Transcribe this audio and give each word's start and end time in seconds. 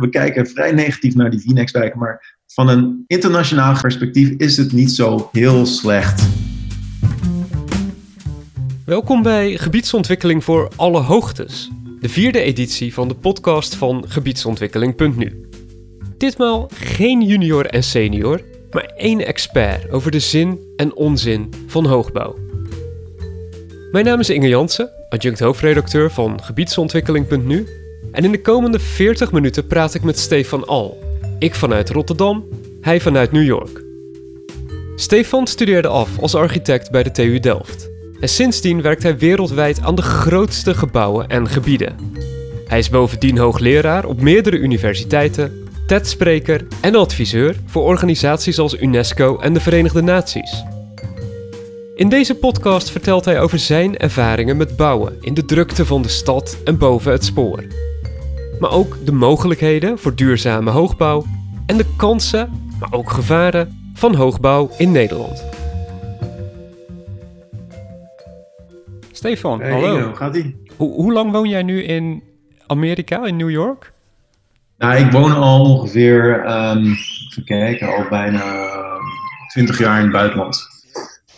We 0.00 0.08
kijken 0.08 0.46
vrij 0.46 0.72
negatief 0.72 1.14
naar 1.14 1.30
die 1.30 1.40
VNex-wijken, 1.40 1.98
maar 1.98 2.36
van 2.46 2.68
een 2.68 3.04
internationaal 3.06 3.80
perspectief 3.80 4.28
is 4.28 4.56
het 4.56 4.72
niet 4.72 4.90
zo 4.90 5.28
heel 5.32 5.66
slecht. 5.66 6.28
Welkom 8.84 9.22
bij 9.22 9.56
Gebiedsontwikkeling 9.56 10.44
voor 10.44 10.70
alle 10.76 11.00
hoogtes, 11.00 11.70
de 12.00 12.08
vierde 12.08 12.40
editie 12.40 12.94
van 12.94 13.08
de 13.08 13.14
podcast 13.14 13.74
van 13.74 14.04
gebiedsontwikkeling.nu. 14.08 15.48
Ditmaal 16.18 16.70
geen 16.74 17.22
junior 17.22 17.66
en 17.66 17.82
senior, 17.82 18.40
maar 18.70 18.84
één 18.84 19.26
expert 19.26 19.90
over 19.90 20.10
de 20.10 20.20
zin 20.20 20.58
en 20.76 20.94
onzin 20.94 21.50
van 21.66 21.86
hoogbouw. 21.86 22.38
Mijn 23.92 24.04
naam 24.04 24.20
is 24.20 24.30
Inge 24.30 24.48
Jansen, 24.48 24.90
adjunct 25.08 25.40
hoofdredacteur 25.40 26.10
van 26.10 26.42
gebiedsontwikkeling.nu 26.42 27.66
en 28.16 28.24
in 28.24 28.32
de 28.32 28.40
komende 28.40 28.78
40 28.78 29.32
minuten 29.32 29.66
praat 29.66 29.94
ik 29.94 30.02
met 30.02 30.18
Stefan 30.18 30.66
Al. 30.66 30.98
Ik 31.38 31.54
vanuit 31.54 31.90
Rotterdam, 31.90 32.44
hij 32.80 33.00
vanuit 33.00 33.32
New 33.32 33.44
York. 33.44 33.84
Stefan 34.94 35.46
studeerde 35.46 35.88
af 35.88 36.18
als 36.20 36.34
architect 36.34 36.90
bij 36.90 37.02
de 37.02 37.10
TU 37.10 37.40
Delft. 37.40 37.90
En 38.20 38.28
sindsdien 38.28 38.82
werkt 38.82 39.02
hij 39.02 39.18
wereldwijd 39.18 39.80
aan 39.82 39.94
de 39.94 40.02
grootste 40.02 40.74
gebouwen 40.74 41.28
en 41.28 41.48
gebieden. 41.48 41.96
Hij 42.66 42.78
is 42.78 42.90
bovendien 42.90 43.38
hoogleraar 43.38 44.04
op 44.04 44.20
meerdere 44.20 44.58
universiteiten, 44.58 45.68
TED-spreker 45.86 46.66
en 46.80 46.94
adviseur 46.94 47.56
voor 47.66 47.82
organisaties 47.82 48.58
als 48.58 48.80
UNESCO 48.80 49.38
en 49.38 49.52
de 49.52 49.60
Verenigde 49.60 50.02
Naties. 50.02 50.62
In 51.94 52.08
deze 52.08 52.34
podcast 52.34 52.90
vertelt 52.90 53.24
hij 53.24 53.40
over 53.40 53.58
zijn 53.58 53.96
ervaringen 53.96 54.56
met 54.56 54.76
bouwen 54.76 55.16
in 55.20 55.34
de 55.34 55.44
drukte 55.44 55.86
van 55.86 56.02
de 56.02 56.08
stad 56.08 56.56
en 56.64 56.78
boven 56.78 57.12
het 57.12 57.24
spoor 57.24 57.64
maar 58.60 58.70
ook 58.70 59.06
de 59.06 59.12
mogelijkheden 59.12 59.98
voor 59.98 60.14
duurzame 60.14 60.70
hoogbouw 60.70 61.24
en 61.66 61.76
de 61.76 61.94
kansen, 61.96 62.70
maar 62.80 62.92
ook 62.92 63.10
gevaren 63.10 63.90
van 63.94 64.14
hoogbouw 64.14 64.70
in 64.78 64.92
Nederland. 64.92 65.44
Stefan, 69.12 69.62
hallo. 69.62 70.02
hoe 70.02 70.14
gaat 70.14 70.36
ie? 70.36 70.64
hoe 70.76 71.12
lang 71.12 71.32
woon 71.32 71.48
jij 71.48 71.62
nu 71.62 71.82
in 71.82 72.22
Amerika, 72.66 73.24
in 73.24 73.36
New 73.36 73.50
York? 73.50 73.92
Nou, 74.78 74.96
ik 74.96 75.10
woon 75.10 75.32
al 75.32 75.64
ongeveer, 75.64 76.50
um, 76.50 76.96
even 77.30 77.44
kijken, 77.44 77.96
al 77.96 78.08
bijna 78.08 78.42
20 79.48 79.78
jaar 79.78 79.96
in 79.96 80.02
het 80.02 80.12
buitenland. 80.12 80.66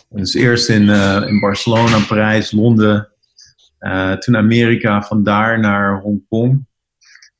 Dus 0.09 0.33
eerst 0.33 0.69
in, 0.69 0.81
uh, 0.81 1.23
in 1.27 1.39
Barcelona, 1.39 1.97
Parijs, 2.07 2.51
Londen, 2.51 3.09
uh, 3.79 4.11
toen 4.11 4.37
Amerika, 4.37 5.01
vandaar 5.01 5.59
naar 5.59 6.01
Hongkong. 6.01 6.65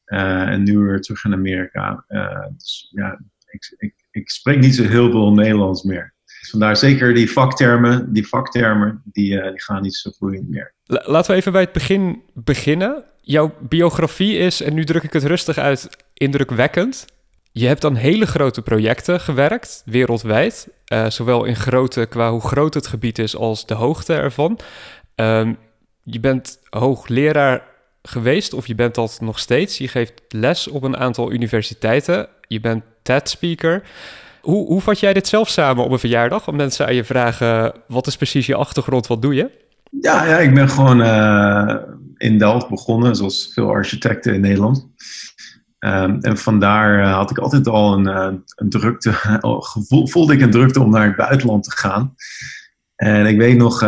Eh, 0.09 0.47
en 0.47 0.63
nu 0.63 0.77
weer 0.77 1.01
terug 1.01 1.25
in 1.25 1.33
Amerika. 1.33 2.05
Uh, 2.07 2.45
dus 2.57 2.91
ja, 2.91 3.19
ik, 3.45 3.75
ik, 3.77 3.93
ik, 4.11 4.29
spreek 4.29 4.59
niet 4.59 4.75
zo 4.75 4.83
heel 4.83 5.11
veel 5.11 5.33
Nederlands 5.33 5.83
meer. 5.83 6.13
Dus 6.39 6.49
vandaar 6.49 6.77
zeker 6.77 7.13
die 7.13 7.31
vaktermen, 7.31 8.13
die 8.13 8.27
vaktermen, 8.27 9.01
die, 9.05 9.33
uh, 9.33 9.49
die 9.49 9.61
gaan 9.61 9.81
niet 9.81 9.95
zo 9.95 10.11
vloeiend 10.17 10.49
meer. 10.49 10.73
Laten 10.85 11.31
we 11.31 11.37
even 11.37 11.51
bij 11.51 11.61
het 11.61 11.71
begin 11.71 12.21
beginnen. 12.33 13.03
Jouw 13.21 13.55
biografie 13.59 14.37
is, 14.37 14.61
en 14.61 14.73
nu 14.73 14.83
druk 14.83 15.03
ik 15.03 15.13
het 15.13 15.23
rustig 15.23 15.57
uit, 15.57 15.89
indrukwekkend. 16.13 17.05
Je 17.51 17.67
hebt 17.67 17.85
aan 17.85 17.95
hele 17.95 18.25
grote 18.25 18.61
projecten 18.61 19.19
gewerkt, 19.19 19.83
wereldwijd. 19.85 20.67
zowel 21.07 21.45
in 21.45 21.55
grootte 21.55 22.05
qua 22.05 22.31
hoe 22.31 22.41
groot 22.41 22.73
het 22.73 22.87
gebied 22.87 23.19
is 23.19 23.35
als 23.35 23.65
de 23.65 23.73
hoogte 23.73 24.13
ervan. 24.13 24.59
Um, 25.15 25.57
je 26.03 26.19
bent 26.19 26.59
hoogleraar 26.69 27.68
geweest 28.01 28.53
of 28.53 28.67
je 28.67 28.75
bent 28.75 28.95
dat 28.95 29.17
nog 29.21 29.39
steeds. 29.39 29.77
Je 29.77 29.87
geeft 29.87 30.21
les 30.29 30.67
op 30.67 30.83
een 30.83 30.97
aantal 30.97 31.31
universiteiten. 31.31 32.27
Je 32.47 32.59
bent 32.59 32.83
TED-speaker. 33.01 33.83
Hoe, 34.41 34.65
hoe 34.65 34.81
vat 34.81 34.99
jij 34.99 35.13
dit 35.13 35.27
zelf 35.27 35.49
samen 35.49 35.83
op 35.83 35.91
een 35.91 35.99
verjaardag? 35.99 36.45
Want 36.45 36.57
mensen 36.57 36.85
aan 36.85 36.95
je 36.95 37.03
vragen, 37.03 37.73
wat 37.87 38.07
is 38.07 38.15
precies 38.15 38.45
je 38.45 38.55
achtergrond, 38.55 39.07
wat 39.07 39.21
doe 39.21 39.35
je? 39.35 39.51
Ja, 40.01 40.25
ja 40.25 40.37
ik 40.37 40.53
ben 40.53 40.69
gewoon 40.69 41.01
uh, 41.01 41.75
in 42.17 42.37
Delft 42.37 42.69
begonnen, 42.69 43.15
zoals 43.15 43.51
veel 43.53 43.69
architecten 43.69 44.33
in 44.33 44.41
Nederland. 44.41 44.87
Um, 45.79 46.19
en 46.21 46.37
vandaar 46.37 46.99
uh, 46.99 47.13
had 47.13 47.31
ik 47.31 47.37
altijd 47.37 47.67
al 47.67 47.93
een, 47.93 48.07
uh, 48.07 48.39
een 48.55 48.69
drukte, 48.69 49.13
voelde 50.11 50.33
ik 50.33 50.41
een 50.41 50.51
drukte 50.51 50.81
om 50.81 50.89
naar 50.89 51.07
het 51.07 51.15
buitenland 51.15 51.63
te 51.63 51.71
gaan. 51.71 52.15
En 52.95 53.25
ik 53.25 53.37
weet 53.37 53.57
nog, 53.57 53.83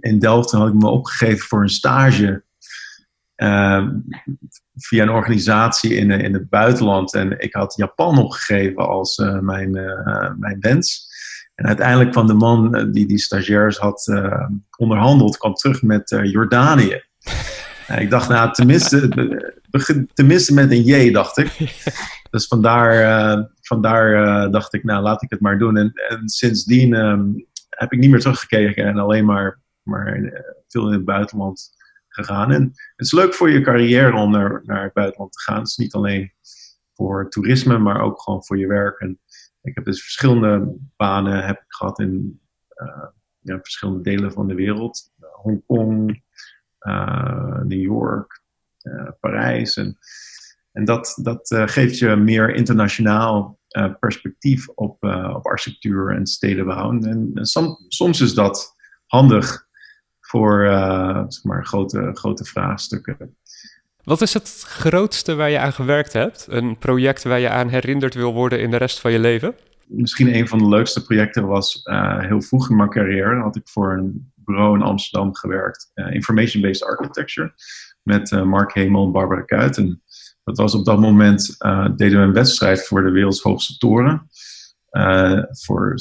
in 0.00 0.18
Delft 0.18 0.50
had 0.50 0.68
ik 0.68 0.74
me 0.74 0.88
opgegeven 0.88 1.46
voor 1.46 1.62
een 1.62 1.68
stage 1.68 2.42
Ehm, 3.40 3.90
via 4.76 5.02
een 5.02 5.10
organisatie 5.10 5.94
in, 5.94 6.10
in 6.10 6.34
het 6.34 6.48
buitenland. 6.48 7.14
En 7.14 7.38
ik 7.38 7.54
had 7.54 7.76
Japan 7.76 8.18
opgegeven 8.18 8.88
als 8.88 9.18
uh, 9.18 9.38
mijn, 9.38 9.76
uh, 9.76 10.30
mijn 10.38 10.56
wens. 10.60 11.08
En 11.54 11.66
uiteindelijk 11.66 12.10
kwam 12.10 12.26
de 12.26 12.34
man 12.34 12.90
die 12.92 13.06
die 13.06 13.18
stagiairs 13.18 13.78
had 13.78 14.20
onderhandeld, 14.76 15.36
kwam 15.36 15.54
terug 15.54 15.82
met 15.82 16.20
Jordanië. 16.22 17.02
ik 17.96 18.10
dacht, 18.10 18.28
nou, 18.28 18.52
tenminste, 18.52 19.08
tenminste 20.14 20.54
met 20.54 20.70
een 20.70 20.84
J, 20.84 21.10
dacht 21.12 21.38
ik. 21.38 21.58
Dus 22.30 22.46
vandaar, 22.46 23.48
vandaar 23.60 24.50
dacht 24.50 24.74
ik, 24.74 24.84
nou, 24.84 25.02
laat 25.02 25.22
ik 25.22 25.30
het 25.30 25.40
maar 25.40 25.58
doen. 25.58 25.76
En, 25.76 25.92
en 26.08 26.28
sindsdien 26.28 26.94
um, 26.94 27.46
heb 27.68 27.92
ik 27.92 27.98
niet 27.98 28.10
meer 28.10 28.20
teruggekeken 28.20 28.84
en 28.84 28.98
alleen 28.98 29.24
maar, 29.24 29.60
maar 29.82 30.32
veel 30.68 30.86
in 30.86 30.92
het 30.92 31.04
buitenland 31.04 31.78
En 32.16 32.62
het 32.62 33.06
is 33.06 33.12
leuk 33.12 33.34
voor 33.34 33.50
je 33.50 33.60
carrière 33.60 34.16
om 34.16 34.30
naar, 34.30 34.62
naar 34.64 34.82
het 34.82 34.92
buitenland 34.92 35.32
te 35.32 35.40
gaan. 35.40 35.58
Het 35.58 35.68
is 35.68 35.76
niet 35.76 35.94
alleen 35.94 36.32
voor 36.94 37.30
toerisme, 37.30 37.78
maar 37.78 38.00
ook 38.00 38.20
gewoon 38.22 38.44
voor 38.44 38.58
je 38.58 38.66
werk. 38.66 39.00
En 39.00 39.20
ik 39.62 39.74
heb 39.74 39.84
dus 39.84 40.02
verschillende 40.02 40.76
banen 40.96 41.46
heb 41.46 41.56
ik 41.56 41.64
gehad 41.72 41.98
in 41.98 42.40
uh, 42.76 43.06
ja, 43.40 43.58
verschillende 43.58 44.02
delen 44.02 44.32
van 44.32 44.46
de 44.46 44.54
wereld. 44.54 45.12
Hongkong, 45.32 46.22
uh, 46.80 47.60
New 47.60 47.82
York, 47.82 48.42
Parijs. 49.20 49.76
En, 49.76 49.98
en 50.72 50.84
dat, 50.84 51.18
dat 51.22 51.54
geeft 51.70 51.98
je 51.98 52.16
meer 52.16 52.54
internationaal 52.54 53.58
perspectief 54.00 54.68
op, 54.68 55.02
op 55.34 55.46
architectuur 55.46 56.14
en 56.14 56.26
stedenbouw. 56.26 56.90
En, 56.90 57.30
en 57.34 57.46
soms 57.88 58.20
is 58.20 58.34
dat 58.34 58.76
handig 59.06 59.68
voor 60.30 60.64
uh, 60.64 61.24
zeg 61.28 61.44
maar, 61.44 61.66
grote, 61.66 62.10
grote 62.14 62.44
vraagstukken. 62.44 63.36
Wat 64.04 64.20
is 64.20 64.34
het 64.34 64.62
grootste 64.66 65.34
waar 65.34 65.50
je 65.50 65.58
aan 65.58 65.72
gewerkt 65.72 66.12
hebt? 66.12 66.46
Een 66.50 66.78
project 66.78 67.22
waar 67.22 67.38
je 67.38 67.48
aan 67.48 67.68
herinnerd 67.68 68.14
wil 68.14 68.32
worden 68.32 68.60
in 68.60 68.70
de 68.70 68.76
rest 68.76 69.00
van 69.00 69.12
je 69.12 69.18
leven? 69.18 69.54
Misschien 69.86 70.34
een 70.34 70.48
van 70.48 70.58
de 70.58 70.68
leukste 70.68 71.04
projecten 71.04 71.46
was 71.46 71.80
uh, 71.84 72.20
heel 72.20 72.42
vroeg 72.42 72.70
in 72.70 72.76
mijn 72.76 72.88
carrière. 72.88 73.40
had 73.40 73.56
ik 73.56 73.68
voor 73.68 73.92
een 73.92 74.32
bureau 74.34 74.76
in 74.76 74.82
Amsterdam 74.82 75.34
gewerkt. 75.34 75.90
Uh, 75.94 76.12
Information-based 76.12 76.84
architecture. 76.84 77.52
Met 78.02 78.30
Mark 78.30 78.74
Hemel 78.74 79.04
en 79.04 79.12
Barbara 79.12 79.42
Kuit. 79.42 79.76
En 79.76 80.02
dat 80.44 80.56
was 80.56 80.74
op 80.74 80.84
dat 80.84 81.00
moment, 81.00 81.56
deden 81.96 82.18
we 82.18 82.26
een 82.26 82.32
wedstrijd 82.32 82.86
voor 82.86 83.02
de 83.02 83.10
werelds 83.10 83.42
hoogste 83.42 83.76
toren. 83.78 84.28
voor 85.50 85.94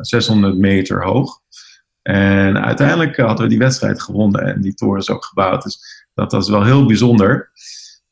600 0.00 0.56
meter 0.56 1.04
hoog. 1.04 1.42
En 2.04 2.64
uiteindelijk 2.64 3.16
hadden 3.16 3.42
we 3.42 3.48
die 3.48 3.58
wedstrijd 3.58 4.02
gewonnen 4.02 4.42
en 4.42 4.60
die 4.60 4.74
toren 4.74 5.00
is 5.00 5.10
ook 5.10 5.24
gebouwd. 5.24 5.62
Dus 5.62 6.06
dat 6.14 6.32
was 6.32 6.48
wel 6.48 6.64
heel 6.64 6.86
bijzonder. 6.86 7.50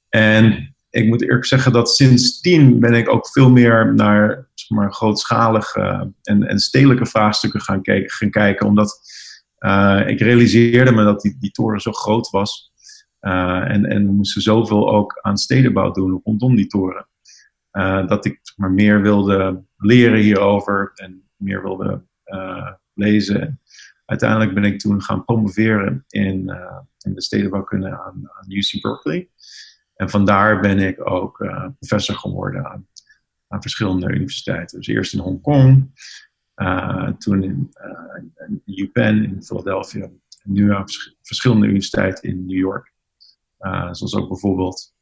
En 0.08 0.74
ik 0.90 1.06
moet 1.06 1.22
eerlijk 1.22 1.44
zeggen 1.44 1.72
dat 1.72 1.94
sindsdien 1.94 2.80
ben 2.80 2.94
ik 2.94 3.08
ook 3.08 3.28
veel 3.28 3.50
meer 3.50 3.94
naar 3.94 4.48
zeg 4.54 4.70
maar, 4.70 4.92
grootschalige 4.92 6.12
en, 6.22 6.46
en 6.48 6.58
stedelijke 6.58 7.06
vraagstukken 7.06 7.60
gaan, 7.60 7.82
kijken, 7.82 8.10
gaan 8.10 8.30
kijken. 8.30 8.66
Omdat 8.66 9.00
uh, 9.58 10.02
ik 10.06 10.20
realiseerde 10.20 10.92
me 10.92 11.04
dat 11.04 11.20
die, 11.20 11.36
die 11.40 11.50
toren 11.50 11.80
zo 11.80 11.92
groot 11.92 12.30
was. 12.30 12.72
Uh, 13.20 13.70
en, 13.70 13.84
en 13.84 14.06
we 14.06 14.12
moesten 14.12 14.42
zoveel 14.42 14.90
ook 14.90 15.18
aan 15.20 15.38
stedenbouw 15.38 15.90
doen 15.90 16.20
rondom 16.24 16.56
die 16.56 16.66
toren. 16.66 17.06
Dat 18.06 18.24
ik 18.24 18.40
maar, 18.56 18.70
meer 18.70 19.02
wilde 19.02 19.62
leren 19.76 20.18
hierover 20.18 20.92
en 20.94 21.22
meer 21.36 21.62
wilde 21.62 22.02
lezen 22.94 23.60
uiteindelijk 24.04 24.54
ben 24.54 24.64
ik 24.64 24.78
toen 24.78 25.02
gaan 25.02 25.24
promoveren 25.24 26.04
in, 26.08 26.48
uh, 26.48 26.78
in 26.98 27.14
de 27.14 27.22
stedenbouwkunde 27.22 27.90
aan, 27.90 28.30
aan 28.32 28.44
UC 28.48 28.80
Berkeley. 28.80 29.28
En 29.96 30.10
vandaar 30.10 30.60
ben 30.60 30.78
ik 30.78 31.10
ook 31.10 31.40
uh, 31.40 31.66
professor 31.78 32.14
geworden 32.14 32.66
aan, 32.66 32.86
aan, 33.48 33.62
verschillende 33.62 34.08
universiteiten. 34.08 34.78
Dus 34.78 34.86
eerst 34.86 35.12
in 35.12 35.18
Hongkong, 35.18 35.90
uh, 36.56 37.08
toen 37.08 37.42
in, 37.42 37.72
in 38.46 38.62
UPenn 38.64 39.24
in 39.24 39.42
Philadelphia, 39.42 40.04
en 40.04 40.52
nu 40.52 40.74
aan 40.74 40.84
verschillende 41.22 41.66
universiteiten 41.66 42.28
in 42.28 42.46
New 42.46 42.58
York. 42.58 42.92
zoals 43.90 44.14
ook 44.14 44.28
bijvoorbeeld 44.28 44.94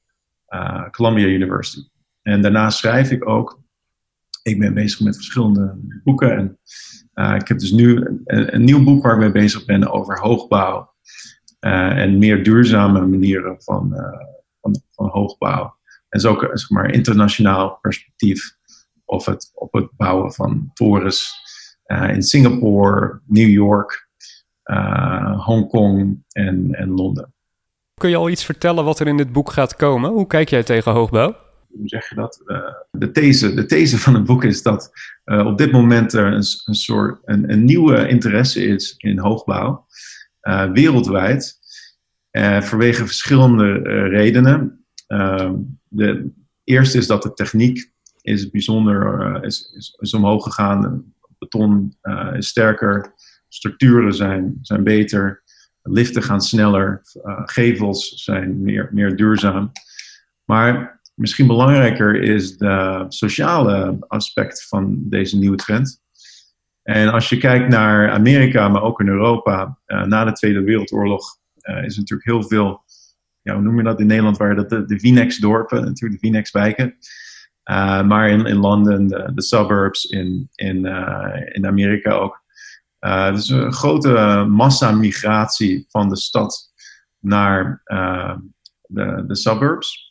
Columbia 0.90 1.26
University. 1.26 1.88
En 2.22 2.42
daarna 2.42 2.70
schrijf 2.70 3.10
ik 3.10 3.28
ook. 3.28 3.59
Ik 4.42 4.58
ben 4.58 4.74
bezig 4.74 5.00
met 5.00 5.16
verschillende 5.16 5.78
boeken 6.04 6.36
en 6.36 6.58
uh, 7.14 7.34
ik 7.34 7.48
heb 7.48 7.58
dus 7.58 7.70
nu 7.70 8.06
een, 8.24 8.64
nieuw 8.64 8.84
boek 8.84 9.02
waar 9.02 9.12
ik 9.12 9.18
mee 9.18 9.32
bezig 9.32 9.64
ben 9.64 9.90
over 9.90 10.20
hoogbouw 10.20 10.94
uh, 11.60 11.98
en 11.98 12.18
meer 12.18 12.44
duurzame 12.44 13.06
manieren 13.06 13.62
van, 13.62 13.90
uh, 13.92 14.00
van, 14.60 14.82
van, 14.90 15.08
hoogbouw. 15.08 15.78
En 16.08 16.20
zo 16.20 16.38
zeg 16.38 16.70
maar, 16.70 16.90
internationaal 16.90 17.78
perspectief. 17.80 18.58
Of 19.04 19.26
het 19.26 19.50
op 19.54 19.72
het 19.72 19.90
bouwen 19.96 20.32
van 20.32 20.70
torens 20.74 21.32
in 21.86 22.22
Singapore, 22.22 23.20
New 23.26 23.48
York, 23.48 24.08
Hongkong 25.36 26.24
en, 26.28 26.74
en 26.74 26.90
Londen. 26.90 27.34
Kun 27.94 28.10
je 28.10 28.16
al 28.16 28.30
iets 28.30 28.44
vertellen 28.44 28.84
wat 28.84 29.00
er 29.00 29.06
in 29.06 29.16
dit 29.16 29.32
boek 29.32 29.52
gaat 29.52 29.76
komen? 29.76 30.10
Hoe 30.10 30.26
kijk 30.26 30.48
jij 30.48 30.62
tegen 30.62 30.92
hoogbouw? 30.92 31.49
Hoe 31.72 31.88
zeg 31.88 32.08
je 32.08 32.14
dat? 32.14 32.42
Uh, 32.46 32.72
de, 32.90 33.10
these, 33.10 33.54
de 33.54 33.66
these 33.66 33.98
van 33.98 34.14
het 34.14 34.24
boek 34.24 34.44
is 34.44 34.62
dat 34.62 34.90
uh, 35.24 35.46
op 35.46 35.58
dit 35.58 35.72
moment 35.72 36.12
er 36.12 36.26
een, 36.26 36.44
een 36.64 36.74
soort 36.74 37.20
een, 37.24 37.52
een, 37.52 37.64
nieuwe 37.64 38.08
interesse 38.08 38.64
is 38.64 38.94
in 38.96 39.18
hoogbouw, 39.18 39.86
uh, 40.42 40.70
wereldwijd, 40.70 41.58
vanwege 42.60 43.06
verschillende 43.06 43.72
redenen. 44.08 44.84
Ehm, 45.06 45.54
de 45.88 46.30
eerste 46.64 46.98
is 46.98 47.06
dat 47.06 47.22
de 47.22 47.32
techniek 47.32 47.92
is 48.20 48.50
bijzonder 48.50 49.44
is, 49.44 49.72
is, 49.76 49.96
is 50.00 50.14
omhoog 50.14 50.44
gegaan. 50.44 51.12
Beton 51.38 51.96
is 52.32 52.48
sterker, 52.48 53.14
structuren 53.48 54.14
zijn, 54.14 54.58
zijn 54.62 54.84
beter. 54.84 55.42
Liften 55.82 56.22
gaan 56.22 56.40
sneller, 56.40 57.00
gevels 57.44 58.24
zijn 58.24 58.62
meer, 58.62 58.88
meer 58.92 59.16
duurzaam. 59.16 59.72
Maar 60.44 60.99
misschien 61.20 61.46
belangrijker 61.46 62.22
is 62.22 62.56
de 62.56 63.04
sociale 63.08 63.96
aspect 64.08 64.66
van 64.68 64.96
deze 64.98 65.38
nieuwe 65.38 65.56
trend. 65.56 66.02
En 66.82 67.08
als 67.08 67.28
je 67.28 67.36
kijkt 67.36 67.68
naar 67.68 68.10
Amerika, 68.10 68.68
maar 68.68 68.82
ook 68.82 69.00
in 69.00 69.08
Europa, 69.08 69.78
uh, 69.86 70.04
na 70.04 70.24
de 70.24 70.32
Tweede 70.32 70.62
Wereldoorlog 70.62 71.24
uh, 71.62 71.84
is 71.84 71.96
natuurlijk 71.96 72.28
heel 72.28 72.42
veel, 72.42 72.82
ja, 73.42 73.54
hoe 73.54 73.62
noem 73.62 73.76
je 73.76 73.82
dat 73.82 74.00
in 74.00 74.06
Nederland, 74.06 74.36
waren 74.36 74.56
dat 74.56 74.68
de, 74.68 74.84
de 74.84 74.98
Vinex-dorpen, 74.98 75.84
natuurlijk 75.84 76.20
de 76.20 76.26
Vinex-wijken. 76.26 76.96
Uh, 77.64 78.02
maar 78.02 78.28
in, 78.28 78.46
in 78.46 78.56
Londen, 78.56 79.08
de, 79.08 79.42
suburbs, 79.42 80.04
in, 80.04 80.48
in, 80.54 80.84
in 81.52 81.66
Amerika 81.66 82.10
ook. 82.10 82.42
Dus 83.32 83.48
een 83.48 83.72
grote 83.72 84.44
massamigratie 84.48 85.84
van 85.88 86.08
de 86.08 86.16
stad 86.16 86.72
naar 87.18 87.82
de, 88.86 89.24
de 89.26 89.36
suburbs. 89.36 90.09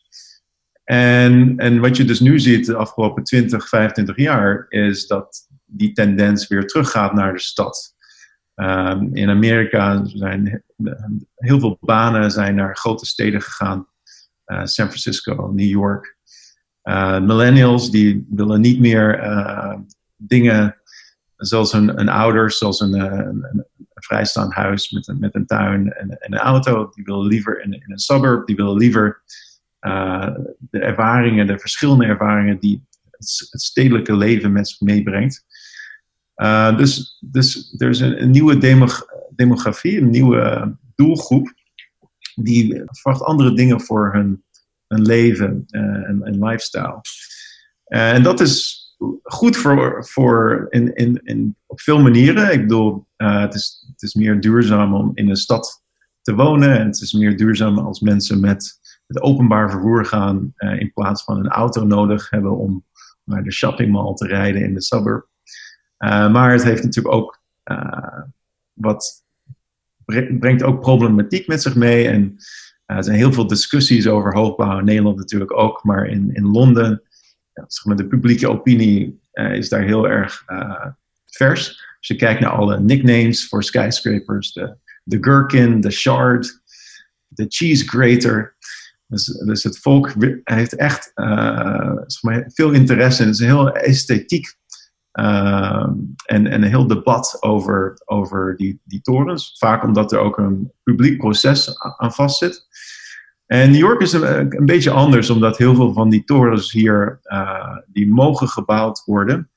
En, 0.89 1.57
en 1.57 1.79
wat 1.79 1.97
je 1.97 2.05
dus 2.05 2.19
nu 2.19 2.39
ziet 2.39 2.65
de 2.65 2.75
afgelopen 2.75 3.23
20, 3.23 3.67
25 3.69 4.17
jaar, 4.17 4.65
is 4.69 5.07
dat 5.07 5.47
die 5.65 5.91
tendens 5.91 6.47
weer 6.47 6.67
teruggaat 6.67 7.13
naar 7.13 7.33
de 7.33 7.39
stad. 7.39 7.95
Um, 8.55 9.15
in 9.15 9.29
Amerika 9.29 10.05
zijn 10.05 10.63
heel 11.35 11.59
veel 11.59 11.77
banen 11.81 12.31
zijn 12.31 12.55
naar 12.55 12.77
grote 12.77 13.05
steden 13.05 13.41
gegaan. 13.41 13.87
Uh, 14.45 14.65
San 14.65 14.87
Francisco, 14.87 15.51
New 15.55 15.69
York. 15.69 16.17
millennials 17.21 17.91
die 17.91 18.25
willen 18.29 18.61
niet 18.61 18.79
meer 18.79 19.19
dingen 20.15 20.79
zoals 21.39 21.73
een, 21.73 21.99
een 21.99 22.09
ouders, 22.09 22.57
zoals 22.57 22.81
eh, 22.81 22.89
een, 22.89 23.65
vrijstaand 23.93 24.53
huis 24.53 24.91
met 24.91 25.07
een, 25.07 25.19
met 25.19 25.35
een 25.35 25.45
tuin 25.45 25.93
en, 25.93 26.19
en 26.19 26.33
een 26.33 26.39
auto, 26.39 26.89
die 26.89 27.03
willen 27.03 27.27
liever 27.27 27.63
in, 27.63 27.73
in 27.73 27.91
een 27.91 27.99
suburb, 27.99 28.47
die 28.47 28.55
willen 28.55 28.77
liever 28.77 29.21
uh, 29.81 30.29
de 30.57 30.79
ervaringen, 30.79 31.47
de 31.47 31.59
verschillende 31.59 32.05
ervaringen 32.05 32.59
die 32.59 32.87
het, 33.11 33.47
stedelijke 33.61 34.17
leven 34.17 34.51
met 34.51 34.67
zich 34.67 34.79
meebrengt. 34.79 35.45
Uh, 36.35 36.77
dus, 36.77 37.17
dus 37.19 37.75
er 37.77 37.89
is 37.89 37.99
een, 37.99 38.31
nieuwe 38.31 38.57
demog 38.57 39.05
demografie, 39.29 40.01
een 40.01 40.09
nieuwe 40.09 40.75
doelgroep, 40.95 41.53
die 42.35 42.81
verwacht 42.85 43.23
andere 43.23 43.53
dingen 43.53 43.81
voor 43.81 44.13
hun, 44.13 44.43
hun 44.87 45.01
leven 45.01 45.63
en, 45.67 46.37
lifestyle. 46.39 47.01
en 47.83 48.23
dat 48.23 48.39
is 48.39 48.87
goed 49.23 49.57
voor, 49.57 50.05
voor 50.05 50.67
in, 50.69 50.95
in, 50.95 51.21
in, 51.23 51.55
op 51.65 51.81
veel 51.81 51.99
manieren. 51.99 52.53
Ik 52.53 52.61
bedoel, 52.61 53.05
het, 53.15 53.53
is, 53.53 53.85
het 53.91 54.01
is 54.01 54.13
meer 54.13 54.41
duurzaam 54.41 54.93
om 54.93 55.11
in 55.13 55.29
een 55.29 55.35
stad 55.35 55.83
te 56.21 56.35
wonen. 56.35 56.79
En 56.79 56.85
het 56.85 57.01
is 57.01 57.13
meer 57.13 57.37
duurzaam 57.37 57.77
als 57.77 57.99
mensen 57.99 58.39
met 58.39 58.78
het 59.09 59.21
openbaar 59.21 59.71
vervoer 59.71 60.05
gaan. 60.05 60.53
Uh, 60.57 60.79
in 60.79 60.93
plaats 60.93 61.23
van 61.23 61.37
een 61.37 61.47
auto 61.47 61.85
nodig 61.85 62.29
hebben 62.29 62.57
om 62.57 62.85
naar 63.23 63.43
de 63.43 63.51
shoppingmall 63.51 64.13
te 64.13 64.27
rijden 64.27 64.63
in 64.63 64.73
de 64.73 64.81
suburb. 64.81 65.27
Uh, 65.99 66.31
maar 66.31 66.51
het 66.51 66.63
heeft 66.63 66.83
natuurlijk 66.83 67.15
ook 67.15 67.41
wat 68.73 69.23
brengt 70.39 70.63
ook 70.63 70.81
problematiek 70.81 71.47
met 71.47 71.61
zich 71.61 71.75
mee. 71.75 72.07
En 72.07 72.35
er 72.85 73.03
zijn 73.03 73.17
heel 73.17 73.33
veel 73.33 73.47
discussies 73.47 74.07
over 74.07 74.33
hoogbouw 74.33 74.79
in 74.79 74.85
Nederland 74.85 75.17
natuurlijk 75.17 75.57
ook. 75.57 75.83
Maar 75.83 76.05
in, 76.05 76.29
in 76.33 76.45
Londen 76.45 77.01
maar, 77.83 77.95
de 77.95 78.07
publieke 78.07 78.49
opinie 78.49 79.21
is 79.33 79.69
daar 79.69 79.83
heel 79.83 80.09
erg 80.09 80.43
vers. 81.25 81.67
Als 81.97 82.07
je 82.07 82.15
kijkt 82.15 82.41
naar 82.41 82.51
alle 82.51 82.79
nicknames 82.79 83.47
voor 83.47 83.63
skyscrapers, 83.63 84.53
de, 84.53 84.75
de 85.03 85.17
Gherkin, 85.21 85.81
de 85.81 85.91
Shard, 85.91 86.61
de 87.27 87.45
Cheese 87.47 87.87
Grater. 87.87 88.55
Dus, 89.09 89.25
dus 89.25 89.63
het 89.63 89.79
volk 89.79 90.13
heeft 90.43 90.75
echt 90.75 91.11
uh, 91.15 91.91
zeg 92.05 92.21
maar, 92.21 92.49
veel 92.53 92.71
interesse 92.71 93.23
het 93.23 93.33
is 93.33 93.39
een 93.39 93.45
heel 93.45 93.71
esthetiek 93.71 94.57
en, 95.11 96.17
en 96.25 96.53
een 96.53 96.63
heel 96.63 96.87
debat 96.87 97.37
over, 97.39 98.01
over 98.05 98.55
die, 98.57 98.81
die 98.83 99.01
torens. 99.01 99.55
Vaak 99.57 99.83
omdat 99.83 100.11
er 100.11 100.19
ook 100.19 100.37
een 100.37 100.71
publiek 100.83 101.17
proces 101.17 101.79
aan 101.79 102.13
vastzit. 102.13 102.67
En 103.45 103.71
New 103.71 103.79
York 103.79 104.01
is 104.01 104.13
een, 104.13 104.55
een, 104.57 104.65
beetje 104.65 104.91
anders, 104.91 105.29
omdat 105.29 105.57
heel 105.57 105.75
veel 105.75 105.93
van 105.93 106.09
die 106.09 106.23
torens 106.23 106.71
hier, 106.71 107.19
uh, 107.23 107.77
die 107.87 108.13
mogen 108.13 108.47
gebouwd 108.47 109.03
worden. 109.05 109.49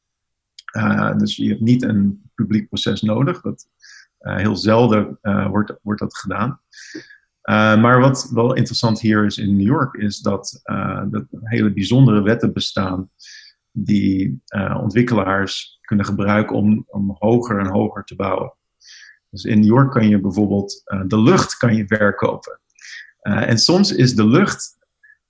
Dus 1.16 1.36
je 1.36 1.48
hebt 1.48 1.60
niet 1.60 1.82
een 1.82 2.30
publiek 2.34 2.68
proces 2.68 3.02
nodig. 3.02 3.40
Dat, 3.40 3.68
heel 4.18 4.56
zelden 4.56 5.18
wordt, 5.50 5.74
wordt 5.82 6.00
dat 6.00 6.16
gedaan. 6.16 6.60
Maar 7.42 8.00
wat 8.00 8.30
wel 8.32 8.54
interessant 8.54 9.00
hier 9.00 9.24
is 9.24 9.38
in 9.38 9.56
New 9.56 9.66
York, 9.66 9.94
is 9.94 10.18
dat, 10.18 10.60
dat 11.10 11.24
hele 11.30 11.72
bijzondere 11.72 12.22
wetten 12.22 12.52
bestaan 12.52 13.10
die 13.70 14.42
ontwikkelaars 14.80 15.78
kunnen 15.80 16.06
gebruiken 16.06 16.56
om, 16.56 16.84
om 16.86 17.16
hoger 17.18 17.58
en 17.58 17.70
hoger 17.70 18.04
te 18.04 18.16
bouwen. 18.16 18.54
Dus 19.30 19.44
in 19.44 19.60
New 19.60 19.68
York 19.68 19.90
kan 19.90 20.08
je 20.08 20.20
bijvoorbeeld 20.20 20.82
de 21.06 21.20
lucht 21.22 21.56
kan 21.56 21.76
je 21.76 21.86
verkopen. 21.86 22.60
Uh, 23.22 23.48
en 23.48 23.58
soms 23.58 23.92
is 23.92 24.14
de 24.14 24.26
lucht 24.26 24.78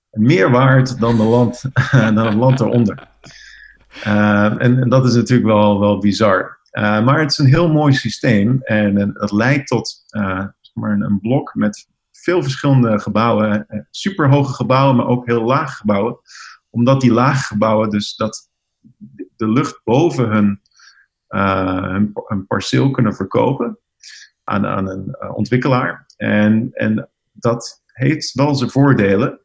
meer 0.09 0.51
waard 0.51 0.99
dan, 0.99 1.17
de 1.17 1.23
land, 1.23 1.61
dan 1.91 2.17
het 2.17 2.33
land 2.33 2.59
eronder. 2.59 3.07
Uh, 4.05 4.43
en, 4.43 4.79
en, 4.79 4.89
dat 4.89 5.05
is 5.05 5.15
natuurlijk 5.15 5.47
wel, 5.47 5.79
wel 5.79 5.97
bizar. 5.97 6.59
Uh, 6.71 7.05
maar 7.05 7.19
het 7.19 7.31
is 7.31 7.37
een 7.37 7.45
heel 7.45 7.71
mooi 7.71 7.93
systeem 7.93 8.61
en, 8.61 8.97
en 8.97 9.11
het 9.13 9.31
leidt 9.31 9.67
tot 9.67 10.03
maar 10.73 10.91
een, 10.91 11.01
een, 11.01 11.19
blok 11.19 11.55
met 11.55 11.87
veel 12.23 12.41
verschillende 12.41 12.99
gebouwen, 12.99 13.67
superhoge 13.91 14.53
gebouwen, 14.53 14.95
maar 14.95 15.07
ook 15.07 15.25
heel 15.25 15.43
lage 15.43 15.75
gebouwen. 15.75 16.17
Omdat 16.69 17.01
die 17.01 17.11
lage 17.11 17.43
gebouwen 17.43 17.89
dus 17.89 18.15
dat 18.15 18.49
de 19.35 19.47
lucht 19.49 19.81
boven 19.83 20.29
hun, 20.29 20.61
hun, 21.27 22.11
hun 22.13 22.47
perceel 22.47 22.91
kunnen 22.91 23.15
verkopen 23.15 23.77
aan, 24.43 24.65
aan 24.65 24.87
een 24.89 25.15
ontwikkelaar. 25.35 26.05
En, 26.17 26.69
en 26.73 27.09
dat 27.31 27.83
heeft 27.85 28.33
wel 28.33 28.55
zijn 28.55 28.69
voordelen. 28.69 29.39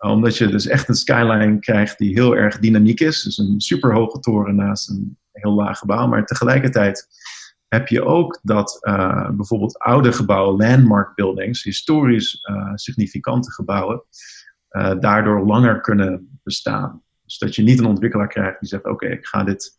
Omdat 0.00 0.36
je 0.36 0.46
dus 0.46 0.66
echt 0.66 0.88
een 0.88 0.94
skyline 0.94 1.58
krijgt 1.58 1.98
die 1.98 2.12
heel 2.12 2.36
erg 2.36 2.58
dynamiek 2.58 3.00
is. 3.00 3.22
Dus 3.22 3.38
een 3.38 3.60
superhoge 3.60 4.20
toren 4.20 4.54
naast 4.54 4.90
een 4.90 5.18
heel 5.32 5.52
laag 5.52 5.78
gebouw. 5.78 6.06
Maar 6.06 6.26
tegelijkertijd 6.26 7.08
heb 7.72 7.88
je 7.88 8.04
ook 8.04 8.38
dat 8.42 8.78
uh, 8.80 9.30
bijvoorbeeld 9.30 9.78
oude 9.78 10.12
gebouwen, 10.12 10.56
landmark 10.56 11.14
buildings, 11.14 11.62
historisch 11.62 12.48
uh, 12.50 12.70
significante 12.74 13.52
gebouwen, 13.52 14.02
uh, 14.70 14.94
daardoor 15.00 15.46
langer 15.46 15.80
kunnen 15.80 16.40
bestaan. 16.42 17.02
Dus 17.24 17.38
dat 17.38 17.54
je 17.54 17.62
niet 17.62 17.78
een 17.78 17.84
ontwikkelaar 17.86 18.28
krijgt 18.28 18.60
die 18.60 18.68
zegt: 18.68 18.84
Oké, 18.84 19.06
ik 19.06 19.26
ga 19.26 19.44
dit. 19.44 19.74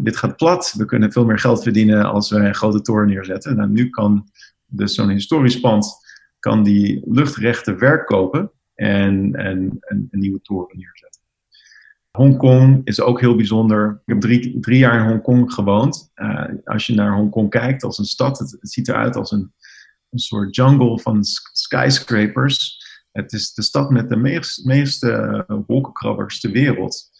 dit 0.00 0.16
gaat 0.16 0.36
plat, 0.36 0.74
we 0.76 0.84
kunnen 0.84 1.12
veel 1.12 1.24
meer 1.24 1.38
geld 1.38 1.62
verdienen 1.62 2.04
als 2.04 2.30
we 2.30 2.36
een 2.36 2.54
grote 2.54 2.80
toren 2.80 3.06
neerzetten. 3.06 3.56
Nou, 3.56 3.70
nu 3.70 3.88
kan 3.88 4.28
dus 4.66 4.94
zo'n 4.94 5.08
historisch 5.08 5.60
pand 5.60 5.98
kan 6.38 6.62
die 6.62 7.02
luchtrechten 7.04 7.78
verkopen 7.78 8.50
en, 8.74 9.34
en, 9.34 9.76
en 9.80 10.08
een 10.10 10.18
nieuwe 10.18 10.40
toren 10.40 10.78
neerzetten. 10.78 11.19
Hongkong 12.10 12.80
is 12.84 13.00
ook 13.00 13.20
heel 13.20 13.36
bijzonder. 13.36 13.90
Ik 13.90 14.12
heb 14.12 14.20
drie, 14.20 14.60
drie 14.60 14.78
jaar 14.78 15.00
in 15.00 15.08
Hongkong 15.08 15.52
gewoond. 15.52 16.10
Uh, 16.14 16.44
als 16.64 16.86
je 16.86 16.94
naar 16.94 17.14
Hongkong 17.14 17.50
kijkt 17.50 17.82
als 17.82 17.98
een 17.98 18.04
stad, 18.04 18.38
het, 18.38 18.50
het 18.50 18.70
ziet 18.70 18.88
eruit 18.88 19.16
als 19.16 19.30
een, 19.30 19.52
een 20.10 20.18
soort 20.18 20.56
jungle 20.56 20.98
van 20.98 21.24
skyscrapers. 21.52 22.78
Het 23.12 23.32
is 23.32 23.54
de 23.54 23.62
stad 23.62 23.90
met 23.90 24.08
de 24.08 24.16
meest, 24.16 24.64
meeste 24.64 25.44
wolkenkrabbers 25.66 26.40
ter 26.40 26.50
wereld. 26.50 27.10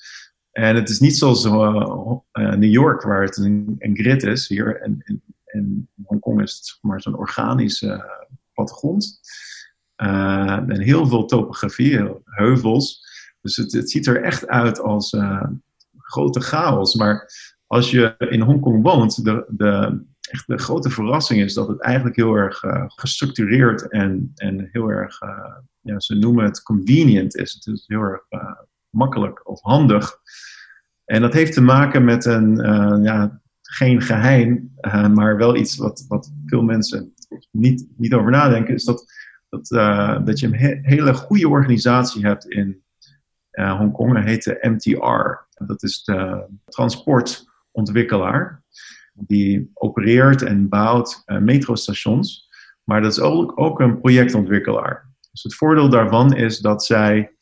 En 0.50 0.74
het 0.74 0.88
is 0.88 1.00
niet 1.00 1.16
zoals 1.16 1.44
uh, 1.44 2.18
New 2.32 2.72
York, 2.72 3.02
waar 3.02 3.22
het 3.22 3.36
een, 3.36 3.76
een 3.78 3.96
grid 3.96 4.22
is. 4.22 4.48
Hier 4.48 4.82
in, 4.82 5.22
in 5.44 5.88
Hongkong 6.04 6.42
is 6.42 6.56
het 6.56 6.78
maar 6.80 7.00
zo'n 7.00 7.18
organische 7.18 8.04
plattegrond. 8.52 9.20
en 9.96 10.80
heel 10.80 11.06
veel 11.06 11.24
topografie, 11.24 12.20
heuvels. 12.24 13.08
Dus 13.40 13.56
het, 13.56 13.90
ziet 13.90 14.06
er 14.06 14.22
echt 14.22 14.46
uit 14.46 14.80
als 14.80 15.16
grote 15.98 16.40
chaos. 16.40 16.94
Maar 16.94 17.32
als 17.66 17.90
je 17.90 18.14
in 18.18 18.40
Hongkong 18.40 18.82
woont, 18.82 19.24
de, 19.24 19.44
de, 19.48 20.02
echt 20.30 20.46
de 20.46 20.58
grote 20.58 20.90
verrassing 20.90 21.40
is 21.40 21.54
dat 21.54 21.68
het 21.68 21.80
eigenlijk 21.80 22.16
heel 22.16 22.34
erg 22.34 22.62
gestructureerd 22.86 23.88
en, 23.88 24.32
en 24.34 24.68
heel 24.72 24.88
erg, 24.88 25.18
ja, 25.80 26.00
ze 26.00 26.14
noemen 26.14 26.44
het 26.44 26.62
convenient 26.62 27.36
is. 27.36 27.52
Het 27.52 27.66
is 27.66 27.84
heel 27.86 28.00
erg 28.00 28.22
makkelijk 28.90 29.48
of 29.48 29.60
handig. 29.60 30.16
En 31.04 31.20
dat 31.20 31.32
heeft 31.32 31.52
te 31.52 31.62
maken 31.62 32.04
met 32.04 32.24
een, 32.24 32.56
ja, 33.02 33.40
geen 33.62 34.00
geheim, 34.00 34.70
maar 35.14 35.36
wel 35.36 35.56
iets 35.56 35.76
wat, 35.76 36.04
wat 36.08 36.32
veel 36.46 36.62
mensen 36.62 37.14
niet, 37.50 37.86
niet 37.96 38.14
over 38.14 38.30
nadenken, 38.30 38.74
is 38.74 38.84
dat, 38.84 39.04
dat, 39.48 39.66
dat 40.26 40.40
je 40.40 40.46
een 40.46 40.84
hele 40.84 41.14
goede 41.14 41.48
organisatie 41.48 42.26
hebt 42.26 42.48
in 42.48 42.82
uh. 43.52 43.80
Dat 44.14 44.24
heet 44.24 44.44
de 44.44 44.58
MTR. 44.60 45.48
Dat 45.66 45.82
is 45.82 46.04
de 46.04 46.46
transportontwikkelaar. 46.64 48.62
Die 49.12 49.70
opereert 49.74 50.42
en 50.42 50.68
bouwt 50.68 51.22
metrostations. 51.26 52.48
Maar 52.84 53.02
dat 53.02 53.12
is 53.12 53.20
ook, 53.20 53.60
ook 53.60 53.80
een 53.80 54.00
projectontwikkelaar. 54.00 55.08
Dus 55.30 55.42
het 55.42 55.54
voordeel 55.54 55.88
daarvan 55.88 56.34
is 56.34 56.58
dat 56.58 56.84
zij 56.84 57.32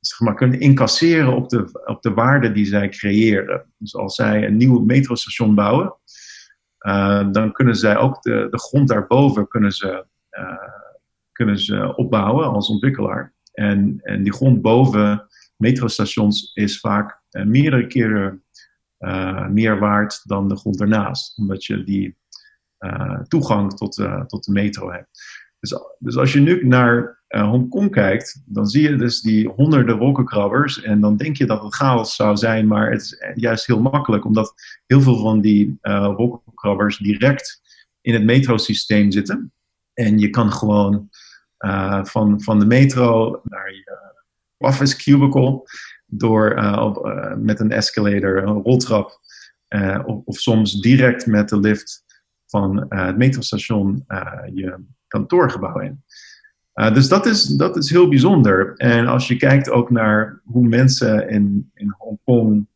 zeg 0.00 0.20
maar, 0.20 0.34
kunnen 0.34 0.60
incasseren 0.60 1.36
op 1.36 1.48
de, 1.48 1.82
op 1.84 2.02
de 2.02 2.14
waarde 2.14 2.52
die 2.52 2.66
zij 2.66 2.88
creëren. 2.88 3.72
Dus 3.78 3.94
als 3.94 4.14
zij 4.14 4.46
een 4.46 4.56
nieuw 4.56 4.78
metrostation 4.78 5.54
bouwen, 5.54 5.94
dan 7.32 7.52
kunnen 7.52 7.76
zij 7.76 7.96
ook 7.96 8.22
de, 8.22 8.46
de 8.50 8.58
grond 8.58 8.88
daarboven 8.88 9.48
kunnen 9.48 9.72
ze, 9.72 10.06
kunnen 11.32 11.58
ze 11.58 11.96
opbouwen 11.96 12.46
als 12.46 12.68
ontwikkelaar. 12.68 13.33
En, 13.54 14.00
en 14.02 14.22
die 14.22 14.32
grond 14.32 14.62
boven 14.62 15.26
metrostations 15.56 16.50
is 16.54 16.80
vaak 16.80 17.22
uh, 17.30 17.44
meerdere 17.44 17.86
keren 17.86 18.42
meer 19.50 19.78
waard 19.78 20.20
dan 20.24 20.48
de 20.48 20.56
grond 20.56 20.80
ernaast. 20.80 21.38
Omdat 21.38 21.64
je 21.64 21.84
die 21.84 22.16
toegang 23.28 23.72
tot, 23.76 23.94
tot 24.26 24.44
de 24.44 24.52
metro 24.52 24.92
hebt. 24.92 25.08
Dus, 25.60 25.78
dus 25.98 26.16
als 26.16 26.32
je 26.32 26.40
nu 26.40 26.66
naar 26.66 27.22
Hongkong 27.28 27.90
kijkt, 27.90 28.42
dan 28.46 28.66
zie 28.66 28.82
je 28.82 28.96
dus 28.96 29.20
die 29.20 29.48
honderden 29.48 29.98
wolkenkrabbers. 29.98 30.82
En 30.82 31.00
dan 31.00 31.16
denk 31.16 31.36
je 31.36 31.46
dat 31.46 31.62
het 31.62 31.74
chaos 31.74 32.16
zou 32.16 32.36
zijn, 32.36 32.66
maar 32.66 32.90
het 32.90 33.00
is 33.00 33.22
juist 33.34 33.66
heel 33.66 33.80
makkelijk, 33.80 34.24
omdat 34.24 34.54
heel 34.86 35.00
veel 35.00 35.18
van 35.18 35.40
die 35.40 35.78
wolkenkrabbers 36.16 36.98
direct 36.98 37.60
in 38.00 38.12
het 38.12 38.24
metrosysteem 38.24 39.10
zitten. 39.10 39.52
En 39.94 40.18
je 40.18 40.30
kan 40.30 40.52
gewoon 40.52 41.08
van, 42.02 42.42
van 42.42 42.58
de 42.58 42.66
metro 42.66 43.40
naar 43.44 43.72
je 43.72 44.12
office 44.56 44.96
cubicle 44.96 45.62
door 46.06 46.54
op, 46.78 47.24
met 47.38 47.60
een 47.60 47.70
escalator, 47.70 48.42
een 48.42 48.62
roltrap, 48.62 49.20
of, 50.04 50.20
of, 50.24 50.36
soms 50.36 50.80
direct 50.80 51.26
met 51.26 51.48
de 51.48 51.60
lift 51.60 52.04
van 52.46 52.86
het 52.88 53.16
metrostation 53.16 54.04
je 54.54 54.84
kantoorgebouw 55.08 55.78
in. 55.78 56.02
Dus 56.74 57.08
dat 57.08 57.26
is, 57.26 57.44
dat 57.44 57.76
is 57.76 57.90
heel 57.90 58.08
bijzonder. 58.08 58.74
En 58.76 59.06
als 59.06 59.28
je 59.28 59.36
kijkt 59.36 59.70
ook 59.70 59.90
naar 59.90 60.40
hoe 60.44 60.68
mensen 60.68 61.28
in, 61.28 61.70
in 61.74 61.94
Hongkong 61.98 62.66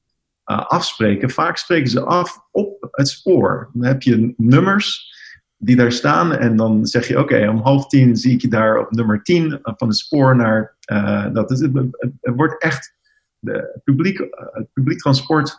uh, 0.46 0.66
afspreken, 0.66 1.30
vaak 1.30 1.56
spreken 1.56 1.90
ze 1.90 2.04
af 2.04 2.46
op 2.50 2.88
het 2.90 3.08
spoor. 3.08 3.70
Dan 3.72 3.86
heb 3.86 4.02
je 4.02 4.34
nummers 4.36 5.16
die 5.58 5.76
daar 5.76 5.92
staan 5.92 6.32
en 6.32 6.56
dan 6.56 6.86
zeg 6.86 7.08
je: 7.08 7.18
Oké, 7.18 7.48
om 7.48 7.60
half 7.60 7.86
tien 7.86 8.16
zie 8.16 8.32
ik 8.32 8.40
je 8.40 8.48
daar 8.48 8.78
op 8.78 8.90
nummer 8.90 9.22
tien 9.22 9.58
van 9.62 9.88
het 9.88 9.96
spoor 9.96 10.36
naar. 10.36 10.76
Uh, 10.92 11.32
dat 11.32 11.50
is, 11.50 11.60
het, 11.60 11.72
het, 11.98 12.12
wordt 12.20 12.62
echt. 12.62 12.96
De 13.40 13.80
publiek, 13.84 14.18
het 14.52 14.72
publiek 14.72 14.98
transport 14.98 15.58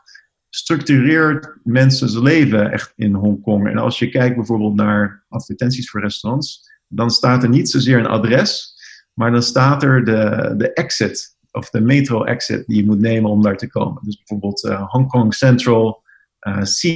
structureert 0.50 1.58
mensen's 1.64 2.16
leven 2.16 2.72
echt 2.72 2.94
in 2.96 3.14
Hongkong. 3.14 3.70
En 3.70 3.78
als 3.78 4.00
je 4.00 4.10
kijkt 4.10 4.36
bijvoorbeeld 4.36 4.76
naar 4.76 5.26
advertenties 5.28 5.90
voor 5.90 6.02
restaurants 6.02 6.70
dan 6.90 7.10
staat 7.10 7.44
er 7.44 7.50
niet 7.50 7.70
zozeer 7.70 8.00
een 8.00 8.06
adres, 8.06 8.78
maar 9.14 9.32
dan 9.32 9.44
staat 9.44 9.84
er 9.84 10.06
de, 10.06 10.54
de 10.58 10.74
exit 10.74 11.38
of 11.52 11.70
de 11.70 11.82
metro 11.82 12.24
exit 12.24 12.68
die 12.68 12.78
je 12.78 12.86
moet 12.86 13.00
nemen 13.00 13.30
om 13.30 13.42
daar 13.42 13.58
te 13.58 13.68
komen. 13.68 14.02
Dus 14.04 14.18
bijvoorbeeld 14.18 14.64
uh, 14.64 14.90
Hong 14.90 15.08
Kong 15.08 15.34
Central 15.34 16.04
uh, 16.48 16.62
C, 16.62 16.88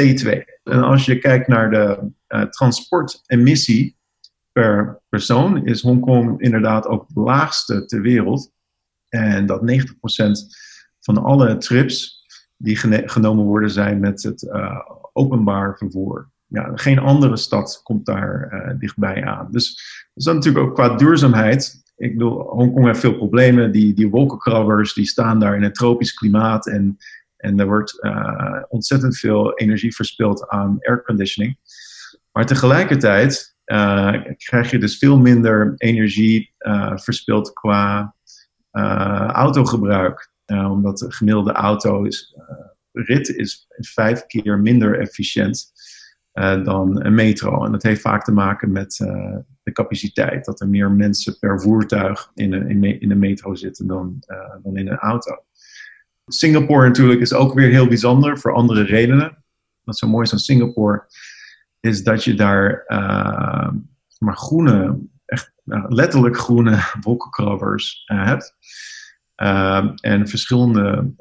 C2. 0.00 0.28
En 0.62 0.82
als 0.82 1.04
je 1.04 1.18
kijkt 1.18 1.48
naar 1.48 1.70
de 1.70 2.10
transportemissie 2.50 3.96
per 4.52 5.00
persoon, 5.08 5.66
is 5.66 5.82
Hongkong 5.82 6.40
inderdaad 6.40 6.86
ook 6.86 7.06
de 7.08 7.20
laagste 7.20 7.84
ter 7.84 8.00
wereld. 8.00 8.52
En 9.08 9.46
dat 9.46 9.60
90% 9.60 9.66
van 11.00 11.18
alle 11.18 11.56
trips 11.56 12.26
die 12.56 12.76
genomen 13.06 13.44
worden 13.44 13.70
zijn 13.70 14.00
met 14.00 14.22
het 14.22 14.48
openbaar 15.12 15.76
vervoer 15.76 16.32
ja, 16.54 16.72
geen 16.74 16.98
andere 16.98 17.36
stad 17.36 17.80
komt 17.82 18.06
daar 18.06 18.48
uh, 18.52 18.78
dichtbij 18.78 19.24
aan. 19.24 19.48
Dus, 19.50 19.82
dus 20.14 20.24
dat 20.24 20.34
natuurlijk 20.34 20.66
ook 20.66 20.74
qua 20.74 20.96
duurzaamheid. 20.96 21.82
Ik 21.96 22.12
bedoel, 22.12 22.40
Hongkong 22.40 22.86
heeft 22.86 23.00
veel 23.00 23.16
problemen. 23.16 23.72
Die, 23.72 23.94
die 23.94 24.10
wolkenkrabbers 24.10 24.94
die 24.94 25.06
staan 25.06 25.40
daar 25.40 25.56
in 25.56 25.62
een 25.62 25.72
tropisch 25.72 26.14
klimaat. 26.14 26.66
En, 26.66 26.96
en 27.36 27.60
er 27.60 27.66
wordt 27.66 28.06
ontzettend 28.68 29.16
veel 29.16 29.58
energie 29.58 29.94
verspild 29.94 30.48
aan 30.48 30.76
airconditioning. 30.80 31.58
Maar 32.34 32.46
tegelijkertijd 32.46 33.56
uh, 33.66 34.14
krijg 34.36 34.70
je 34.70 34.78
dus 34.78 34.98
veel 34.98 35.18
minder 35.18 35.72
energie 35.76 36.52
verspild 36.94 37.52
qua 37.52 38.14
autogebruik. 39.32 40.32
omdat 40.46 40.98
de 40.98 41.12
gemiddelde 41.12 41.52
auto 41.52 42.04
is, 42.04 42.36
rit 42.92 43.28
is 43.28 43.66
vijf 43.76 44.26
keer 44.26 44.58
minder 44.58 45.00
efficiënt 45.00 45.72
dan 46.62 47.04
een 47.04 47.14
metro. 47.14 47.64
En 47.64 47.72
dat 47.72 47.82
heeft 47.82 48.00
vaak 48.00 48.24
te 48.24 48.32
maken 48.32 48.72
met 48.72 48.96
de 49.62 49.72
capaciteit. 49.72 50.44
Dat 50.44 50.60
er 50.60 50.68
meer 50.68 50.90
mensen 50.90 51.38
per 51.38 51.60
voertuig 51.60 52.30
in 52.34 52.52
een, 52.52 53.00
in, 53.00 53.18
metro 53.18 53.54
zitten 53.54 53.86
dan, 53.86 54.22
dan 54.62 54.76
in 54.76 54.88
een 54.88 54.98
auto. 54.98 55.44
Singapore 56.26 56.86
natuurlijk 56.86 57.20
is 57.20 57.32
ook 57.32 57.54
weer 57.54 57.70
heel 57.70 57.88
bijzonder 57.88 58.38
voor 58.38 58.54
andere 58.54 58.82
redenen. 58.82 59.44
Wat 59.82 59.98
zo 59.98 60.08
mooi 60.08 60.24
is 60.24 60.32
aan 60.32 60.38
Singapore 60.38 61.06
is 61.84 62.04
dat 62.04 62.24
je 62.24 62.34
daar 62.34 62.84
maar 64.18 64.36
groene, 64.36 64.98
echt 65.24 65.52
nou, 65.64 65.94
letterlijk 65.94 66.36
groene 66.36 66.78
wolkenkrabbers 67.00 68.02
hebt. 68.04 68.56
en 70.00 70.28
verschillende 70.28 71.14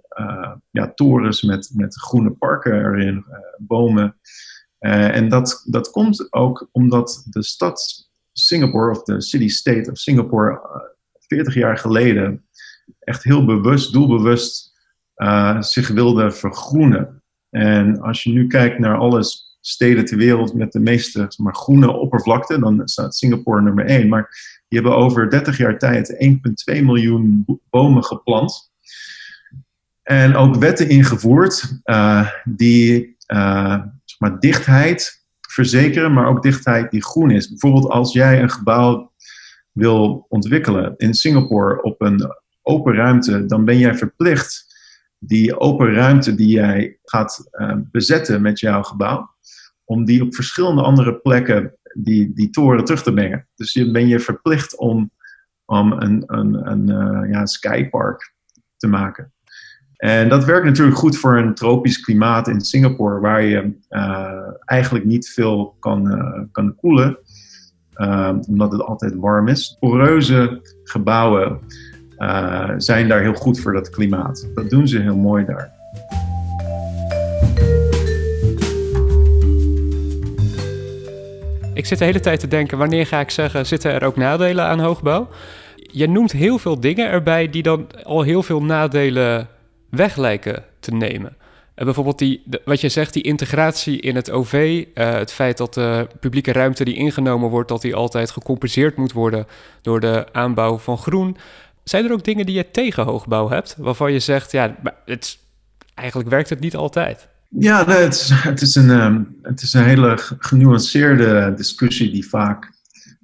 ja, 0.72 0.94
torens 0.94 1.42
met, 1.42 1.72
met 1.74 1.96
groene 1.96 2.32
parken 2.32 2.74
erin, 2.74 3.26
bomen. 3.58 4.18
En 4.80 5.30
dat, 5.30 5.64
dat 5.66 5.90
komt 5.92 6.34
ook 6.34 6.70
omdat 6.72 7.26
de 7.30 7.44
stad 7.44 8.10
Singapore, 8.34 8.92
of 8.92 9.04
de 9.04 9.22
city-state 9.22 9.92
of 9.92 9.98
Singapore, 9.98 10.52
uh, 10.52 10.58
eh, 10.58 10.82
40 11.28 11.54
jaar 11.54 11.78
geleden 11.78 12.46
echt 13.00 13.24
heel 13.24 13.46
bewust, 13.46 13.94
doelbewust 13.94 14.72
zich 15.60 15.88
wilde 15.88 16.32
vergroenen. 16.32 17.24
En 17.50 18.02
als 18.02 18.24
je 18.24 18.32
nu 18.32 18.48
kijkt 18.48 18.80
naar 18.80 18.98
alle 18.98 19.24
steden 19.66 20.06
ter 20.06 20.18
wereld 20.18 20.54
met 20.54 20.72
de 20.72 20.80
meeste 20.80 21.32
maar, 21.38 21.56
groene 21.56 21.92
oppervlakte, 21.92 22.60
dan 22.60 22.82
staat 22.86 23.16
Singapore 23.16 23.62
nummer 23.62 23.86
1. 23.86 24.10
Maar 24.10 24.30
die 24.68 24.80
hebben 24.80 24.98
over 24.98 25.30
30 25.30 25.58
jaar 25.58 25.78
tijd 25.78 26.28
1,2 26.76 26.84
miljoen 26.84 27.46
bomen 27.70 28.04
geplant. 28.04 28.72
En 30.04 30.36
ook 30.36 30.56
wetten 30.56 30.90
ingevoerd 30.90 31.82
die 32.44 33.16
maar 34.18 34.40
dichtheid 34.40 35.24
verzekeren, 35.42 36.14
maar 36.14 36.28
ook 36.28 36.44
dichtheid 36.44 36.92
die 36.92 37.04
groen 37.04 37.32
is. 37.32 37.50
Bijvoorbeeld 37.50 37.90
als 37.90 38.14
jij 38.14 38.42
een 38.42 38.50
gebouw 38.50 39.12
wil 39.72 40.26
ontwikkelen 40.30 40.94
in 40.98 41.14
Singapore 41.14 41.82
op 41.82 42.02
een 42.02 42.36
open 42.62 42.94
ruimte, 42.94 43.46
dan 43.46 43.66
ben 43.66 43.78
jij 43.78 43.96
verplicht 43.96 44.72
die 45.20 45.60
open 45.60 45.94
ruimte 45.94 46.36
die 46.36 46.48
jij 46.48 46.98
gaat 47.04 47.50
uh, 47.52 47.74
bezetten 47.92 48.42
met 48.42 48.60
jouw 48.60 48.84
gebouw, 48.84 49.33
om 49.94 50.06
die 50.06 50.22
op 50.22 50.36
verschillende 50.36 50.82
andere 50.82 51.16
plekken 51.16 51.76
die, 51.94 52.32
die 52.34 52.50
toren 52.50 52.86
terug 52.86 53.04
te 53.04 53.14
brengen. 53.14 53.48
Dus 53.56 53.74
je 53.74 53.92
ben 53.92 54.08
je 54.08 54.20
verplicht 54.20 54.78
om, 54.78 55.12
om 55.66 55.92
een, 55.92 56.24
een, 56.26 56.72
een 56.72 56.90
uh, 56.90 57.32
ja, 57.32 57.46
skypark 57.46 58.34
te 58.78 58.88
maken. 58.88 59.32
En 59.98 60.30
dat 60.30 60.46
werkt 60.46 60.66
natuurlijk 60.66 60.98
goed 60.98 61.18
voor 61.18 61.38
een 61.38 61.54
tropisch 61.54 62.00
klimaat 62.00 62.48
in 62.48 62.62
Singapore, 62.62 63.20
waar 63.20 63.44
je 63.44 63.74
uh, 63.90 64.48
eigenlijk 64.66 65.06
niet 65.06 65.30
veel 65.30 65.76
kan, 65.80 66.12
uh, 66.12 66.42
kan 66.52 66.76
koelen, 66.76 67.18
omdat 68.48 68.72
het 68.72 68.82
altijd 68.82 69.16
warm 69.16 69.48
is. 69.48 69.78
Poreuze 69.80 70.62
gebouwen 70.84 71.60
zijn 72.78 73.08
daar 73.08 73.22
heel 73.22 73.34
goed 73.34 73.60
voor 73.60 73.74
dat 73.74 73.90
klimaat. 73.90 74.48
Dat 74.56 74.70
doen 74.70 74.88
ze 74.88 75.02
heel 75.02 75.18
mooi 75.18 75.46
daar. 75.46 75.72
Ik 81.84 81.90
zit 81.90 81.98
de 81.98 82.06
hele 82.06 82.20
tijd 82.20 82.40
te 82.40 82.48
denken, 82.48 82.78
wanneer 82.78 83.08
ga 83.08 83.20
ik 83.20 83.30
zeggen, 83.30 83.66
zitten 83.66 83.92
er 83.92 84.04
ook 84.04 84.16
nadelen 84.16 84.66
aan 84.66 84.80
hoogbouw? 84.80 85.30
Je 85.76 86.08
noemt 86.08 86.32
heel 86.32 86.58
veel 86.58 86.80
dingen 86.80 87.10
erbij 87.10 87.50
die 87.50 87.64
dan 87.64 87.88
al 88.04 88.22
heel 88.22 88.44
veel 88.44 88.64
nadelen 88.64 89.48
weg 89.90 90.16
lijken 90.16 90.64
te 90.80 90.92
nemen. 90.94 91.36
Uh, 91.76 91.86
bijvoorbeeld 91.86 92.20
die, 92.20 92.44
wat 92.66 92.82
je 92.82 92.90
zegt, 92.90 93.14
die 93.14 93.24
integratie 93.24 94.02
in 94.02 94.16
het 94.16 94.32
OV, 94.32 94.54
uh, 94.54 95.12
het 95.12 95.32
feit 95.32 95.58
dat 95.58 95.74
de 95.74 96.08
publieke 96.20 96.52
ruimte 96.52 96.84
die 96.84 96.96
ingenomen 96.96 97.50
wordt, 97.50 97.70
dat 97.70 97.82
die 97.82 97.96
altijd 97.96 98.32
gecompenseerd 98.32 98.98
moet 98.98 99.12
worden 99.12 99.48
door 99.82 100.00
de 100.00 100.26
aanbouw 100.32 100.78
van 100.78 100.98
groen. 100.98 101.38
Zijn 101.84 102.06
er 102.06 102.12
ook 102.12 102.24
dingen 102.24 102.46
die 102.46 102.56
je 102.56 102.72
tegen 102.72 103.04
hoogbouw 103.04 103.50
hebt, 103.50 103.76
waarvan 103.78 104.12
je 104.12 104.20
zegt, 104.20 104.52
ja, 104.52 104.76
het, 105.06 105.38
eigenlijk 105.94 106.30
werkt 106.30 106.50
het 106.50 106.60
niet 106.60 106.76
altijd? 106.76 107.28
Ja, 107.60 107.86
het, 107.86 108.14
is, 108.14 108.30
het, 108.30 108.62
is 108.62 108.76
een, 108.76 108.90
um, 108.90 109.38
het 109.42 109.62
is 109.62 109.74
een 109.74 109.84
hele 109.84 110.18
genuanceerde 110.18 111.54
discussie 111.56 112.12
die 112.12 112.28
vaak 112.28 112.72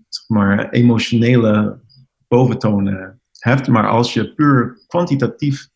zeg 0.10 0.28
maar, 0.28 0.70
emotionele 0.70 1.80
boventonen 2.28 3.22
hebt. 3.40 3.68
Maar 3.68 3.88
als 3.88 4.14
je 4.14 4.34
puur 4.34 4.80
kwantitatief 4.88 5.68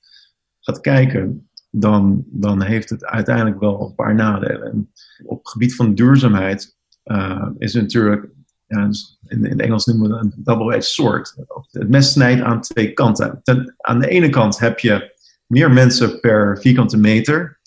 gaat 0.59 0.79
kijken, 0.79 1.49
dan, 1.69 2.23
dan 2.27 2.61
heeft 2.61 2.89
het 2.89 3.05
uiteindelijk 3.05 3.59
wel 3.59 3.81
een 3.81 3.95
paar 3.95 4.15
nadelen. 4.15 4.71
En 4.71 4.91
op 5.23 5.37
het 5.37 5.49
gebied 5.49 5.75
van 5.75 5.95
duurzaamheid 5.95 6.75
uh, 7.05 7.47
is 7.57 7.73
het 7.73 7.81
natuurlijk, 7.81 8.29
dus 8.67 9.19
in, 9.25 9.45
in 9.45 9.51
het 9.51 9.61
Engels 9.61 9.85
noemen 9.85 10.09
we 10.09 10.15
het 10.15 10.23
een 10.23 10.43
double-edged 10.43 10.85
sword. 10.85 11.35
Het 11.71 11.89
mes 11.89 12.11
snijdt 12.11 12.41
aan 12.41 12.61
twee 12.61 12.93
kanten. 12.93 13.39
Ten, 13.43 13.75
aan 13.77 13.99
de 13.99 14.07
ene 14.07 14.29
kant 14.29 14.59
heb 14.59 14.79
je 14.79 15.13
meer 15.47 15.71
mensen 15.71 16.19
per 16.19 16.57
vierkante 16.61 16.97
meter. 16.97 17.59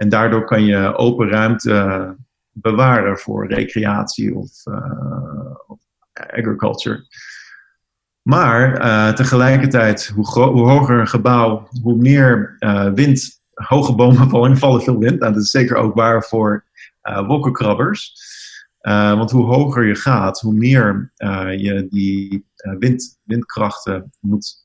En 0.00 0.08
daardoor 0.08 0.44
kan 0.44 0.64
je 0.64 0.96
open 0.96 1.28
ruimte 1.28 2.16
bewaren 2.52 3.18
voor 3.18 3.46
recreatie 3.46 4.34
of, 4.34 4.66
uh, 4.66 5.54
of 5.66 5.78
agriculture. 6.12 7.06
Maar 8.22 8.84
uh, 8.84 9.12
tegelijkertijd, 9.12 10.06
hoe, 10.06 10.26
hoger 10.68 11.00
een 11.00 11.08
gebouw, 11.08 11.68
hoe 11.82 11.96
meer 11.96 12.56
wind, 12.94 13.42
hoge 13.52 13.94
bomen 13.94 14.28
vallen, 14.28 14.58
vallen 14.58 14.82
veel 14.82 14.98
wind. 14.98 15.18
Nou, 15.20 15.32
dat 15.32 15.42
is 15.42 15.50
zeker 15.50 15.76
ook 15.76 15.94
waar 15.94 16.22
voor 16.22 16.64
uh, 17.02 17.26
wolkenkrabbers. 17.26 18.14
want 18.80 19.30
hoe 19.30 19.44
hoger 19.44 19.86
je 19.86 19.94
gaat, 19.94 20.40
hoe 20.40 20.54
meer 20.54 21.12
je 21.56 21.86
die 21.90 22.46
wind, 22.78 23.20
windkrachten 23.22 24.12
moet, 24.20 24.62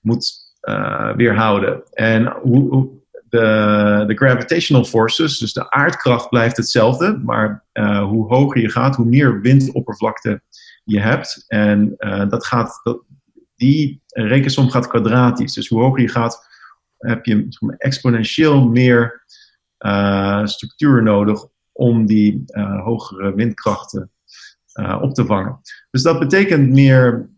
moet 0.00 0.54
weerhouden. 1.16 1.82
En 1.92 2.26
hoe 2.26 3.02
de, 3.38 4.04
de, 4.06 4.16
gravitational 4.16 4.84
forces, 4.84 5.38
dus 5.38 5.52
de 5.52 5.70
aardkracht 5.70 6.28
blijft 6.28 6.56
hetzelfde, 6.56 7.20
maar 7.24 7.64
hoe 8.08 8.26
hoger 8.26 8.60
je 8.60 8.70
gaat, 8.70 8.96
hoe 8.96 9.06
meer 9.06 9.40
windoppervlakte 9.40 10.42
je 10.84 11.00
hebt. 11.00 11.44
En 11.46 11.94
uh, 11.98 12.28
dat 12.28 12.46
gaat, 12.46 12.80
dat, 12.82 13.02
die 13.56 14.02
rekensom 14.06 14.70
gaat 14.70 14.86
kwadratisch. 14.86 15.54
Dus 15.54 15.68
hoe 15.68 15.80
hoger 15.80 16.00
je 16.00 16.08
gaat, 16.08 16.46
heb 16.98 17.24
je 17.24 17.48
exponentieel 17.78 18.68
meer 18.68 19.24
uh, 19.78 20.46
structuur 20.46 21.02
nodig 21.02 21.46
om 21.72 22.06
die 22.06 22.44
hogere 22.82 23.34
windkrachten 23.34 24.10
op 25.00 25.14
te 25.14 25.26
vangen. 25.26 25.60
Dus 25.90 26.02
dat 26.02 26.18
betekent 26.18 26.70
meer 26.70 27.28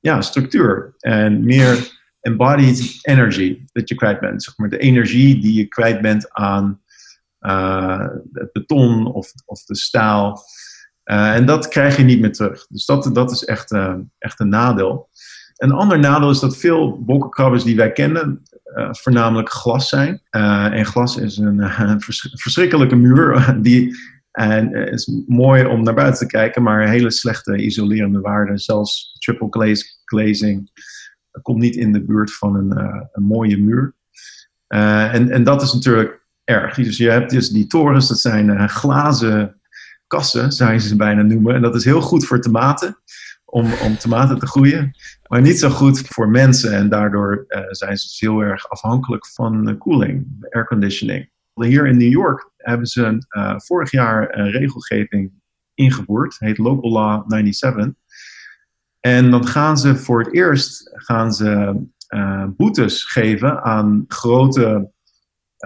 ja, 0.00 0.20
structuur 0.20 0.94
en 0.98 1.44
meer 1.44 2.01
embodied 2.22 2.98
energy 3.02 3.64
dat 3.72 3.88
je 3.88 3.94
kwijt 3.94 4.20
bent. 4.20 4.42
Zeg 4.42 4.56
maar 4.56 4.68
de 4.68 4.78
energie 4.78 5.40
die 5.40 5.54
je 5.54 5.66
kwijt 5.66 6.00
bent 6.00 6.32
aan 6.32 6.80
het 8.32 8.52
beton 8.52 9.12
of, 9.12 9.32
of 9.44 9.64
de 9.64 9.76
staal. 9.76 10.42
Uh, 11.04 11.34
en 11.34 11.46
dat 11.46 11.68
krijg 11.68 11.96
je 11.96 12.02
niet 12.02 12.20
meer 12.20 12.32
terug. 12.32 12.66
Dus 12.66 12.86
dat, 12.86 13.10
dat 13.12 13.30
is 13.30 13.44
echt, 13.44 13.72
uh, 13.72 13.94
echt 14.18 14.40
een 14.40 14.48
nadeel. 14.48 15.08
Een 15.56 15.72
ander 15.72 15.98
nadeel 15.98 16.30
is 16.30 16.40
dat 16.40 16.56
veel 16.56 17.02
wolkenkrabbers 17.06 17.64
die 17.64 17.76
wij 17.76 17.92
kennen, 17.92 18.42
voornamelijk 18.90 19.50
glas 19.50 19.88
zijn. 19.88 20.22
en 20.30 20.86
glas 20.86 21.16
is 21.16 21.36
een, 21.36 21.70
verschrikkelijke 22.34 22.96
muur. 22.96 23.54
Die, 23.62 23.94
en 24.32 24.72
is 24.72 25.22
mooi 25.26 25.64
om 25.64 25.82
naar 25.82 25.94
buiten 25.94 26.28
te 26.28 26.36
kijken, 26.36 26.62
maar 26.62 26.88
hele 26.88 27.10
slechte 27.10 27.56
isolerende 27.56 28.20
waarden. 28.20 28.58
Zelfs 28.58 29.16
triple 29.18 29.74
glazing 30.04 30.70
komt 31.42 31.58
niet 31.58 31.76
in 31.76 31.92
de 31.92 32.04
buurt 32.04 32.34
van 32.34 32.56
een, 32.56 32.78
een 33.12 33.22
mooie 33.22 33.58
muur. 33.58 33.94
en, 34.66 35.30
en 35.30 35.44
dat 35.44 35.62
is 35.62 35.72
natuurlijk 35.72 36.26
erg. 36.44 36.74
Dus 36.74 36.96
je 36.96 37.10
hebt 37.10 37.30
dus 37.30 37.48
die 37.48 37.66
torens, 37.66 38.08
dat 38.08 38.18
zijn 38.18 38.68
glazen 38.68 39.60
kassen, 40.06 40.52
zou 40.52 40.72
je 40.72 40.80
ze 40.80 40.96
bijna 40.96 41.22
noemen. 41.22 41.54
En 41.54 41.62
dat 41.62 41.74
is 41.74 41.84
heel 41.84 42.00
goed 42.00 42.26
voor 42.26 42.40
tomaten, 42.40 42.96
om, 43.44 43.72
om 43.82 43.96
tomaten 43.96 44.38
te 44.38 44.46
groeien. 44.46 44.94
Maar 45.28 45.40
niet 45.40 45.58
zo 45.58 45.68
goed 45.68 46.00
voor 46.08 46.28
mensen. 46.28 46.72
En 46.72 46.88
daardoor 46.88 47.44
zijn 47.70 47.96
ze 47.96 48.06
dus 48.06 48.20
heel 48.20 48.40
erg 48.40 48.68
afhankelijk 48.68 49.26
van 49.26 49.68
uh, 49.68 49.78
koeling, 49.78 50.46
airconditioning. 50.50 51.30
Hier 51.54 51.86
in 51.86 51.96
New 51.96 52.10
York 52.10 52.50
hebben 52.56 52.86
ze 52.86 53.24
vorig 53.56 53.90
jaar 53.90 54.38
een 54.38 54.50
regelgeving 54.50 55.32
ingevoerd. 55.74 56.36
heet 56.38 56.58
Local 56.58 56.90
Law 56.90 57.24
97. 57.26 57.94
En 59.02 59.30
dan 59.30 59.46
gaan 59.46 59.78
ze 59.78 59.96
voor 59.96 60.18
het 60.18 60.34
eerst 60.34 60.90
gaan 60.94 61.32
ze, 61.32 61.80
boetes 62.56 63.04
geven 63.04 63.62
aan 63.62 64.04
grote 64.08 64.90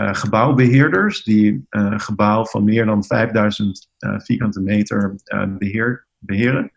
uh, 0.00 0.14
gebouwbeheerders 0.14 1.24
die 1.24 1.66
een 1.70 2.00
gebouw 2.00 2.44
van 2.44 2.64
meer 2.64 2.86
dan 2.86 3.04
5000 3.04 3.88
uh, 3.98 4.14
eh, 4.14 4.20
vierkante 4.20 4.60
meter 4.60 5.14
beheer, 5.58 6.06
beheren, 6.18 6.72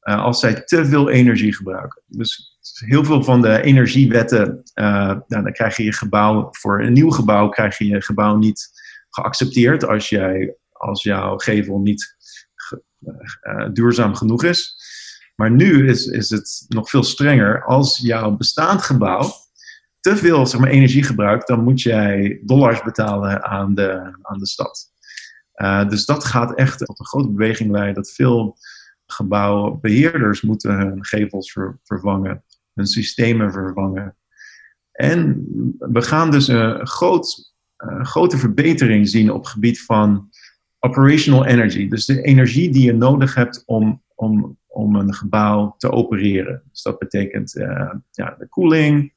als 0.00 0.40
zij 0.40 0.62
te 0.64 0.84
veel 0.84 1.10
energie 1.10 1.54
gebruiken. 1.54 2.02
Dus 2.06 2.58
heel 2.86 3.04
veel 3.04 3.24
van 3.24 3.42
de 3.42 3.62
energiewetten, 3.62 4.62
nou, 4.74 5.22
dan 5.26 5.52
krijg 5.52 5.76
je 5.76 5.84
je 5.84 5.92
gebouw, 5.92 6.48
voor 6.50 6.82
een 6.82 6.92
nieuw 6.92 7.10
gebouw 7.10 7.48
krijg 7.48 7.78
je 7.78 7.86
je 7.86 8.02
gebouw 8.02 8.36
niet 8.36 8.70
geaccepteerd 9.10 9.86
als, 9.86 10.08
jij, 10.08 10.56
als 10.72 11.02
jouw 11.02 11.36
gevel 11.36 11.78
niet 11.78 12.16
duurzaam 13.72 14.14
genoeg 14.14 14.44
is. 14.44 14.76
Maar 15.34 15.50
nu 15.50 15.88
is, 15.88 16.06
is 16.06 16.30
het 16.30 16.64
nog 16.68 16.90
veel 16.90 17.02
strenger. 17.02 17.64
Als 17.64 17.98
jouw 17.98 18.36
bestaand 18.36 18.82
gebouw 18.82 19.30
te 20.00 20.16
veel 20.16 20.46
zeg 20.46 20.60
maar, 20.60 20.70
energie 20.70 21.02
gebruikt, 21.02 21.46
dan 21.46 21.64
moet 21.64 21.82
jij 21.82 22.40
dollars 22.44 22.82
betalen 22.82 23.42
aan 23.42 23.74
de, 23.74 24.18
aan 24.22 24.38
de 24.38 24.46
stad. 24.46 24.92
Uh, 25.54 25.88
dus 25.88 26.04
dat 26.04 26.24
gaat 26.24 26.54
echt 26.54 26.78
tot 26.78 26.98
een 26.98 27.06
grote 27.06 27.30
beweging 27.30 27.70
leiden 27.70 27.94
dat 27.94 28.12
veel 28.12 28.56
gebouwbeheerders 29.06 30.40
moeten 30.40 30.76
hun 30.76 31.04
gevels 31.04 31.52
ver, 31.52 31.78
vervangen, 31.84 32.44
hun 32.74 32.86
systemen 32.86 33.52
vervangen. 33.52 34.16
En 34.92 35.46
we 35.78 36.02
gaan 36.02 36.30
dus 36.30 36.48
een 36.48 36.86
groot, 36.86 37.54
uh, 37.78 38.04
grote 38.04 38.38
verbetering 38.38 39.08
zien 39.08 39.30
op 39.30 39.40
het 39.40 39.52
gebied 39.52 39.82
van 39.82 40.30
operational 40.78 41.44
energy. 41.44 41.88
Dus 41.88 42.06
de 42.06 42.22
energie 42.22 42.70
die 42.70 42.84
je 42.84 42.92
nodig 42.92 43.34
hebt 43.34 43.62
om, 43.66 44.02
om, 44.14 44.58
om 44.72 44.96
een 44.96 45.14
gebouw 45.14 45.74
te 45.78 45.90
opereren. 45.90 46.62
Dus 46.70 46.82
dat 46.82 46.98
betekent 46.98 47.56
uh, 47.56 47.92
ja, 48.10 48.34
de 48.38 48.48
koeling, 48.48 49.12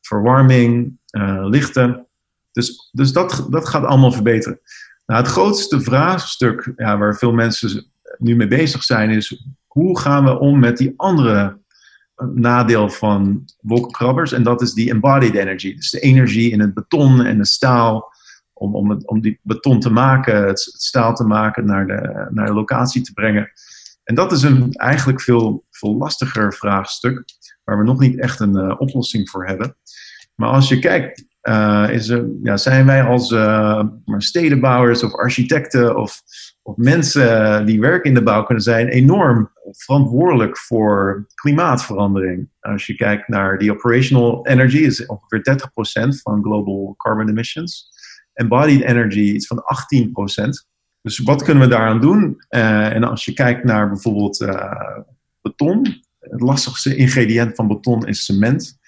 verwarming, 0.00 0.98
uh, 1.10 1.46
lichten. 1.48 2.06
Dus, 2.52 2.90
dus 2.92 3.12
dat, 3.12 3.46
dat 3.50 3.68
gaat 3.68 3.84
allemaal 3.84 4.12
verbeteren. 4.12 4.60
Nou, 5.06 5.22
het 5.22 5.30
grootste 5.30 5.80
vraagstuk 5.80 6.72
ja, 6.76 6.98
waar 6.98 7.16
veel 7.16 7.32
mensen 7.32 7.90
nu 8.18 8.36
mee 8.36 8.48
bezig 8.48 8.82
zijn, 8.82 9.10
is 9.10 9.44
hoe 9.66 9.98
gaan 9.98 10.24
we 10.24 10.38
om 10.38 10.58
met 10.58 10.76
die 10.76 10.92
andere 10.96 11.58
eh, 12.14 12.26
nadeel 12.26 12.88
van 12.88 13.44
wolkenkrabbers? 13.60 14.32
En 14.32 14.42
dat 14.42 14.62
is 14.62 14.72
die 14.72 14.90
embodied 14.90 15.34
energy. 15.34 15.74
Dus 15.74 15.90
de 15.90 16.00
energie 16.00 16.50
in 16.50 16.60
het 16.60 16.74
beton 16.74 17.24
en 17.24 17.38
de 17.38 17.46
staal. 17.46 18.08
Om, 18.52 18.74
om, 18.74 18.90
het, 18.90 19.08
om 19.08 19.20
die 19.20 19.40
beton 19.42 19.80
te 19.80 19.90
maken, 19.90 20.46
het 20.46 20.60
staal 20.60 21.14
te 21.14 21.24
maken, 21.24 21.64
naar 21.64 21.86
de, 21.86 22.26
naar 22.30 22.46
de 22.46 22.52
locatie 22.52 23.02
te 23.02 23.12
brengen. 23.12 23.50
En 24.10 24.16
dat 24.16 24.32
is 24.32 24.42
een 24.42 24.72
eigenlijk 24.72 25.20
veel, 25.20 25.66
veel 25.70 25.96
lastiger 25.96 26.54
vraagstuk, 26.54 27.24
waar 27.64 27.78
we 27.78 27.84
nog 27.84 27.98
niet 27.98 28.20
echt 28.20 28.40
een 28.40 28.56
uh, 28.56 28.74
oplossing 28.78 29.30
voor 29.30 29.46
hebben. 29.46 29.76
Maar 30.34 30.48
als 30.48 30.68
je 30.68 30.78
kijkt, 30.78 31.24
uh, 31.42 31.88
is 31.90 32.06
ja, 32.42 32.56
zijn 32.56 32.86
wij 32.86 33.02
als 33.02 33.30
uh, 33.30 33.82
stedenbouwers 34.16 35.02
of 35.02 35.14
architecten 35.14 35.96
of, 35.96 36.22
of 36.62 36.76
mensen 36.76 37.66
die 37.66 37.80
werken 37.80 38.08
in 38.08 38.14
de 38.14 38.22
bouw 38.22 38.42
kunnen 38.42 38.62
zijn 38.62 38.88
enorm 38.88 39.50
verantwoordelijk 39.70 40.58
voor 40.58 41.26
klimaatverandering. 41.34 42.48
Als 42.60 42.86
je 42.86 42.94
kijkt 42.94 43.28
naar 43.28 43.58
die 43.58 43.72
operational 43.72 44.46
energy, 44.46 44.78
is 44.78 45.06
ongeveer 45.06 45.58
30% 46.14 46.22
van 46.22 46.42
global 46.42 46.94
carbon 46.96 47.28
emissions. 47.28 47.88
Embodied 48.32 48.82
energy 48.82 49.20
is 49.20 49.46
van 49.46 49.62
18%. 50.38 50.69
Dus 51.02 51.18
wat 51.18 51.42
kunnen 51.42 51.62
we 51.62 51.68
daaraan 51.68 52.00
doen? 52.00 52.44
Uh, 52.50 52.94
en 52.94 53.04
als 53.04 53.24
je 53.24 53.32
kijkt 53.32 53.64
naar 53.64 53.88
bijvoorbeeld 53.88 54.46
beton, 55.40 56.02
het 56.18 56.40
lastigste 56.40 56.96
ingrediënt 56.96 57.54
van 57.54 57.68
beton 57.68 58.06
is 58.06 58.24
cement. 58.24 58.78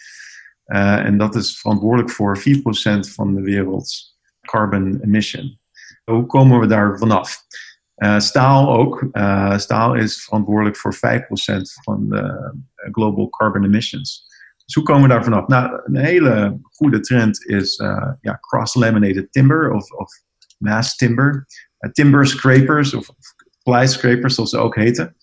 Uh, 0.66 1.04
en 1.04 1.18
dat 1.18 1.34
is 1.34 1.60
verantwoordelijk 1.60 2.10
voor 2.10 2.38
4% 2.38 2.42
van 3.14 3.34
de 3.34 3.40
werelds 3.40 4.18
carbon 4.40 5.00
emission. 5.00 5.58
Hoe 6.04 6.26
komen 6.26 6.60
we 6.60 6.66
daar 6.66 6.98
vanaf? 6.98 7.36
staal 8.16 8.72
ook. 8.72 9.08
staal 9.56 9.94
is 9.94 10.24
verantwoordelijk 10.24 10.76
voor 10.76 10.94
5% 10.94 10.98
van 11.82 12.08
de 12.08 12.52
global 12.92 13.28
carbon 13.28 13.64
emissions. 13.64 14.26
Dus 14.64 14.74
hoe 14.74 14.84
komen 14.84 15.02
we 15.02 15.08
daar 15.08 15.24
vanaf? 15.24 15.46
Nou, 15.46 15.80
een 15.84 15.96
hele 15.96 16.58
goede 16.62 17.00
trend 17.00 17.44
is 17.46 17.76
ja, 18.20 18.38
cross-laminated 18.40 19.32
timber 19.32 19.72
of, 19.72 19.90
of 19.90 20.10
mass 20.58 20.96
timber. 20.96 21.46
Timber 21.92 22.26
scrapers 22.26 22.94
of, 22.94 23.08
of 23.08 23.34
zoals 24.32 24.50
ze 24.50 24.58
ook 24.58 24.74
heten. 24.74 25.16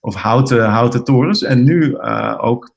Of 0.00 0.14
houten, 0.14 0.64
houten 0.64 1.04
torens. 1.04 1.42
En 1.42 1.64
nu 1.64 1.98
ook 2.38 2.74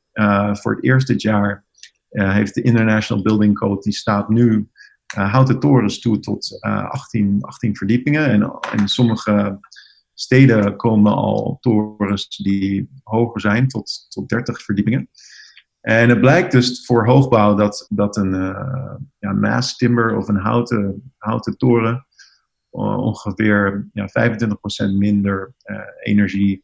voor 0.51 0.75
het 0.75 0.83
eerst 0.83 1.07
dit 1.07 1.21
jaar 1.21 1.65
heeft 2.09 2.53
de 2.53 2.61
International 2.61 3.23
Building 3.23 3.57
Code, 3.57 3.81
die 3.81 3.93
staat 3.93 4.29
nu 4.29 4.69
houten 5.07 5.59
torens 5.59 5.99
toe 5.99 6.19
tot 6.19 6.57
18, 6.61 7.35
eh, 7.39 7.47
18 7.47 7.75
verdiepingen. 7.75 8.29
En 8.29 8.59
in 8.79 8.87
sommige 8.87 9.59
steden 10.13 10.75
komen 10.75 11.13
al 11.13 11.57
torens 11.61 12.37
die 12.37 12.89
hoger 13.03 13.41
zijn, 13.41 13.67
tot, 13.67 14.05
tot 14.09 14.29
30 14.29 14.61
verdiepingen. 14.61 15.09
En 15.81 16.09
het 16.09 16.19
blijkt 16.19 16.51
dus 16.51 16.85
voor 16.85 17.05
hoogbouw 17.05 17.55
dat, 17.55 17.85
dat 17.89 18.17
een 18.17 18.33
uh, 18.33 18.95
ja, 19.19 20.15
of 20.17 20.27
een 20.27 20.39
houten, 20.39 21.13
houten 21.17 21.57
toren 21.57 22.06
ongeveer 22.77 23.87
ja, 23.93 24.09
25% 24.09 24.91
minder 24.97 25.53
energie 26.03 26.63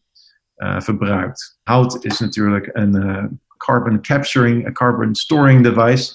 verbruikt. 0.77 1.59
Hout 1.63 2.05
is 2.05 2.19
natuurlijk 2.19 2.69
een 2.73 3.41
carbon 3.57 4.01
capturing, 4.01 4.65
een 4.65 4.73
carbon 4.73 5.15
storing 5.15 5.63
device. 5.63 6.13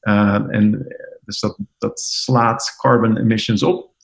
en 0.00 0.86
dus 1.24 1.40
dat, 1.40 1.58
dat 1.78 2.00
slaat 2.00 2.74
carbon 2.76 3.16
emissions 3.16 3.62
op. 3.62 3.94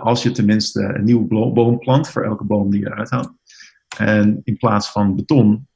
Als 0.00 0.22
je 0.22 0.30
tenminste 0.30 0.82
een 0.82 1.04
nieuwe 1.04 1.52
boom 1.52 1.78
plant 1.78 2.08
voor 2.08 2.24
elke 2.24 2.44
boom 2.44 2.70
die 2.70 2.80
je 2.80 2.86
eruit 2.86 3.10
haalt. 3.10 3.32
En 3.98 4.40
in 4.44 4.56
plaats 4.56 4.90
van 4.90 5.16
beton 5.16 5.68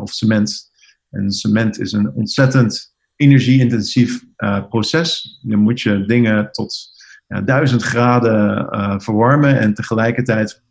of 0.00 0.12
cement. 0.12 0.70
En 1.10 1.32
cement 1.32 1.80
is 1.80 1.92
een 1.92 2.12
ontzettend 2.12 2.94
energie-intensief 3.16 4.24
proces. 4.68 5.38
Dan 5.42 5.58
moet 5.58 5.80
je 5.80 6.04
dingen 6.04 6.52
tot 6.52 6.98
ja, 7.30 7.40
1000 7.40 7.82
graden 7.82 9.00
verwarmen 9.02 9.58
en 9.58 9.74
tegelijkertijd 9.74 10.62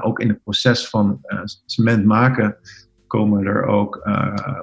ook 0.00 0.20
in 0.20 0.28
het 0.28 0.42
proces 0.42 0.88
van 0.88 1.20
cement 1.66 2.04
maken 2.04 2.56
komen 3.06 3.46
er 3.46 3.64
ook 3.64 4.00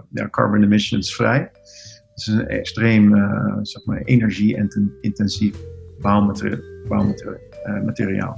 ja, 0.10 0.30
carbon 0.30 0.64
emissions 0.64 1.16
vrij. 1.16 1.40
Het 1.40 2.28
is 2.28 2.28
een 2.28 2.48
extreem 2.48 3.16
zeg 3.62 3.86
maar, 3.86 4.02
energie-intensief 4.02 5.56
bouwmateriaal. 6.02 6.60
bouwmateriaal. 6.88 8.38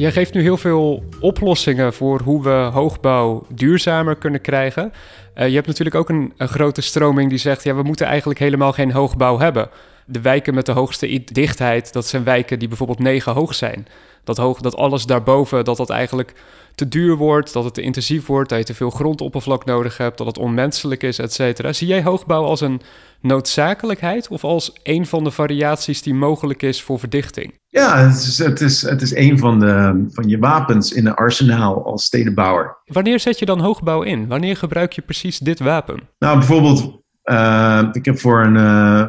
Jij 0.00 0.12
geeft 0.12 0.34
nu 0.34 0.42
heel 0.42 0.56
veel 0.56 1.04
oplossingen 1.20 1.92
voor 1.92 2.20
hoe 2.20 2.42
we 2.42 2.50
hoogbouw 2.50 3.46
duurzamer 3.54 4.16
kunnen 4.16 4.40
krijgen. 4.40 4.92
Uh, 5.34 5.48
je 5.48 5.54
hebt 5.54 5.66
natuurlijk 5.66 5.96
ook 5.96 6.08
een, 6.08 6.32
een, 6.36 6.48
grote 6.48 6.80
stroming 6.80 7.28
die 7.28 7.38
zegt: 7.38 7.64
ja, 7.64 7.74
we 7.74 7.82
moeten 7.82 8.06
eigenlijk 8.06 8.38
helemaal 8.38 8.72
geen 8.72 8.92
hoogbouw 8.92 9.38
hebben. 9.38 9.68
De 10.06 10.20
wijken 10.20 10.54
met 10.54 10.66
de 10.66 10.72
hoogste 10.72 11.24
dichtheid, 11.24 11.92
dat 11.92 12.06
zijn 12.06 12.24
wijken 12.24 12.58
die 12.58 12.68
bijvoorbeeld 12.68 12.98
negen 12.98 13.32
hoog 13.32 13.54
zijn. 13.54 13.86
Dat, 14.24 14.36
hoog, 14.36 14.60
dat 14.60 14.76
alles 14.76 15.06
daarboven, 15.06 15.64
dat 15.64 15.76
dat 15.76 15.90
eigenlijk 15.90 16.34
te 16.74 16.88
duur 16.88 17.16
wordt, 17.16 17.52
dat 17.52 17.64
het 17.64 17.74
te 17.74 17.80
intensief 17.80 18.26
wordt, 18.26 18.48
dat 18.48 18.58
je 18.58 18.64
te 18.64 18.74
veel 18.74 18.90
grondoppervlak 18.90 19.64
nodig 19.64 19.96
hebt, 19.96 20.18
dat 20.18 20.26
het 20.26 20.38
onmenselijk 20.38 21.02
is, 21.02 21.18
et 21.18 21.32
cetera. 21.32 21.72
Zie 21.72 21.86
jij 21.86 22.02
hoogbouw 22.02 22.44
als 22.44 22.60
een 22.60 22.80
noodzakelijkheid 23.20 24.28
of 24.28 24.44
als 24.44 24.72
een 24.82 25.06
van 25.06 25.24
de 25.24 25.30
variaties 25.30 26.02
die 26.02 26.14
mogelijk 26.14 26.62
is 26.62 26.82
voor 26.82 26.98
verdichting? 26.98 27.58
Ja, 27.66 27.98
het 27.98 28.16
is, 28.16 28.38
het 28.38 28.60
is, 28.60 28.82
het 28.82 29.02
is 29.02 29.14
een 29.14 29.38
van, 29.38 29.58
de, 29.58 30.04
van 30.12 30.28
je 30.28 30.38
wapens 30.38 30.92
in 30.92 31.06
een 31.06 31.14
arsenaal 31.14 31.84
als 31.84 32.04
stedenbouwer. 32.04 32.78
Wanneer 32.84 33.20
zet 33.20 33.38
je 33.38 33.44
dan 33.44 33.60
hoogbouw 33.60 34.02
in? 34.02 34.28
Wanneer 34.28 34.56
gebruik 34.56 34.92
je 34.92 35.02
precies 35.02 35.38
dit 35.38 35.58
wapen? 35.58 36.08
Nou, 36.18 36.38
bijvoorbeeld, 36.38 37.00
uh, 37.24 37.88
ik 37.92 38.04
heb 38.04 38.18
voor 38.18 38.44
een 38.44 38.54
uh, 38.54 39.04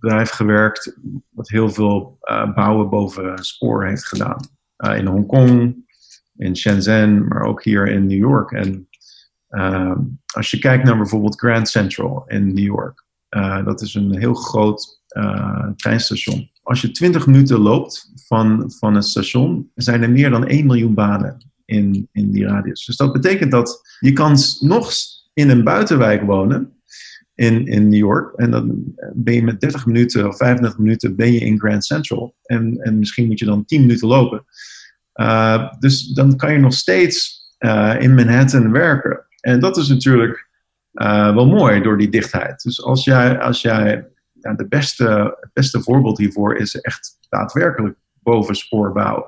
bedrijf 0.00 0.30
gewerkt 0.30 0.96
wat 1.28 1.48
heel 1.48 1.70
veel 1.70 2.18
uh, 2.22 2.54
bouwen 2.54 2.90
boven 2.90 3.44
spoor 3.44 3.86
heeft 3.86 4.06
gedaan. 4.06 4.48
in 4.96 5.06
Hongkong, 5.06 5.84
in 6.36 6.56
Shenzhen, 6.56 7.28
maar 7.28 7.42
ook 7.42 7.64
hier 7.64 7.88
in 7.88 8.06
New 8.06 8.18
York. 8.18 8.52
En 8.52 8.88
uh, 9.50 9.96
als 10.34 10.50
je 10.50 10.58
kijkt 10.58 10.84
naar 10.84 10.96
bijvoorbeeld 10.96 11.38
Grand 11.38 11.68
Central 11.68 12.24
in 12.26 12.46
New 12.46 12.64
York, 12.64 13.04
uh, 13.30 13.64
dat 13.64 13.80
is 13.80 13.94
een 13.94 14.18
heel 14.18 14.34
groot 14.34 15.02
uh, 15.16 15.68
treinstation. 15.76 16.50
Als 16.62 16.80
je 16.80 16.90
20 16.90 17.26
minuten 17.26 17.58
loopt 17.58 18.12
van, 18.26 18.72
van 18.78 18.94
het 18.94 19.04
station, 19.04 19.70
zijn 19.74 20.02
er 20.02 20.10
meer 20.10 20.30
dan 20.30 20.46
1 20.46 20.66
miljoen 20.66 20.94
banen 20.94 21.52
in, 21.64 22.08
in 22.12 22.30
die 22.30 22.46
radius. 22.46 22.84
Dus 22.84 22.96
dat 22.96 23.12
betekent 23.12 23.50
dat 23.50 23.96
je 24.00 24.12
kan 24.12 24.36
nog 24.60 24.92
in 25.34 25.50
een 25.50 25.64
buitenwijk 25.64 26.22
wonen 26.22 26.75
in, 27.36 27.66
in 27.66 27.88
New 27.88 27.98
York. 27.98 28.34
En 28.36 28.50
dan 28.50 28.94
ben 29.14 29.34
je 29.34 29.42
met 29.42 29.60
30 29.60 29.86
minuten 29.86 30.28
of 30.28 30.36
35 30.36 30.78
minuten 30.78 31.16
ben 31.16 31.32
je 31.32 31.40
in 31.40 31.58
Grand 31.58 31.84
Central. 31.84 32.34
En, 32.42 32.78
en 32.80 32.98
misschien 32.98 33.26
moet 33.26 33.38
je 33.38 33.44
dan 33.44 33.64
10 33.64 33.80
minuten 33.80 34.08
lopen. 34.08 34.44
Uh, 35.14 35.72
dus 35.78 36.06
dan 36.06 36.36
kan 36.36 36.52
je 36.52 36.58
nog 36.58 36.72
steeds 36.72 37.44
uh, 37.58 37.96
in 37.98 38.14
Manhattan 38.14 38.72
werken. 38.72 39.26
En 39.40 39.60
dat 39.60 39.76
is 39.76 39.88
natuurlijk 39.88 40.44
wel 41.34 41.46
mooi 41.46 41.82
door 41.82 41.98
die 41.98 42.08
dichtheid. 42.08 42.62
Dus 42.62 42.82
als 42.82 43.04
jij, 43.04 43.38
als 43.38 43.60
jij 43.60 44.08
de 44.32 44.66
beste, 44.68 45.36
het 45.40 45.50
beste 45.52 45.82
voorbeeld 45.82 46.18
hiervoor 46.18 46.56
is 46.56 46.80
echt 46.80 47.18
daadwerkelijk 47.28 47.96
boven 48.22 48.54
spoor 48.54 48.92
bouwen. 48.92 49.26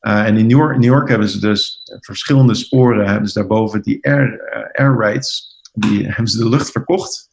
en 0.00 0.36
in 0.36 0.46
New 0.46 0.58
York, 0.58 0.76
New 0.76 0.84
York, 0.84 1.08
hebben 1.08 1.28
ze 1.28 1.40
dus 1.40 1.80
verschillende 2.00 2.54
sporen, 2.54 3.08
hebben 3.08 3.28
ze 3.28 3.38
daarboven 3.38 3.82
die 3.82 4.06
air, 4.06 4.40
air 4.72 4.96
rights, 4.96 5.49
die 5.72 6.06
hebben 6.06 6.28
ze 6.28 6.38
de 6.38 6.48
lucht 6.48 6.70
verkocht. 6.70 7.28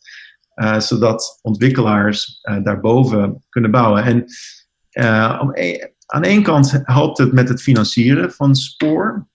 zodat 0.77 1.39
ontwikkelaars 1.41 2.39
daarboven 2.63 3.43
kunnen 3.49 3.71
bouwen. 3.71 4.03
En 4.03 4.25
om, 5.39 5.51
e- 5.53 5.87
aan 6.05 6.21
de 6.21 6.27
ene 6.27 6.41
kant 6.41 6.81
helpt 6.83 7.17
het 7.17 7.33
met 7.33 7.49
het 7.49 7.61
financieren 7.61 8.31
van 8.31 8.55
spoor. 8.55 9.27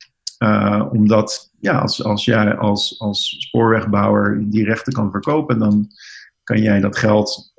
Omdat 0.91 1.53
ja, 1.61 1.79
als, 1.79 2.05
als 2.05 2.25
jij 2.25 2.57
als, 2.57 3.01
als 3.01 3.37
spoorwegbouwer 3.39 4.51
die 4.51 4.65
rechten 4.65 4.93
kan 4.93 5.11
verkopen, 5.11 5.59
dan 5.59 5.89
kan 6.45 6.63
jij 6.63 6.81
dat 6.81 6.99
geld 6.99 7.53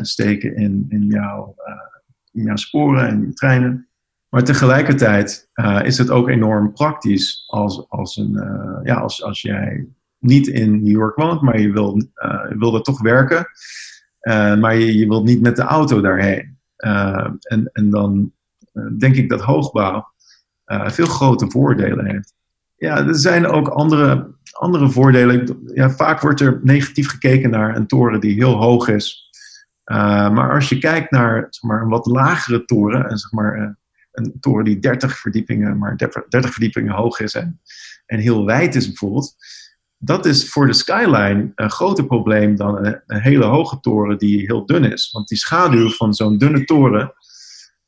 steken 0.00 0.56
in, 0.56 0.86
in, 0.88 1.06
jouw, 1.06 1.54
jouw 2.30 2.56
sporen 2.56 3.08
en 3.08 3.20
je 3.20 3.32
treinen. 3.32 3.88
Maar 4.28 4.44
tegelijkertijd 4.44 5.48
is 5.82 5.98
het 5.98 6.10
ook 6.10 6.28
enorm 6.28 6.72
praktisch 6.72 7.44
als, 7.46 7.88
als, 7.88 8.16
een, 8.16 8.32
ja, 8.84 8.94
als, 8.94 9.22
als 9.22 9.40
jij 9.42 9.86
niet 10.22 10.46
in 10.46 10.82
New 10.82 10.92
York 10.92 11.16
woont, 11.16 11.40
maar 11.40 11.60
je 11.60 11.72
wil, 11.72 11.96
je 12.48 12.54
wil 12.58 12.74
er 12.74 12.82
toch 12.82 13.02
werken. 13.02 13.46
maar 14.60 14.74
je, 14.74 14.98
je 14.98 15.08
wilt 15.08 15.24
niet 15.24 15.40
met 15.40 15.56
de 15.56 15.62
auto 15.62 16.00
daarheen. 16.00 16.58
en, 17.40 17.70
en 17.72 17.90
dan 17.90 18.32
eh, 18.72 18.82
denk 18.98 19.16
ik 19.16 19.28
dat 19.28 19.40
hoogbouw 19.40 20.12
eh, 20.64 20.88
veel 20.88 21.06
grote 21.06 21.50
voordelen 21.50 22.06
heeft. 22.06 22.34
Ja, 22.76 23.06
er 23.06 23.16
zijn 23.16 23.46
ook 23.46 23.68
andere, 23.68 24.34
andere 24.52 24.90
voordelen. 24.90 25.62
Ja, 25.74 25.90
vaak 25.90 26.20
wordt 26.20 26.40
er 26.40 26.60
negatief 26.62 27.08
gekeken 27.08 27.50
naar 27.50 27.76
een 27.76 27.86
toren 27.86 28.20
die 28.20 28.34
heel 28.34 28.54
hoog 28.54 28.88
is. 28.88 29.30
Maar 29.84 30.54
als 30.54 30.68
je 30.68 30.78
kijkt 30.78 31.10
naar 31.10 31.46
zeg 31.50 31.62
maar, 31.62 31.82
een 31.82 31.88
wat 31.88 32.06
lagere 32.06 32.64
toren, 32.64 33.08
en 33.08 33.18
zeg 33.18 33.32
maar, 33.32 33.76
een 34.12 34.36
toren 34.40 34.64
die 34.64 34.78
30 34.78 35.18
verdiepingen, 35.18 35.78
maar 35.78 35.96
30, 36.28 36.52
verdiepingen 36.52 36.94
hoog 36.94 37.20
is 37.20 37.34
en, 37.34 37.60
en 38.06 38.18
heel 38.18 38.44
wijd 38.44 38.74
is 38.74 38.86
bijvoorbeeld, 38.86 39.34
dat 40.04 40.26
is 40.26 40.48
voor 40.48 40.66
de 40.66 40.72
skyline 40.72 41.52
een 41.54 41.70
groter 41.70 42.06
probleem 42.06 42.56
dan 42.56 42.86
een, 42.86 43.02
hele 43.06 43.44
hoge 43.44 43.80
toren 43.80 44.18
die 44.18 44.40
heel 44.40 44.66
dun 44.66 44.92
is. 44.92 45.10
Want 45.12 45.28
die 45.28 45.38
schaduw 45.38 45.90
van 45.90 46.14
zo'n 46.14 46.38
dunne 46.38 46.64
toren 46.64 47.12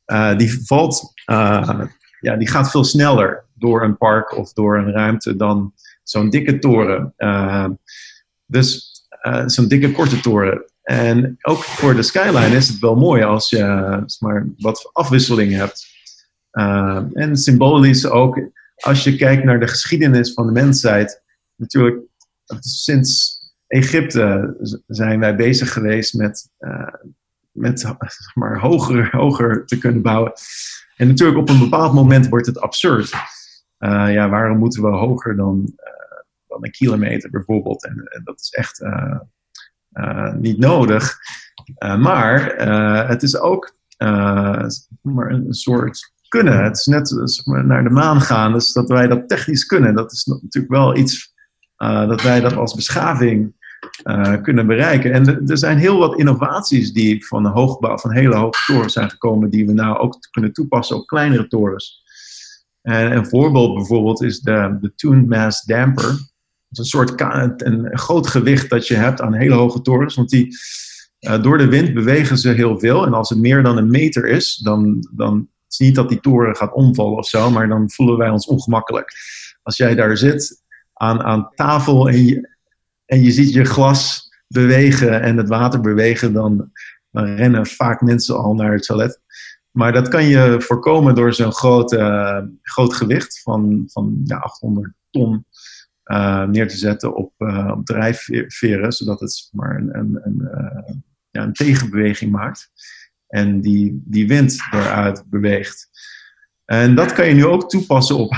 uh, 0.05 0.37
die 0.37 0.65
valt, 0.65 1.13
uh, 1.25 1.81
ja, 2.19 2.35
die 2.35 2.47
gaat 2.47 2.71
veel 2.71 2.83
sneller 2.83 3.45
door 3.53 3.83
een 3.83 3.97
park 3.97 4.37
of 4.37 4.53
door 4.53 4.77
een 4.77 4.91
ruimte 4.91 5.35
dan 5.35 5.73
zo'n 6.03 6.29
dikke 6.29 6.59
toren. 6.59 7.13
Uh, 7.17 7.67
dus 8.45 8.93
zo'n 9.45 9.67
dikke 9.67 9.91
korte 9.91 10.19
toren. 10.19 10.65
En 10.83 11.37
ook 11.41 11.63
voor 11.63 11.95
de 11.95 12.03
skyline 12.03 12.55
is 12.55 12.67
het 12.67 12.79
wel 12.79 12.95
mooi 12.95 13.23
als 13.23 13.49
je 13.49 14.03
maar, 14.19 14.47
wat 14.57 14.89
afwisseling 14.93 15.53
hebt. 15.53 15.85
en 17.13 17.37
symbolisch 17.37 18.05
ook, 18.05 18.49
als 18.75 19.03
je 19.03 19.15
kijkt 19.15 19.43
naar 19.43 19.59
de 19.59 19.67
geschiedenis 19.67 20.33
van 20.33 20.45
de 20.45 20.51
mensheid. 20.51 21.23
Natuurlijk, 21.55 22.01
sinds 22.59 23.39
Egypte 23.67 24.55
zijn 24.87 25.19
wij 25.19 25.35
bezig 25.35 25.73
geweest 25.73 26.13
met 26.13 26.49
met 27.55 27.95
maar, 28.33 28.59
hoger, 28.59 29.09
hoger 29.11 29.65
te 29.65 29.77
kunnen 29.77 30.01
bouwen. 30.01 30.33
En 30.95 31.07
natuurlijk 31.07 31.37
op 31.37 31.49
een 31.49 31.59
bepaald 31.59 31.93
moment 31.93 32.27
wordt 32.27 32.45
het 32.45 32.59
absurd. 32.59 33.13
Uh, 33.79 34.13
ja, 34.13 34.29
waarom 34.29 34.57
moeten 34.57 34.81
we 34.81 34.87
hoger 34.87 35.35
dan, 35.35 35.57
uh, 35.57 36.21
dan 36.47 36.65
een 36.65 36.71
kilometer 36.71 37.29
bijvoorbeeld? 37.29 37.85
En, 37.85 38.21
dat 38.23 38.39
is 38.39 38.49
echt, 38.49 38.81
niet 40.39 40.57
nodig. 40.57 41.17
maar 41.97 42.55
het 43.07 43.23
is 43.23 43.39
ook 43.39 43.77
maar 45.01 45.29
een 45.31 45.53
soort 45.53 46.13
kunnen. 46.27 46.63
Het 46.63 46.77
is 46.77 46.85
net 46.85 47.37
naar 47.45 47.83
de 47.83 47.89
maan 47.89 48.21
gaan, 48.21 48.53
dus 48.53 48.73
dat 48.73 48.89
wij 48.89 49.07
dat 49.07 49.29
technisch 49.29 49.65
kunnen. 49.65 49.95
Dat 49.95 50.11
is 50.11 50.25
natuurlijk 50.25 50.73
wel 50.73 50.97
iets 50.97 51.34
dat 51.77 52.21
wij 52.21 52.39
dat 52.39 52.55
als 52.55 52.75
beschaving 52.75 53.53
uh, 54.03 54.41
kunnen 54.41 54.67
bereiken. 54.67 55.11
En 55.11 55.47
er 55.47 55.57
zijn 55.57 55.77
heel 55.77 55.97
wat 55.97 56.17
innovaties 56.19 56.93
die 56.93 57.25
van, 57.25 57.45
hoogbouw, 57.45 57.97
van 57.97 58.11
hele 58.11 58.35
hoge 58.35 58.63
torens 58.65 58.93
zijn 58.93 59.09
gekomen, 59.09 59.49
die 59.49 59.65
we 59.65 59.73
nou 59.73 59.97
ook 59.97 60.17
kunnen 60.31 60.53
toepassen 60.53 60.95
op 60.95 61.07
kleinere 61.07 61.47
torens. 61.47 62.03
En 62.81 63.15
een 63.15 63.27
voorbeeld 63.27 63.75
bijvoorbeeld 63.75 64.23
is 64.23 64.39
de, 64.39 64.91
Tuned 64.95 65.27
Mass 65.27 65.63
Damper. 65.63 66.03
Dat 66.03 66.13
is 66.69 66.77
een 66.77 66.85
soort 66.85 67.21
een, 67.21 67.97
groot 67.97 68.27
gewicht 68.27 68.69
dat 68.69 68.87
je 68.87 68.95
hebt 68.95 69.21
aan 69.21 69.33
hele 69.33 69.55
hoge 69.55 69.81
torens, 69.81 70.15
want 70.15 70.29
die, 70.29 70.57
uh, 71.19 71.43
door 71.43 71.57
de 71.57 71.67
wind 71.67 71.93
bewegen 71.93 72.37
ze 72.37 72.49
heel 72.49 72.79
veel. 72.79 73.05
En 73.05 73.13
als 73.13 73.29
het 73.29 73.39
meer 73.39 73.63
dan 73.63 73.77
een 73.77 73.89
meter 73.89 74.27
is, 74.27 74.55
dan, 74.55 75.07
dan 75.15 75.47
is 75.69 75.77
niet 75.77 75.95
dat 75.95 76.09
die 76.09 76.19
toren 76.19 76.55
gaat 76.55 76.73
omvallen 76.73 77.17
of 77.17 77.27
zo, 77.27 77.51
maar 77.51 77.67
dan 77.67 77.91
voelen 77.91 78.17
wij 78.17 78.29
ons 78.29 78.47
ongemakkelijk. 78.47 79.13
Als 79.63 79.77
jij 79.77 79.95
daar 79.95 80.17
zit 80.17 80.63
aan, 80.95 81.21
aan 81.21 81.49
tafel 81.55 82.09
en 82.09 82.25
je, 82.25 82.49
en 83.05 83.23
je 83.23 83.31
ziet 83.31 83.53
je 83.53 83.65
glas 83.65 84.29
bewegen 84.47 85.21
en 85.21 85.37
het 85.37 85.47
water 85.47 85.81
bewegen, 85.81 86.33
dan, 86.33 86.71
rennen 87.11 87.65
vaak 87.65 88.01
mensen 88.01 88.37
al 88.37 88.53
naar 88.53 88.73
het 88.73 88.83
toilet. 88.83 89.21
Maar 89.71 89.93
dat 89.93 90.07
kan 90.07 90.25
je 90.25 90.55
voorkomen 90.61 91.15
door 91.15 91.33
zo'n 91.33 91.53
groot, 91.53 91.93
uh, 91.93 92.41
groot 92.61 92.93
gewicht 92.93 93.41
van, 93.41 93.83
van 93.87 94.21
ja, 94.23 94.37
800 94.37 94.93
ton 95.09 95.45
uh, 96.05 96.43
neer 96.43 96.67
te 96.67 96.77
zetten 96.77 97.15
op, 97.15 97.33
uh, 97.37 97.71
op 97.77 97.85
drijfveren, 97.85 98.91
zodat 98.91 99.19
het 99.19 99.49
maar 99.51 99.75
een, 99.75 99.97
een, 99.97 100.19
een, 100.23 101.03
ja, 101.29 101.43
een 101.43 101.53
tegenbeweging 101.53 102.31
maakt. 102.31 102.71
En 103.27 103.61
die, 103.61 104.01
die 104.05 104.27
wind 104.27 104.57
eruit 104.71 105.23
beweegt. 105.29 105.89
En 106.65 106.95
dat 106.95 107.13
kan 107.13 107.27
je 107.27 107.33
nu 107.33 107.45
ook 107.45 107.69
toepassen 107.69 108.17
op 108.17 108.33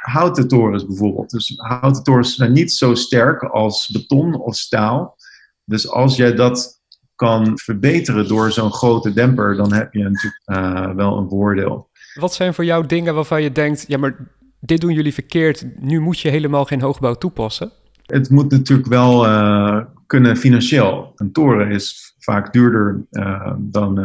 houten 0.00 0.48
torens 0.48 0.86
bijvoorbeeld. 0.86 1.30
Dus 1.30 1.54
houten 1.56 2.02
torens 2.02 2.34
zijn 2.34 2.52
niet 2.52 2.72
zo 2.72 2.94
sterk 2.94 3.42
als 3.42 3.88
beton 3.88 4.34
of 4.34 4.56
staal. 4.56 5.16
Dus 5.64 5.90
als 5.90 6.16
jij 6.16 6.34
dat 6.34 6.80
kan 7.14 7.58
verbeteren 7.58 8.28
door 8.28 8.52
zo'n 8.52 8.72
grote 8.72 9.12
demper, 9.12 9.56
dan 9.56 9.72
heb 9.72 9.92
je 9.92 10.02
natuurlijk 10.02 10.42
uh, 10.46 10.94
wel 10.94 11.18
een 11.18 11.28
voordeel. 11.28 11.90
Wat 12.14 12.34
zijn 12.34 12.54
voor 12.54 12.64
jou 12.64 12.86
dingen 12.86 13.14
waarvan 13.14 13.42
je 13.42 13.52
denkt, 13.52 13.84
ja 13.88 13.98
maar 13.98 14.16
dit 14.60 14.80
doen 14.80 14.92
jullie 14.92 15.14
verkeerd, 15.14 15.66
nu 15.80 16.00
moet 16.00 16.20
je 16.20 16.28
helemaal 16.28 16.64
geen 16.64 16.80
hoogbouw 16.80 17.14
toepassen? 17.14 17.72
Het 18.02 18.30
moet 18.30 18.50
natuurlijk 18.50 18.88
wel 18.88 19.26
uh, 19.26 19.84
kunnen 20.06 20.36
financieel. 20.36 21.12
Een 21.16 21.32
toren 21.32 21.70
is 21.70 22.14
vaak 22.18 22.52
duurder 22.52 23.06
uh, 23.10 23.52
dan 23.58 23.96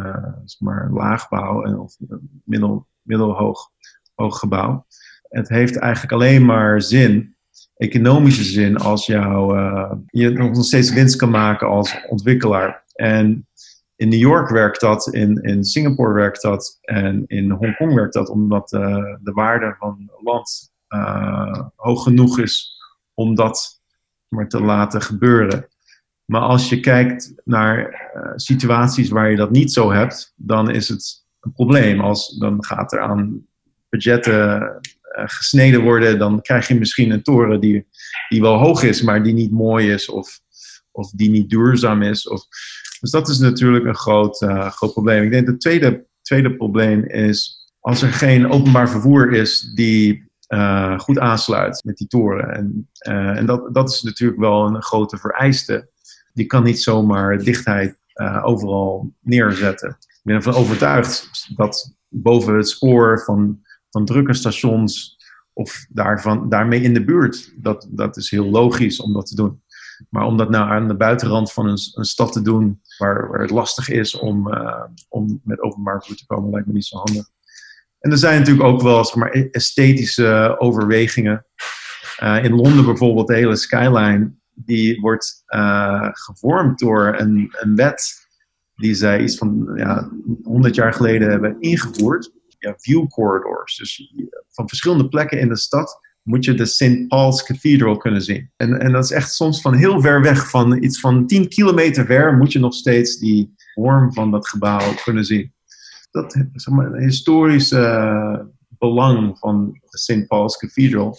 zeg 0.46 0.60
maar 0.60 0.90
laagbouw 0.92 1.78
of 1.78 1.96
middel, 2.44 2.88
middelhoog 3.08 3.72
hoog 4.18 4.40
gebouw. 4.40 4.86
Het 5.30 5.50
heeft 5.50 5.78
eigenlijk 5.78 6.14
alleen 6.14 6.46
maar 6.46 6.82
zin, 6.82 7.36
economische 7.76 8.44
zin, 8.44 8.78
als 8.78 9.06
jou, 9.06 9.60
uh, 9.60 9.92
je 10.06 10.30
nog 10.30 10.66
steeds 10.66 10.94
winst 10.94 11.16
kan 11.16 11.30
maken 11.30 11.68
als 11.68 11.96
ontwikkelaar. 12.10 12.84
En 12.94 13.48
in 13.96 14.10
New 14.10 14.20
York 14.20 14.50
werkt 14.50 14.80
dat, 14.80 15.08
in, 15.14 15.42
in 15.42 15.64
Singapore 15.64 16.14
werkt 16.14 16.42
dat 16.42 16.78
en 16.82 17.24
in 17.28 17.52
Hongkong 17.52 17.94
werkt 17.94 18.14
dat, 18.14 18.30
omdat 18.30 18.74
uh, 18.74 19.16
de 19.22 19.32
waarde 19.32 19.76
van 19.80 20.12
land 20.24 20.72
uh, 20.90 21.62
hoog 21.76 22.04
genoeg 22.04 22.40
is 22.40 22.82
om 23.14 23.36
dat 23.36 23.82
maar 24.28 24.48
te 24.48 24.62
laten 24.62 25.02
gebeuren. 25.02 25.68
Maar 26.26 26.42
als 26.42 26.70
je 26.70 26.80
kijkt 26.80 27.34
naar 27.44 28.10
situaties 28.36 29.10
waar 29.10 29.30
je 29.30 29.38
dat 29.38 29.52
niet 29.52 29.72
zo 29.72 29.92
hebt, 29.92 30.34
dan 30.36 30.70
is 30.70 30.90
het 30.90 31.27
probleem. 31.54 32.00
Als, 32.00 32.38
dan 32.38 32.64
gaat 32.64 32.94
er 32.94 33.00
aan 33.00 33.46
budgetten 33.90 34.62
uh, 35.18 35.24
gesneden 35.26 35.82
worden, 35.82 36.20
dan 36.20 36.42
krijg 36.42 36.68
je 36.68 36.76
misschien 36.76 37.12
een 37.12 37.24
toren 37.24 37.60
die, 37.60 37.88
die 38.30 38.42
wel 38.42 38.58
hoog 38.58 38.84
is, 38.84 39.02
maar 39.02 39.24
die 39.24 39.34
niet 39.34 39.52
mooi 39.52 39.92
is 39.92 40.10
of, 40.10 40.40
of 40.92 41.12
die 41.12 41.30
niet 41.30 41.50
duurzaam 41.50 42.02
is. 42.02 42.28
Of, 42.28 42.46
dus 43.00 43.12
dat 43.12 43.30
is 43.30 43.38
natuurlijk 43.38 43.86
een 43.86 43.96
groot, 43.96 44.42
uh, 44.42 44.72
groot 44.72 44.94
probleem. 44.94 45.24
Ik 45.24 45.32
denk 45.32 45.48
het 45.48 45.60
tweede, 45.60 46.06
tweede 46.22 46.56
probleem 46.56 47.04
is 47.04 47.66
als 47.80 48.02
er 48.02 48.14
geen 48.14 48.50
openbaar 48.50 48.90
vervoer 48.90 49.34
is 49.34 49.72
die 49.76 50.26
uh, 50.48 51.00
goed 51.00 51.20
aansluit 51.20 51.82
met 51.84 51.98
die 51.98 52.08
toren. 52.08 52.54
En, 52.54 52.90
en 53.36 53.46
dat, 53.46 53.74
dat 53.74 53.90
is 53.90 54.02
natuurlijk 54.02 54.40
wel 54.40 54.66
een 54.66 54.84
grote 54.84 55.18
vereiste. 55.18 55.90
Die 56.34 56.46
kan 56.46 56.64
niet 56.64 56.82
zomaar 56.82 57.38
dichtheid 57.38 57.98
overal 58.44 59.14
neerzetten. 59.22 59.98
Ben 60.28 60.36
ervan 60.36 60.54
overtuigd 60.54 61.30
dat 61.56 61.96
boven 62.08 62.56
het 62.56 62.70
spoor 62.70 63.24
van, 63.24 63.60
van 63.90 64.06
drukke 64.06 64.34
stations 64.34 65.18
of 65.54 65.86
daarvan, 65.90 66.50
daarmee 66.50 66.82
in 66.82 66.94
de 66.94 67.06
buurt, 67.06 67.54
dat, 67.58 67.88
dat 67.90 68.18
is 68.18 68.32
heel 68.32 68.50
logisch 68.50 69.00
om 69.00 69.14
dat 69.14 69.26
te 69.26 69.36
doen. 69.36 69.62
Maar 70.10 70.26
om 70.26 70.38
dat 70.38 70.50
nou 70.50 70.70
aan 70.70 70.88
de 70.88 70.96
buitenrand 70.96 71.52
van 71.52 71.66
een, 71.66 71.78
een 71.94 72.06
stad 72.06 72.32
te 72.32 72.42
doen, 72.42 72.82
waar, 72.98 73.30
het 73.40 73.50
lastig 73.50 73.90
is 73.90 74.16
om, 74.16 74.54
uh, 74.54 74.84
om 75.10 75.42
met 75.44 75.62
openbaar 75.62 75.98
vervoer 75.98 76.18
te 76.18 76.26
komen, 76.26 76.52
lijkt 76.52 76.68
me 76.68 76.74
niet 76.74 76.86
zo 76.86 76.98
handig. 76.98 77.30
En 78.00 78.12
er 78.12 78.18
zijn 78.18 78.40
natuurlijk 78.40 78.68
ook 78.68 78.82
wel 78.82 79.06
zeg 79.06 79.16
maar, 79.16 79.32
esthetische 79.32 80.56
overwegingen. 80.58 81.46
Uh, 82.24 82.44
in 82.44 82.56
Londen 82.56 82.86
bijvoorbeeld, 82.86 83.28
de 83.28 83.36
hele 83.36 83.56
skyline, 83.56 84.34
die 84.54 85.00
wordt 85.02 85.44
uh, 85.48 86.10
gevormd 86.12 86.80
door 86.80 87.16
een, 87.18 87.56
een 87.60 87.76
wet 87.76 88.27
die 88.78 88.94
zij 88.94 89.22
iets 89.22 89.38
van 89.38 89.72
ja, 89.76 90.12
100 90.44 90.76
jaar 90.76 90.94
geleden 90.94 91.30
hebben 91.30 91.56
ingevoerd. 91.60 92.32
Ja, 92.60 92.74
view 92.78 93.08
corridors. 93.08 93.78
Dus 93.78 94.14
van 94.50 94.68
verschillende 94.68 95.08
plekken 95.08 95.40
in 95.40 95.48
de 95.48 95.58
stad 95.58 96.00
moet 96.24 96.46
je 96.46 96.54
de 96.54 96.66
St. 96.66 97.08
Paul's 97.08 97.44
Cathedral 97.44 97.98
kunnen 97.98 98.22
zien. 98.22 98.52
En, 98.56 98.80
en 98.80 98.92
dat 98.92 99.04
is 99.04 99.12
echt 99.12 99.34
soms 99.34 99.62
van 99.62 99.74
heel 99.74 100.02
ver 100.02 100.22
weg, 100.22 100.50
van 100.50 100.84
iets 100.84 101.00
van 101.00 101.28
10 101.28 101.48
kilometer 101.48 102.06
ver, 102.06 102.38
moet 102.38 102.52
je 102.52 102.60
nog 102.60 102.74
steeds 102.74 103.18
die 103.18 103.54
vorm 103.74 104.14
van 104.14 104.32
dat 104.32 104.48
gebouw 104.48 104.94
kunnen 105.04 105.26
zien. 105.26 105.54
Dat 106.12 106.32
zeg 106.54 106.74
maar, 106.74 106.86
een 106.86 107.04
historische 107.04 107.78
uh, 107.78 108.40
belang 108.78 109.38
van 109.40 109.80
de 109.90 109.98
St. 109.98 110.28
Paul's 110.28 110.58
Cathedral. 110.58 111.18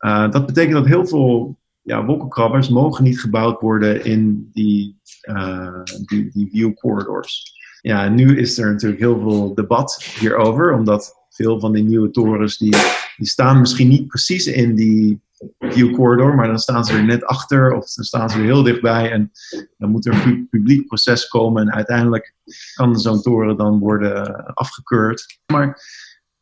Uh, 0.00 0.30
dat 0.30 0.46
betekent 0.46 0.74
dat 0.74 0.86
heel 0.86 1.06
veel 1.06 1.58
ja, 1.88 2.04
wolkenkrabbers 2.04 2.68
mogen 2.68 3.04
niet 3.04 3.20
gebouwd 3.20 3.60
worden 3.60 4.04
in 4.04 4.50
die, 4.52 5.00
uh, 5.22 5.82
die, 6.06 6.48
view 6.50 6.74
corridors. 6.74 7.56
Ja, 7.80 8.08
nu 8.08 8.38
is 8.38 8.58
er 8.58 8.70
natuurlijk 8.70 9.00
heel 9.00 9.20
veel 9.20 9.54
debat 9.54 10.04
hierover, 10.18 10.74
omdat 10.74 11.14
veel 11.28 11.60
van 11.60 11.72
die 11.72 11.84
nieuwe 11.84 12.10
torens 12.10 12.58
die, 12.58 12.76
die 13.16 13.26
staan 13.26 13.60
misschien 13.60 13.88
niet 13.88 14.06
precies 14.06 14.46
in 14.46 14.74
die 14.74 15.20
view 15.58 15.94
corridor, 15.94 16.34
maar 16.34 16.46
dan 16.46 16.58
staan 16.58 16.84
ze 16.84 16.92
er 16.92 17.04
net 17.04 17.24
achter 17.24 17.72
of 17.72 17.94
dan 17.94 18.04
staan 18.04 18.30
ze 18.30 18.38
er 18.38 18.44
heel 18.44 18.62
dichtbij 18.62 19.10
en 19.10 19.30
dan 19.76 19.90
moet 19.90 20.06
er 20.06 20.26
een 20.26 20.48
publiek 20.50 20.86
proces 20.86 21.28
komen 21.28 21.62
en 21.62 21.74
uiteindelijk 21.74 22.34
kan 22.74 22.98
zo'n 22.98 23.22
toren 23.22 23.56
dan 23.56 23.78
worden 23.78 24.44
afgekeurd. 24.54 25.40
Maar 25.52 25.80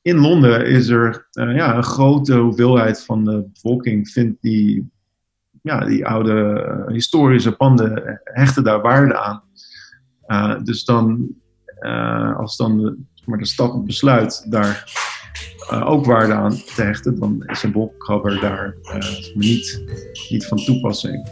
in 0.02 0.18
Londen 0.18 0.66
is 0.66 0.88
er 0.88 1.28
uh, 1.32 1.56
ja, 1.56 1.76
een 1.76 1.82
grote 1.82 2.34
hoeveelheid 2.34 3.04
van 3.04 3.24
de 3.24 3.48
bevolking 3.52 4.08
vindt 4.08 4.42
die 4.42 4.94
ja, 5.66 5.84
die 5.84 6.06
oude 6.06 6.60
eh, 6.60 6.92
historische 6.92 7.52
panden 7.52 8.20
hechten 8.24 8.64
daar 8.64 8.80
waarde 8.80 9.18
aan. 9.18 9.42
Uh, 10.26 10.64
dus 10.64 10.84
dan, 10.84 11.28
uh, 11.80 12.38
als 12.38 12.56
dan 12.56 12.78
de, 12.78 12.96
maar 13.24 13.38
de 13.38 13.46
stad 13.46 13.84
besluit 13.84 14.50
daar 14.50 15.04
ook 15.84 16.04
waarde 16.04 16.32
aan 16.32 16.50
te 16.50 16.82
hechten, 16.82 17.18
dan 17.18 17.42
is 17.46 17.62
een 17.62 17.72
wolkenkrabber 17.72 18.40
daar 18.40 18.74
niet, 19.34 19.82
niet 20.28 20.46
van 20.46 20.58
toepassing. 20.58 21.28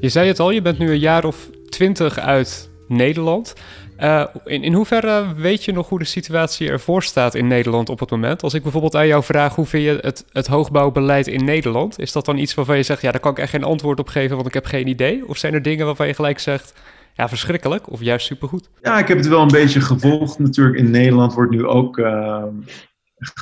Je 0.00 0.08
zei 0.08 0.28
het 0.28 0.40
al, 0.40 0.50
je 0.50 0.62
bent 0.62 0.78
nu 0.78 0.90
een 0.90 0.98
jaar 0.98 1.24
of 1.24 1.50
twintig 1.68 2.18
uit 2.18 2.65
Nederland. 2.88 3.54
Uh, 4.00 4.24
in, 4.44 4.62
in 4.62 4.72
hoeverre 4.72 5.34
weet 5.34 5.64
je 5.64 5.72
nog 5.72 5.88
hoe 5.88 5.98
de 5.98 6.04
situatie 6.04 6.70
ervoor 6.70 7.02
staat 7.02 7.34
in 7.34 7.46
Nederland 7.46 7.88
op 7.88 8.00
het 8.00 8.10
moment? 8.10 8.42
Als 8.42 8.54
ik 8.54 8.62
bijvoorbeeld 8.62 8.96
aan 8.96 9.06
jou 9.06 9.22
vraag 9.22 9.54
hoe 9.54 9.66
vind 9.66 9.84
je 9.84 9.98
het, 10.00 10.24
het 10.32 10.46
hoogbouwbeleid 10.46 11.26
in 11.26 11.44
Nederland, 11.44 11.98
is 11.98 12.12
dat 12.12 12.24
dan 12.24 12.38
iets 12.38 12.54
waarvan 12.54 12.76
je 12.76 12.82
zegt, 12.82 13.02
ja, 13.02 13.10
daar 13.10 13.20
kan 13.20 13.30
ik 13.30 13.38
echt 13.38 13.50
geen 13.50 13.64
antwoord 13.64 13.98
op 13.98 14.08
geven, 14.08 14.36
want 14.36 14.48
ik 14.48 14.54
heb 14.54 14.64
geen 14.64 14.86
idee? 14.86 15.28
Of 15.28 15.36
zijn 15.36 15.54
er 15.54 15.62
dingen 15.62 15.86
waarvan 15.86 16.06
je 16.06 16.14
gelijk 16.14 16.38
zegt, 16.38 16.74
ja, 17.14 17.28
verschrikkelijk 17.28 17.90
of 17.90 18.00
juist 18.00 18.26
supergoed? 18.26 18.70
Ja, 18.82 18.98
ik 18.98 19.08
heb 19.08 19.16
het 19.16 19.28
wel 19.28 19.42
een 19.42 19.48
beetje 19.48 19.80
gevolgd. 19.80 20.38
Natuurlijk, 20.38 20.76
in 20.76 20.90
Nederland 20.90 21.34
wordt 21.34 21.50
nu 21.50 21.66
ook 21.66 21.98
uh, 21.98 22.44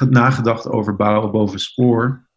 nagedacht 0.09 0.68
over 0.68 0.96
bouwen 0.96 1.30
boven 1.30 1.59
spoor. 1.59 2.28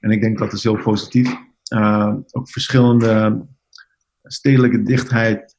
En 0.00 0.10
ik 0.10 0.20
denk 0.20 0.38
dat 0.38 0.52
is 0.52 0.62
heel 0.62 0.82
positief. 0.82 1.36
Uh, 1.74 2.14
ook 2.30 2.50
verschillende 2.50 3.46
stedelijke 4.22 4.82
dichtheid 4.82 5.56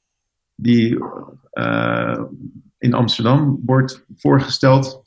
die 0.61 0.97
uh, 1.53 2.21
in 2.77 2.93
Amsterdam 2.93 3.59
wordt 3.65 4.05
voorgesteld. 4.15 5.01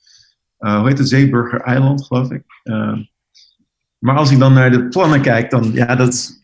Uh, 0.58 0.78
hoe 0.78 0.88
heet 0.88 0.98
het? 0.98 1.08
Zeeburger 1.08 1.60
Eiland, 1.60 2.06
geloof 2.06 2.30
ik. 2.30 2.42
Uh, 2.64 2.98
maar 3.98 4.16
als 4.16 4.30
ik 4.30 4.38
dan 4.38 4.52
naar 4.52 4.70
de 4.70 4.88
plannen 4.88 5.20
kijk, 5.20 5.50
dan 5.50 5.72
ja, 5.72 5.96
dat 5.96 6.12
is, 6.12 6.40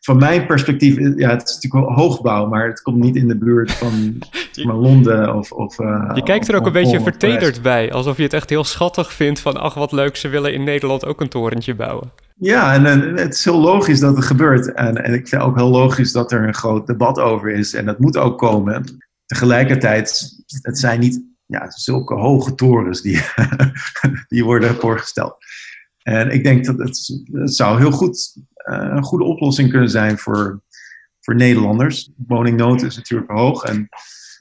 van 0.00 0.16
mijn 0.16 0.46
perspectief, 0.46 0.96
ja, 0.96 1.30
het 1.30 1.48
is 1.48 1.54
natuurlijk 1.54 1.86
wel 1.86 1.94
hoogbouw, 1.94 2.46
maar 2.46 2.66
het 2.66 2.82
komt 2.82 2.98
niet 2.98 3.16
in 3.16 3.28
de 3.28 3.38
buurt 3.38 3.72
van 3.72 4.18
maar 4.66 4.74
Londen 4.74 5.34
of. 5.34 5.52
of 5.52 5.76
je 6.14 6.20
kijkt 6.24 6.48
er 6.48 6.56
ook 6.56 6.66
een 6.66 6.72
beetje 6.72 7.00
vertederd 7.00 7.62
bij, 7.62 7.92
alsof 7.92 8.16
je 8.16 8.22
het 8.22 8.32
echt 8.32 8.50
heel 8.50 8.64
schattig 8.64 9.12
vindt 9.12 9.40
van, 9.40 9.56
ach 9.56 9.74
wat 9.74 9.92
leuk, 9.92 10.16
ze 10.16 10.28
willen 10.28 10.54
in 10.54 10.64
Nederland 10.64 11.06
ook 11.06 11.20
een 11.20 11.28
torentje 11.28 11.74
bouwen. 11.74 12.12
Ja, 12.40 12.74
en, 12.74 13.16
het 13.16 13.34
is 13.34 13.44
heel 13.44 13.60
logisch 13.60 14.00
dat 14.00 14.16
het 14.16 14.24
gebeurt. 14.24 14.72
En, 14.72 15.04
en 15.04 15.14
ik 15.14 15.28
vind 15.28 15.42
ook 15.42 15.56
heel 15.56 15.68
logisch 15.68 16.12
dat 16.12 16.32
er 16.32 16.46
een 16.46 16.54
groot 16.54 16.86
debat 16.86 17.18
over 17.18 17.50
is. 17.50 17.74
En 17.74 17.84
dat 17.84 17.98
moet 17.98 18.16
ook 18.16 18.38
komen. 18.38 19.02
Tegelijkertijd, 19.26 20.34
het 20.62 20.78
zijn 20.78 21.00
niet 21.00 21.22
ja, 21.46 21.70
zulke 21.70 22.14
hoge 22.14 22.54
torens 22.54 23.02
die, 23.02 23.22
die 24.28 24.44
worden 24.44 24.74
voorgesteld. 24.74 25.36
En 26.02 26.30
ik 26.30 26.44
denk 26.44 26.64
dat 26.64 26.78
het, 26.78 27.22
het 27.32 27.54
zou 27.54 27.78
heel 27.78 27.90
goed 27.90 28.36
uh, 28.70 28.88
een 28.90 29.02
goede 29.02 29.24
oplossing 29.24 29.70
kunnen 29.70 29.90
zijn 29.90 30.18
voor, 30.18 30.62
voor 31.20 31.34
Nederlanders. 31.34 32.10
Woningnood 32.26 32.82
is 32.82 32.96
natuurlijk 32.96 33.30
hoog 33.30 33.64
en 33.64 33.88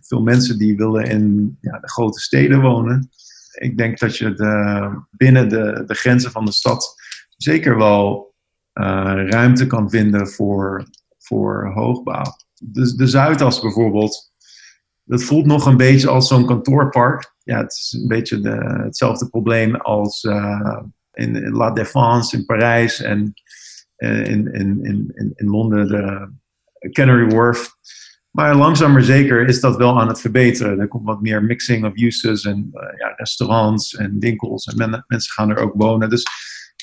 veel 0.08 0.22
mensen 0.22 0.58
die 0.58 0.78
willen 0.78 1.06
in 1.06 1.58
ja, 1.62 1.80
de 1.80 1.90
grote 1.90 2.20
steden 2.20 2.62
wonen. 2.62 3.10
Ik 3.54 3.78
denk 3.78 4.00
dat 4.00 4.18
je 4.18 4.34
de, 4.34 4.90
binnen 5.12 5.50
de, 5.50 5.84
de 5.86 5.94
grenzen 5.94 6.32
van 6.32 6.46
de 6.46 6.52
stad 6.52 6.98
zeker 7.42 7.78
wel 7.78 8.36
uh, 8.74 8.86
ruimte 9.30 9.68
kan 9.68 9.90
vinden 9.90 10.28
voor, 10.28 10.90
voor 11.18 11.72
hoogbouw. 11.74 12.36
De, 12.56 12.96
de 12.96 13.08
Zuidas 13.08 13.62
bijvoorbeeld, 13.62 14.32
dat 15.04 15.24
voelt 15.24 15.46
nog 15.46 15.66
een 15.66 15.78
beetje 15.78 16.10
als 16.10 16.28
zo'n 16.28 16.46
kantoorpark. 16.46 17.34
Ja, 17.44 17.58
het 17.58 17.72
is 17.72 17.98
een 18.02 18.08
beetje 18.08 18.40
de, 18.40 18.82
hetzelfde 18.84 19.30
probleem 19.30 19.76
als 19.76 20.24
uh, 20.24 20.80
in, 21.14 21.50
La 21.50 21.72
Défense 21.72 22.38
in 22.38 22.46
Parijs 22.46 23.02
en 23.02 23.34
uh, 23.98 24.26
in, 24.26 24.54
in, 24.54 24.84
in, 24.84 25.32
in 25.36 25.48
Londen 25.48 25.88
de 25.88 26.30
Canary 26.92 27.28
Wharf. 27.28 27.78
Maar 28.32 28.56
langzaam 28.56 28.92
maar 28.92 29.04
zeker 29.04 29.48
is 29.48 29.60
dat 29.60 29.78
wel 29.78 30.00
aan 30.00 30.08
het 30.08 30.22
verbeteren. 30.22 30.80
Er 30.80 30.88
komt 30.88 31.06
wat 31.06 31.22
meer 31.22 31.44
mixing 31.44 31.86
of 31.86 31.92
uses 31.96 32.44
en 32.44 32.70
ja, 32.72 33.14
restaurants 33.16 33.96
en 33.96 34.20
winkels 34.20 34.66
en 34.66 34.78
men, 34.78 35.04
mensen 35.08 35.34
gaan 35.34 35.50
er 35.50 35.58
ook 35.58 35.74
wonen. 35.76 36.10
Dus 36.10 36.26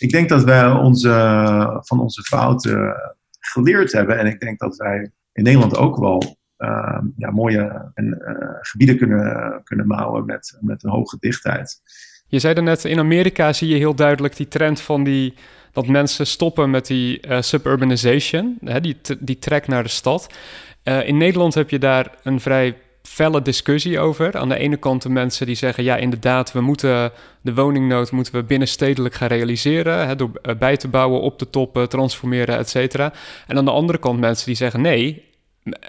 ik 0.00 0.10
denk 0.10 0.28
dat 0.28 0.44
wij 0.44 0.70
onze, 0.70 1.10
van 1.80 2.00
onze 2.00 2.22
fouten 2.22 2.94
geleerd 3.40 3.92
hebben. 3.92 4.18
En 4.18 4.26
ik 4.26 4.40
denk 4.40 4.58
dat 4.58 4.76
wij 4.76 5.10
in 5.32 5.42
Nederland 5.42 5.76
ook 5.76 5.96
wel 5.96 6.36
uh, 6.58 6.98
ja, 7.16 7.30
mooie 7.30 7.90
uh, 7.94 8.12
gebieden 8.60 8.96
kunnen, 8.96 9.60
kunnen 9.64 9.86
bouwen 9.86 10.24
met, 10.24 10.58
met 10.60 10.84
een 10.84 10.90
hoge 10.90 11.16
dichtheid. 11.20 11.80
Je 12.28 12.38
zei 12.38 12.62
net, 12.62 12.84
in 12.84 12.98
Amerika 12.98 13.52
zie 13.52 13.68
je 13.68 13.76
heel 13.76 13.94
duidelijk 13.94 14.36
die 14.36 14.48
trend 14.48 14.80
van 14.80 15.04
die, 15.04 15.34
dat 15.72 15.86
mensen 15.86 16.26
stoppen 16.26 16.70
met 16.70 16.86
die 16.86 17.26
uh, 17.28 17.40
suburbanization, 17.40 18.58
hè, 18.64 18.80
die, 18.80 18.96
die 19.18 19.38
trek 19.38 19.66
naar 19.66 19.82
de 19.82 19.88
stad. 19.88 20.34
in 20.82 21.16
Nederland 21.16 21.54
heb 21.54 21.70
je 21.70 21.78
daar 21.78 22.14
een 22.22 22.40
vrij 22.40 22.76
felle 23.06 23.42
discussie 23.42 23.98
over. 23.98 24.36
Aan 24.36 24.48
de 24.48 24.58
ene 24.58 24.76
kant 24.76 25.02
de 25.02 25.08
mensen 25.08 25.46
die 25.46 25.54
zeggen, 25.54 25.84
ja 25.84 25.96
inderdaad, 25.96 26.52
we 26.52 26.60
moeten 26.60 27.12
de 27.40 27.54
woningnood 27.54 28.10
moeten 28.10 28.34
we 28.34 28.42
binnenstedelijk 28.42 29.14
gaan 29.14 29.28
realiseren, 29.28 30.06
hè, 30.06 30.16
door 30.16 30.30
eh, 30.42 30.56
bij 30.56 30.76
te 30.76 30.88
bouwen, 30.88 31.20
op 31.20 31.38
te 31.38 31.50
toppen, 31.50 31.88
transformeren, 31.88 32.58
et 32.58 32.68
cetera. 32.68 33.12
En 33.46 33.56
aan 33.56 33.64
de 33.64 33.70
andere 33.70 33.98
kant 33.98 34.20
mensen 34.20 34.46
die 34.46 34.54
zeggen, 34.54 34.80
nee, 34.80 35.24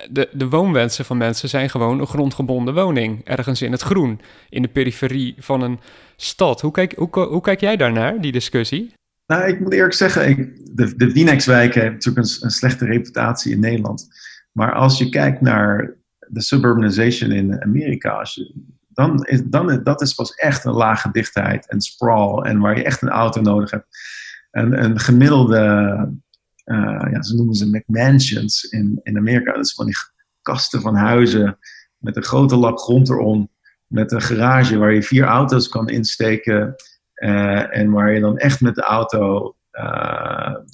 de, 0.10 0.30
de 0.32 0.50
woonwensen 0.50 1.06
van 1.06 1.18
mensen 1.18 1.50
zijn 1.50 1.70
gewoon 1.70 2.00
een 2.00 2.08
grondgebonden 2.08 2.74
woning, 2.74 3.22
ergens 3.24 3.62
in 3.62 3.72
het 3.72 3.82
groen, 3.82 4.22
in 4.50 4.62
de 4.62 4.68
periferie 4.68 5.36
van 5.38 5.62
een 5.62 5.80
stad. 6.16 6.62
Hoe 6.62 6.72
kijk, 6.72 6.94
hoe, 6.96 7.20
hoe 7.20 7.42
kijk 7.42 7.60
jij 7.60 7.78
daarnaar, 7.78 8.22
die 8.22 8.32
discussie? 8.32 8.94
Nou, 9.28 9.48
ik 9.48 9.60
moet 9.60 9.74
eerlijk 9.74 9.94
zeggen, 9.94 10.30
ik, 10.30 10.38
de, 10.76 10.96
de 10.96 11.12
Winex-wijken 11.12 11.82
hebben 11.82 12.00
natuurlijk 12.00 12.28
een, 12.28 12.38
een 12.42 12.52
slechte 12.52 12.86
reputatie 12.86 13.52
in 13.52 13.60
Nederland. 13.60 14.08
Maar 14.52 14.74
als 14.74 14.98
je 14.98 15.10
kijkt 15.10 15.42
naar 15.42 15.96
de 16.30 16.42
suburbanization 16.42 17.32
in 17.32 17.62
Amerika, 17.64 18.26
dan 18.88 19.24
is, 19.24 19.42
dan, 19.46 19.84
dat 19.84 20.02
is 20.02 20.14
pas 20.14 20.32
echt 20.32 20.66
een 20.66 20.74
lage 20.74 21.12
dichtheid 21.12 21.68
en 21.70 21.82
sprawl 21.82 22.44
en 22.44 22.60
waar 22.60 22.78
je 22.78 22.84
echt 22.84 23.02
een 23.02 23.10
auto 23.10 23.42
nodig 23.42 23.72
hebt. 23.72 23.88
En 24.52 24.84
een 24.84 25.00
gemiddelde, 25.00 25.60
uh, 26.66 27.08
ja, 27.12 27.22
ze 27.22 27.36
noemen 27.36 27.56
ze 27.56 27.70
McMansions 27.70 28.64
in, 28.64 29.00
in 29.04 29.18
Amerika, 29.18 29.54
dat 29.54 29.66
is 29.66 29.74
van 29.74 29.86
die 29.86 29.96
kasten 30.42 30.82
van 30.82 30.96
huizen 30.96 31.58
met 31.98 32.16
een 32.16 32.24
grote 32.24 32.56
lap 32.56 32.78
grond 32.78 33.10
erom, 33.10 33.50
met 33.88 34.12
een 34.12 34.22
garage 34.22 34.78
waar 34.78 34.94
je 34.94 35.04
vier 35.04 35.24
auto's 35.24 35.70
kan 35.70 35.90
insteken 35.90 36.76
uh, 37.16 37.78
en 37.78 37.92
waar 37.92 38.14
je 38.14 38.20
dan 38.20 38.38
echt 38.38 38.62
met 38.62 38.76
de 38.76 38.82
auto, 38.82 39.56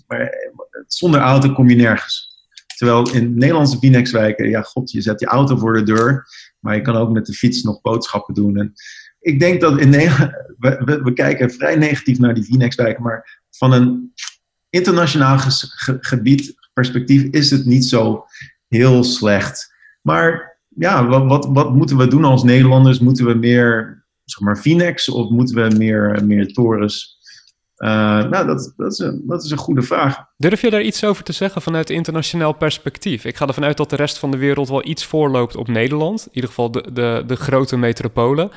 maar, 0.07 0.51
zonder 0.87 1.19
auto 1.19 1.53
kom 1.53 1.69
je 1.69 1.75
nergens. 1.75 2.32
Terwijl 2.75 3.11
in 3.11 3.37
Nederlandse 3.37 3.77
Vinex-wijken, 3.79 4.49
ja 4.49 4.61
god, 4.61 4.91
je 4.91 5.01
zet 5.01 5.19
je 5.19 5.25
auto 5.25 5.57
voor 5.57 5.73
de 5.73 5.83
deur, 5.83 6.25
maar 6.59 6.75
je 6.75 6.81
kan 6.81 6.95
ook 6.95 7.11
met 7.11 7.25
de 7.25 7.33
fiets 7.33 7.63
nog 7.63 7.81
boodschappen 7.81 8.33
doen. 8.33 8.57
En 8.57 8.73
ik 9.19 9.39
denk 9.39 9.61
dat 9.61 9.79
in 9.79 9.91
we, 11.03 11.11
kijken 11.13 11.51
vrij 11.51 11.75
negatief 11.75 12.19
naar 12.19 12.33
die 12.33 12.43
Vinex-wijken, 12.43 13.03
maar 13.03 13.41
van 13.49 13.73
een 13.73 14.13
internationaal 14.69 15.37
gebied 15.99 16.55
perspectief 16.73 17.23
is 17.23 17.51
het 17.51 17.65
niet 17.65 17.85
zo 17.85 18.25
heel 18.67 19.03
slecht. 19.03 19.73
Maar 20.01 20.57
ja, 20.67 21.07
wat, 21.07 21.45
wat, 21.45 21.73
moeten 21.73 21.97
we 21.97 22.07
doen 22.07 22.23
als 22.23 22.43
Nederlanders? 22.43 22.99
Moeten 22.99 23.25
we 23.25 23.33
meer, 23.33 24.03
zeg 24.23 24.39
maar, 24.39 24.57
Vinex 24.57 25.09
of 25.09 25.29
moeten 25.29 25.55
we 25.55 25.75
meer, 25.77 26.25
meer 26.25 26.53
torens? 26.53 27.21
Uh, 27.83 27.89
nou, 28.29 28.45
dat, 28.45 28.73
dat, 28.77 28.91
is 28.91 28.99
een, 28.99 29.23
dat 29.27 29.43
is 29.43 29.51
een 29.51 29.57
goede 29.57 29.81
vraag. 29.81 30.25
Durf 30.37 30.61
je 30.61 30.69
daar 30.69 30.81
iets 30.81 31.03
over 31.03 31.23
te 31.23 31.31
zeggen 31.31 31.61
vanuit 31.61 31.89
internationaal 31.89 32.53
perspectief? 32.53 33.25
Ik 33.25 33.35
ga 33.35 33.47
ervan 33.47 33.63
uit 33.63 33.77
dat 33.77 33.89
de 33.89 33.95
rest 33.95 34.17
van 34.17 34.31
de 34.31 34.37
wereld 34.37 34.69
wel 34.69 34.85
iets 34.87 35.05
voorloopt 35.05 35.55
op 35.55 35.67
Nederland. 35.67 36.25
In 36.27 36.33
ieder 36.33 36.49
geval 36.49 36.71
de, 36.71 36.91
de, 36.93 37.23
de 37.27 37.35
grote 37.35 37.77
metropolen. 37.77 38.51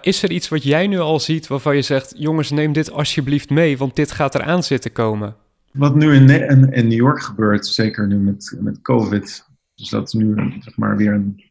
Is 0.00 0.22
er 0.22 0.30
iets 0.30 0.48
wat 0.48 0.62
jij 0.62 0.86
nu 0.86 0.98
al 0.98 1.20
ziet 1.20 1.46
waarvan 1.46 1.76
je 1.76 1.82
zegt: 1.82 2.14
jongens, 2.16 2.50
neem 2.50 2.72
dit 2.72 2.92
alsjeblieft 2.92 3.50
mee, 3.50 3.78
want 3.78 3.96
dit 3.96 4.10
gaat 4.10 4.34
eraan 4.34 4.62
zitten 4.62 4.92
komen? 4.92 5.36
Wat 5.72 5.94
nu 5.94 6.14
in, 6.14 6.30
in, 6.30 6.72
in 6.72 6.88
New 6.88 6.98
York 6.98 7.22
gebeurt, 7.22 7.66
zeker 7.66 8.06
nu 8.06 8.16
met, 8.16 8.56
met 8.60 8.82
COVID, 8.82 9.48
dus 9.74 9.88
dat 9.88 10.12
nu 10.12 10.34
zeg 10.60 10.76
maar, 10.76 10.96
weer 10.96 11.12
een 11.12 11.42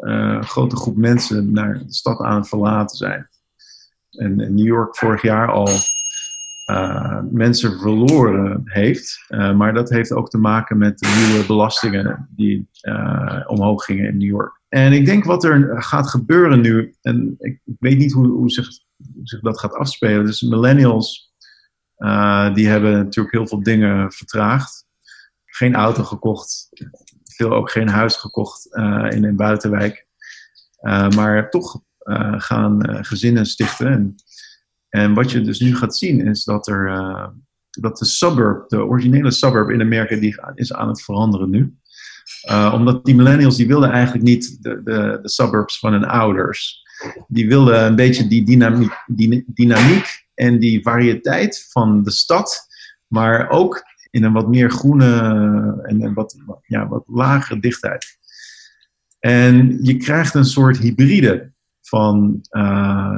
uh, 0.00 0.42
grote 0.42 0.76
groep 0.76 0.96
mensen 0.96 1.52
naar 1.52 1.78
de 1.78 1.92
stad 1.92 2.20
aan 2.20 2.46
verlaten 2.46 2.96
zijn. 2.96 3.28
En 4.10 4.40
in 4.40 4.54
New 4.54 4.66
York 4.66 4.96
vorig 4.96 5.22
jaar 5.22 5.50
al 5.50 5.68
uh, 6.70 7.20
mensen 7.30 7.78
verloren 7.78 8.60
heeft. 8.64 9.24
Uh, 9.28 9.56
maar 9.56 9.74
dat 9.74 9.90
heeft 9.90 10.12
ook 10.12 10.30
te 10.30 10.38
maken 10.38 10.78
met 10.78 10.98
de 10.98 11.26
nieuwe 11.26 11.46
belastingen 11.46 12.28
die 12.30 12.68
uh, 12.82 13.40
omhoog 13.46 13.84
gingen 13.84 14.08
in 14.08 14.16
New 14.16 14.28
York. 14.28 14.60
En 14.68 14.92
ik 14.92 15.06
denk 15.06 15.24
wat 15.24 15.44
er 15.44 15.82
gaat 15.82 16.08
gebeuren 16.08 16.60
nu, 16.60 16.94
en 17.02 17.34
ik, 17.38 17.60
ik 17.64 17.76
weet 17.78 17.98
niet 17.98 18.12
hoe, 18.12 18.26
hoe, 18.26 18.50
zich, 18.50 18.68
dat 19.40 19.60
gaat 19.60 19.74
afspelen. 19.74 20.24
Dus 20.24 20.42
millennials, 20.42 21.32
die 22.54 22.68
hebben 22.68 22.92
natuurlijk 22.92 23.34
heel 23.34 23.46
veel 23.46 23.62
dingen 23.62 24.12
vertraagd. 24.12 24.86
Geen 25.44 25.74
auto 25.74 26.02
gekocht, 26.02 26.68
veel 27.24 27.52
ook 27.52 27.70
geen 27.70 27.88
huis 27.88 28.16
gekocht 28.16 28.66
in 29.08 29.24
een 29.24 29.36
buitenwijk. 29.36 30.06
maar 31.14 31.50
toch 31.50 31.80
gaan 32.38 33.04
gezinnen 33.04 33.46
stichten. 33.46 33.86
En, 33.86 34.14
en 34.88 35.14
wat 35.14 35.30
je 35.30 35.40
dus 35.40 35.60
nu 35.60 35.76
gaat 35.76 35.96
zien 35.96 36.26
is 36.26 36.44
dat, 36.44 36.68
er, 36.68 36.88
uh, 36.88 37.26
dat 37.70 37.98
de 37.98 38.04
suburb, 38.04 38.68
de 38.68 38.84
originele 38.84 39.30
suburb 39.30 39.70
in 39.70 39.80
Amerika, 39.80 40.16
die 40.16 40.36
is 40.54 40.72
aan 40.72 40.88
het 40.88 41.02
veranderen 41.02 41.50
nu. 41.50 41.76
Uh, 42.50 42.72
omdat 42.74 43.04
die 43.04 43.14
millennials, 43.14 43.56
die 43.56 43.66
wilden 43.66 43.90
eigenlijk 43.90 44.24
niet 44.24 44.62
de, 44.62 44.82
de, 44.82 45.18
de, 45.22 45.28
suburbs 45.28 45.78
van 45.78 45.92
hun 45.92 46.04
ouders. 46.04 46.82
Die 47.28 47.48
wilden 47.48 47.84
een 47.84 47.96
beetje 47.96 48.26
die 48.26 48.44
dynamiek, 48.44 48.92
die 49.06 49.44
dynamiek 49.46 50.26
en 50.34 50.58
die 50.58 50.82
variëteit 50.82 51.66
van 51.70 52.02
de 52.02 52.10
stad, 52.10 52.68
maar 53.06 53.50
ook 53.50 53.82
in 54.10 54.24
een 54.24 54.32
wat 54.32 54.48
meer 54.48 54.70
groene 54.70 55.82
en 55.82 56.02
een 56.02 56.14
wat, 56.14 56.36
ja, 56.66 56.88
wat 56.88 57.04
lagere 57.06 57.60
dichtheid. 57.60 58.18
En 59.18 59.78
je 59.82 59.96
krijgt 59.96 60.34
een 60.34 60.44
soort 60.44 60.78
hybride 60.78 61.52
van 61.80 62.40
uh, 62.50 63.16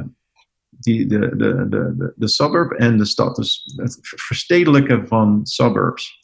die, 0.81 1.07
de, 1.07 1.35
de, 1.35 1.65
de, 1.69 2.13
de, 2.15 2.27
suburb 2.27 2.71
en 2.71 2.97
de 2.97 3.05
stad. 3.05 3.35
Dus 3.35 3.73
het 3.75 3.99
verstedelijken 4.01 5.07
van 5.07 5.39
suburbs. 5.43 6.19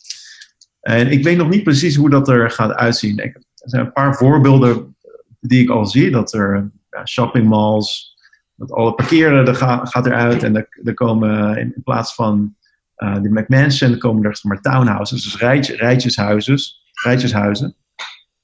En 0.79 1.11
ik 1.11 1.23
weet 1.23 1.37
nog 1.37 1.49
niet 1.49 1.63
precies 1.63 1.95
hoe 1.95 2.09
dat 2.09 2.27
er 2.27 2.51
gaat 2.51 2.71
uitzien. 2.71 3.19
er 3.19 3.41
zijn 3.55 3.85
een 3.85 3.91
paar 3.91 4.15
voorbeelden 4.15 4.95
die 5.39 5.61
ik 5.61 5.69
al 5.69 5.85
zie. 5.85 6.11
Dat 6.11 6.33
er 6.33 6.71
ja, 6.89 7.05
shoppingmalls, 7.05 8.15
dat 8.55 8.71
alle 8.71 8.93
parkeren 8.93 9.47
er 9.47 9.55
gaat, 9.55 10.05
eruit. 10.05 10.43
En 10.43 10.55
er, 10.83 10.93
komen 10.93 11.57
in, 11.57 11.73
plaats 11.83 12.13
van 12.13 12.55
uh, 12.97 13.21
die 13.21 13.31
McMansion 13.31 13.97
komen 13.97 14.23
er 14.23 14.39
maar 14.41 14.61
townhouses. 14.61 15.23
Dus 15.23 15.37
rijtje, 15.37 15.75
rijtjeshuizen. 15.75 16.59
rijtjeshuizen. 17.03 17.75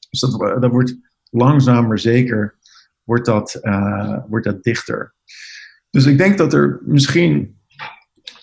Dus 0.10 0.20
dat, 0.20 0.62
dat 0.62 0.72
wordt 0.72 0.96
langzaam 1.30 1.88
maar 1.88 2.00
zeker 2.00 2.56
wordt 3.04 3.26
dat, 3.26 3.60
uh, 3.62 4.18
wordt 4.28 4.46
dat 4.46 4.64
dichter. 4.64 5.14
Dus 5.94 6.06
ik 6.06 6.18
denk 6.18 6.38
dat 6.38 6.54
er 6.54 6.80
misschien 6.86 7.58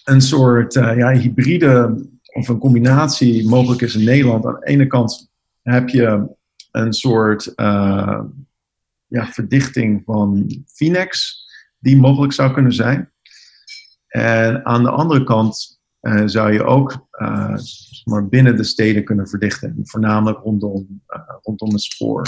een 0.05 0.21
soort 0.21 0.75
ja, 0.75 1.11
hybride 1.13 2.07
of 2.33 2.49
een 2.49 2.59
combinatie 2.59 3.49
mogelijk 3.49 3.81
is 3.81 3.95
in 3.95 4.05
Nederland. 4.05 4.47
Aan 4.47 4.57
de 4.61 4.67
ene 4.67 4.87
kant 4.87 5.31
heb 5.63 5.89
je 5.89 6.37
een 6.71 6.93
soort 6.93 7.53
ja, 9.07 9.27
verdichting 9.31 10.03
van 10.05 10.47
Finex 10.67 11.45
die 11.79 11.97
mogelijk 11.97 12.33
zou 12.33 12.53
kunnen 12.53 12.73
zijn. 12.73 13.13
En 14.07 14.65
aan 14.67 14.83
de 14.83 14.91
andere 14.91 15.25
kant 15.25 15.81
uh, 16.01 16.23
zou 16.25 16.53
je 16.53 16.65
ook 16.65 17.09
maar 18.05 18.29
binnen 18.29 18.57
de 18.57 18.65
steden 18.65 19.05
kunnen 19.05 19.29
verdichten, 19.29 19.81
voornamelijk 19.83 20.39
rondom, 20.39 21.03
rondom 21.43 21.73
het 21.73 21.83
spoor. 21.83 22.27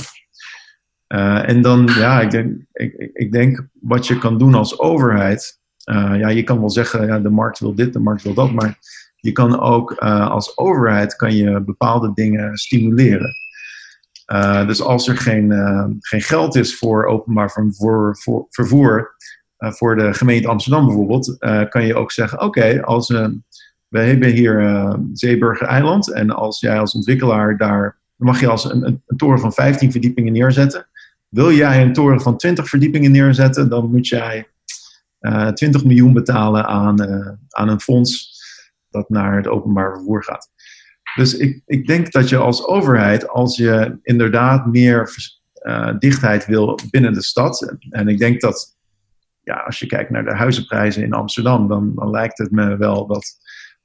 En 1.47 1.63
dan, 1.63 1.87
ja, 1.87 2.21
ik 2.21 2.31
denk, 2.31 2.57
ik, 2.73 3.11
ik 3.13 3.33
denk 3.33 3.67
wat 3.81 4.07
je 4.07 4.19
kan 4.19 4.39
doen 4.39 4.55
als 4.55 4.79
overheid. 4.79 5.61
ja, 5.85 6.29
je 6.29 6.43
kan 6.43 6.61
wel 6.61 6.71
zeggen, 6.71 7.07
ja, 7.07 7.19
de 7.19 7.31
markt 7.31 7.59
wil 7.59 7.75
dit, 7.75 7.93
de 7.93 7.99
markt 7.99 8.23
wil 8.23 8.35
dat, 8.35 8.53
maar 8.53 8.79
je 9.17 9.33
kan 9.33 9.61
ook 9.61 9.93
als 9.99 10.59
overheid 10.59 11.17
kan 11.17 11.37
je 11.37 11.61
bepaalde 11.61 12.11
dingen 12.15 12.57
stimuleren. 12.57 13.35
dus 14.67 14.83
als 14.83 15.09
er 15.09 15.17
geen, 15.17 15.53
geen 16.01 16.23
geld 16.23 16.55
is 16.55 16.77
voor 16.77 17.07
openbaar 17.07 17.51
vervoer, 17.51 18.17
voor, 18.19 18.47
vervoer 18.51 19.17
eh, 19.63 19.73
voor 19.73 19.97
de 19.97 20.15
gemeente 20.15 20.49
Amsterdam 20.49 20.87
bijvoorbeeld, 20.87 21.37
eh, 21.39 21.69
kan 21.69 21.87
je 21.87 21.95
ook 21.95 22.13
zeggen: 22.13 22.41
Oké, 22.41 22.83
als 22.83 23.09
we 23.89 23.99
hebben 23.99 24.29
hier 24.29 24.61
uh, 24.61 24.95
Zeeburger 25.13 25.67
Eiland 25.67 26.13
en 26.13 26.31
als 26.31 26.61
jij 26.61 26.79
als 26.79 26.95
ontwikkelaar 26.95 27.57
daar, 27.57 27.99
mag 28.17 28.41
je 28.41 28.49
als 28.49 28.73
een, 28.73 28.87
een, 28.87 29.03
toren 29.17 29.39
van 29.39 29.53
15 29.53 29.91
verdiepingen 29.91 30.33
neerzetten. 30.33 30.87
Wil 31.33 31.53
jij 31.53 31.83
een 31.83 31.93
toren 31.93 32.21
van 32.21 32.37
20 32.37 32.69
verdiepingen 32.69 33.11
neerzetten, 33.11 33.69
dan 33.69 33.91
moet 33.91 34.09
jij 34.09 34.49
20 35.55 35.85
miljoen 35.85 36.13
betalen 36.13 36.67
aan, 36.67 37.01
aan 37.49 37.69
een 37.69 37.81
fonds 37.81 38.41
dat 38.91 39.09
naar 39.09 39.37
het 39.37 39.47
openbaar 39.47 39.93
vervoer 39.93 40.25
gaat. 40.25 40.51
Dus 41.15 41.37
ik, 41.37 41.63
ik 41.67 41.87
denk 41.87 42.13
dat 42.13 42.29
je 42.29 42.37
als 42.37 42.67
overheid, 42.67 43.29
als 43.29 43.57
je 43.57 43.99
inderdaad 44.03 44.67
meer 44.67 45.11
dichtheid 45.99 46.47
wil 46.47 46.79
binnen 46.91 47.13
de 47.13 47.23
stad, 47.23 47.77
en 47.91 48.09
ik 48.09 48.19
denk 48.19 48.41
dat 48.41 48.77
ja, 49.43 49.55
als 49.55 49.79
je 49.79 49.87
kijkt 49.87 50.11
naar 50.11 50.25
de 50.25 50.35
huizenprijzen 50.35 51.03
in 51.03 51.13
Amsterdam, 51.13 51.69
dan, 51.69 52.11
lijkt 52.11 52.39
het 52.39 52.51
me 52.51 52.77
wel 52.77 53.07
dat, 53.07 53.25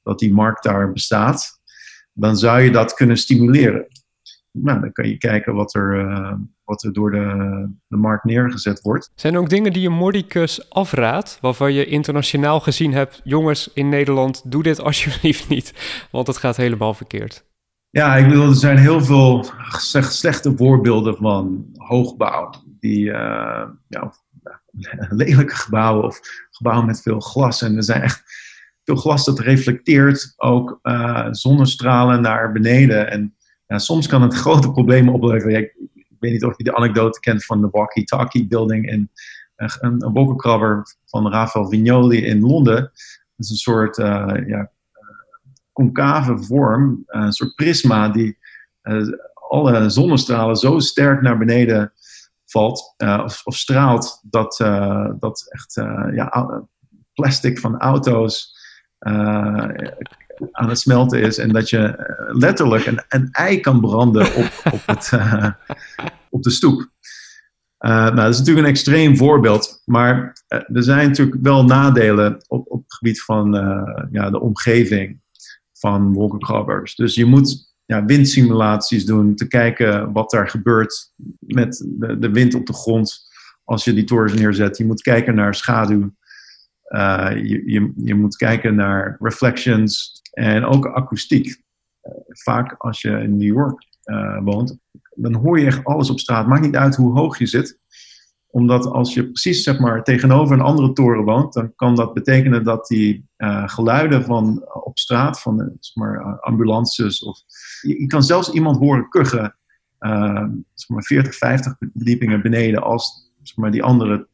dat 0.04 0.20
die 0.20 0.34
markt 0.34 0.64
daar 0.64 0.92
bestaat. 0.92 1.62
Dan 2.14 2.38
zou 2.38 2.62
je 2.62 2.72
dat 2.72 2.94
kunnen 2.94 3.18
stimuleren. 3.18 3.88
Nou, 4.52 4.80
dan 4.80 4.92
kan 4.92 5.08
je 5.08 5.18
kijken 5.18 5.54
wat 5.54 5.76
er, 5.76 6.10
uh, 6.10 6.34
wat 6.68 6.84
er 6.84 6.94
door 6.94 7.12
de, 7.12 7.70
de 7.88 7.98
markt 7.98 8.24
neergezet 8.24 8.82
wordt. 8.82 9.12
Zijn 9.16 9.34
er 9.34 9.40
ook 9.40 9.50
dingen 9.50 9.74
die 9.74 9.82
je 9.82 9.90
Mordicus 9.90 10.70
afraadt, 10.70 11.38
waarvan 11.42 11.74
je 11.74 11.86
internationaal 11.86 12.60
gezien 12.60 12.94
hebt, 12.94 13.22
jongens 13.24 13.72
in 13.74 13.90
Nederland, 13.90 14.52
doe 14.52 14.64
dit 14.64 14.82
alsjeblieft 14.88 15.50
niet, 15.50 15.74
want 16.12 16.28
het 16.28 16.38
gaat 16.38 16.58
helemaal 16.58 16.94
verkeerd? 16.94 17.46
Ja, 17.90 18.16
ik 18.16 18.28
bedoel, 18.28 18.48
er 18.48 18.56
zijn 18.56 18.78
heel 18.78 19.02
veel 19.02 19.46
slechte 20.02 20.54
voorbeelden 20.56 21.16
van 21.16 21.66
hoogbouw, 21.76 22.54
die 22.80 23.04
uh, 23.04 23.64
ja, 23.88 24.14
lelijke 25.10 25.56
gebouwen 25.56 26.04
of 26.04 26.20
gebouwen 26.52 26.86
met 26.86 27.02
veel 27.02 27.20
glas. 27.20 27.62
En 27.62 27.76
er 27.76 27.84
zijn 27.84 28.02
echt 28.02 28.24
veel 28.84 28.96
glas 28.96 29.26
dat 29.26 29.40
reflecteert 29.40 30.34
ook 30.36 30.80
uh, 30.84 31.28
zonnestralen 31.32 32.22
naar 32.22 32.52
beneden. 32.52 33.12
En 33.12 33.36
ja, 33.68 33.78
soms 33.78 34.08
kan 34.08 34.22
het 34.22 34.34
grote 34.44 34.72
problemen 34.72 35.14
opleveren. 35.14 35.72
Ik, 36.18 36.24
weet 36.24 36.32
niet 36.32 36.46
of 36.46 36.58
je 36.58 36.64
de 36.64 36.76
anekdote 36.76 37.20
kent 37.20 37.46
van 37.46 37.62
de 37.62 37.68
Walkie-Talkie 37.72 38.48
Building 38.48 38.90
in 38.90 39.12
uh, 39.58 39.68
een, 39.80 40.06
een 40.06 40.14
wolkenkrabber 40.14 40.98
van 41.06 41.32
Rafael 41.32 41.70
Vignoli 41.70 42.26
in 42.26 42.40
Londen. 42.40 42.76
Dat 42.76 42.92
is 43.38 43.50
een 43.50 43.56
soort 43.56 43.98
uh, 43.98 44.34
ja, 44.48 44.72
concave 45.74 46.38
vorm, 46.38 47.04
een 47.06 47.32
soort 47.32 47.56
prisma 47.56 48.10
die 48.10 48.38
alle 49.50 49.90
zonnestralen 49.90 50.56
zo 50.56 50.80
sterk 50.80 51.22
naar 51.22 51.38
beneden 51.38 51.94
valt 52.46 52.94
uh, 52.98 53.22
of, 53.24 53.42
of, 53.46 53.56
straalt, 53.56 54.22
dat, 54.24 54.58
dat 55.20 55.46
echt 55.50 55.74
ja, 56.14 56.64
plastic 57.14 57.60
van 57.60 57.80
auto's 57.80 58.56
aan 60.52 60.70
het 60.70 60.80
smelten 60.80 61.22
is. 61.22 61.38
En 61.38 61.50
dat 61.50 61.70
je 61.70 61.96
letterlijk 62.32 62.86
een, 62.86 63.04
een 63.10 63.30
ei 63.32 63.60
kan 63.60 63.82
branden 63.82 64.36
op, 64.36 64.52
op, 64.72 64.82
het, 64.86 65.12
op 66.30 66.44
de 66.44 66.50
stoep. 66.50 66.90
nou, 67.78 68.16
dat 68.16 68.30
is 68.30 68.38
natuurlijk 68.38 68.66
een 68.66 68.74
extreem 68.74 69.18
voorbeeld, 69.18 69.82
maar 69.86 70.44
er 70.48 70.84
zijn 70.84 71.08
natuurlijk 71.08 71.38
wel 71.42 71.66
nadelen 71.66 72.44
op, 72.48 72.72
op 72.72 72.84
het 72.84 72.94
gebied 72.94 73.22
van 73.22 73.52
ja, 74.12 74.30
de 74.30 74.40
omgeving 74.40 75.20
van 75.80 76.14
wolkenkrabbers. 76.14 76.96
Dus 76.96 77.16
je 77.16 77.26
moet 77.26 77.68
ja, 77.88 78.06
windsimulaties 78.06 79.06
doen, 79.06 79.36
te 79.36 79.48
kijken 79.48 80.12
wat 80.12 80.30
daar 80.30 80.50
gebeurt 80.50 81.14
met 81.40 81.86
de, 81.88 82.20
de, 82.20 82.30
wind 82.30 82.54
op 82.54 82.66
de 82.66 82.74
grond 82.74 83.28
als 83.64 83.84
je 83.84 83.94
die 83.94 84.04
torens 84.04 84.34
neerzet. 84.34 84.78
Je 84.78 84.86
moet 84.86 85.02
kijken 85.02 85.36
naar 85.36 85.56
schaduw. 85.56 86.16
Je, 86.90 87.62
je, 87.66 87.92
je, 87.96 88.16
moet 88.16 88.36
kijken 88.36 88.76
naar 88.76 89.18
reflections 89.20 90.17
en 90.38 90.66
ook 90.66 90.86
akoestiek. 90.86 91.46
Uh, 91.48 92.14
vaak 92.28 92.76
als 92.78 93.02
je 93.02 93.10
in 93.10 93.38
New 93.38 93.56
York 93.56 93.86
uh, 94.06 94.40
woont, 94.44 94.78
dan 95.16 95.34
hoor 95.34 95.60
je 95.60 95.66
echt 95.66 95.84
alles 95.84 96.10
op 96.10 96.20
straat. 96.20 96.48
Maakt 96.48 96.66
niet 96.66 96.76
uit 96.76 96.96
hoe 96.96 97.20
hoog 97.20 97.38
je 97.38 97.46
zit 97.46 97.80
omdat 98.48 98.86
als 98.86 99.14
je 99.14 99.24
precies 99.24 99.64
zeg 99.64 99.80
maar, 99.80 100.04
tegenover 100.04 100.56
een 100.56 100.62
andere 100.62 100.94
toren 100.94 101.24
woont, 101.24 101.54
dan 101.54 101.76
kan 101.76 101.96
dat 101.96 102.14
betekenen 102.14 102.64
dat 102.64 102.88
die 102.88 103.30
uh, 103.38 103.70
geluiden 103.70 104.24
van 104.24 104.70
op 104.84 104.98
straat, 104.98 105.42
van 105.42 105.78
zeg 105.80 105.96
maar, 105.96 106.40
ambulances 106.40 107.24
of 107.24 107.40
je, 107.82 108.08
kan 108.08 108.24
zelfs 108.24 108.52
iemand 108.52 108.78
horen 108.78 109.10
kuchen, 109.10 109.56
zeg 110.74 110.88
maar 110.88 111.04
40, 111.04 111.36
50 111.36 111.76
verdiepingen 111.78 112.42
beneden, 112.42 112.84
als 112.84 113.32
zeg 113.44 113.58
maar, 113.58 113.72
die 113.72 113.84
andere 113.84 114.28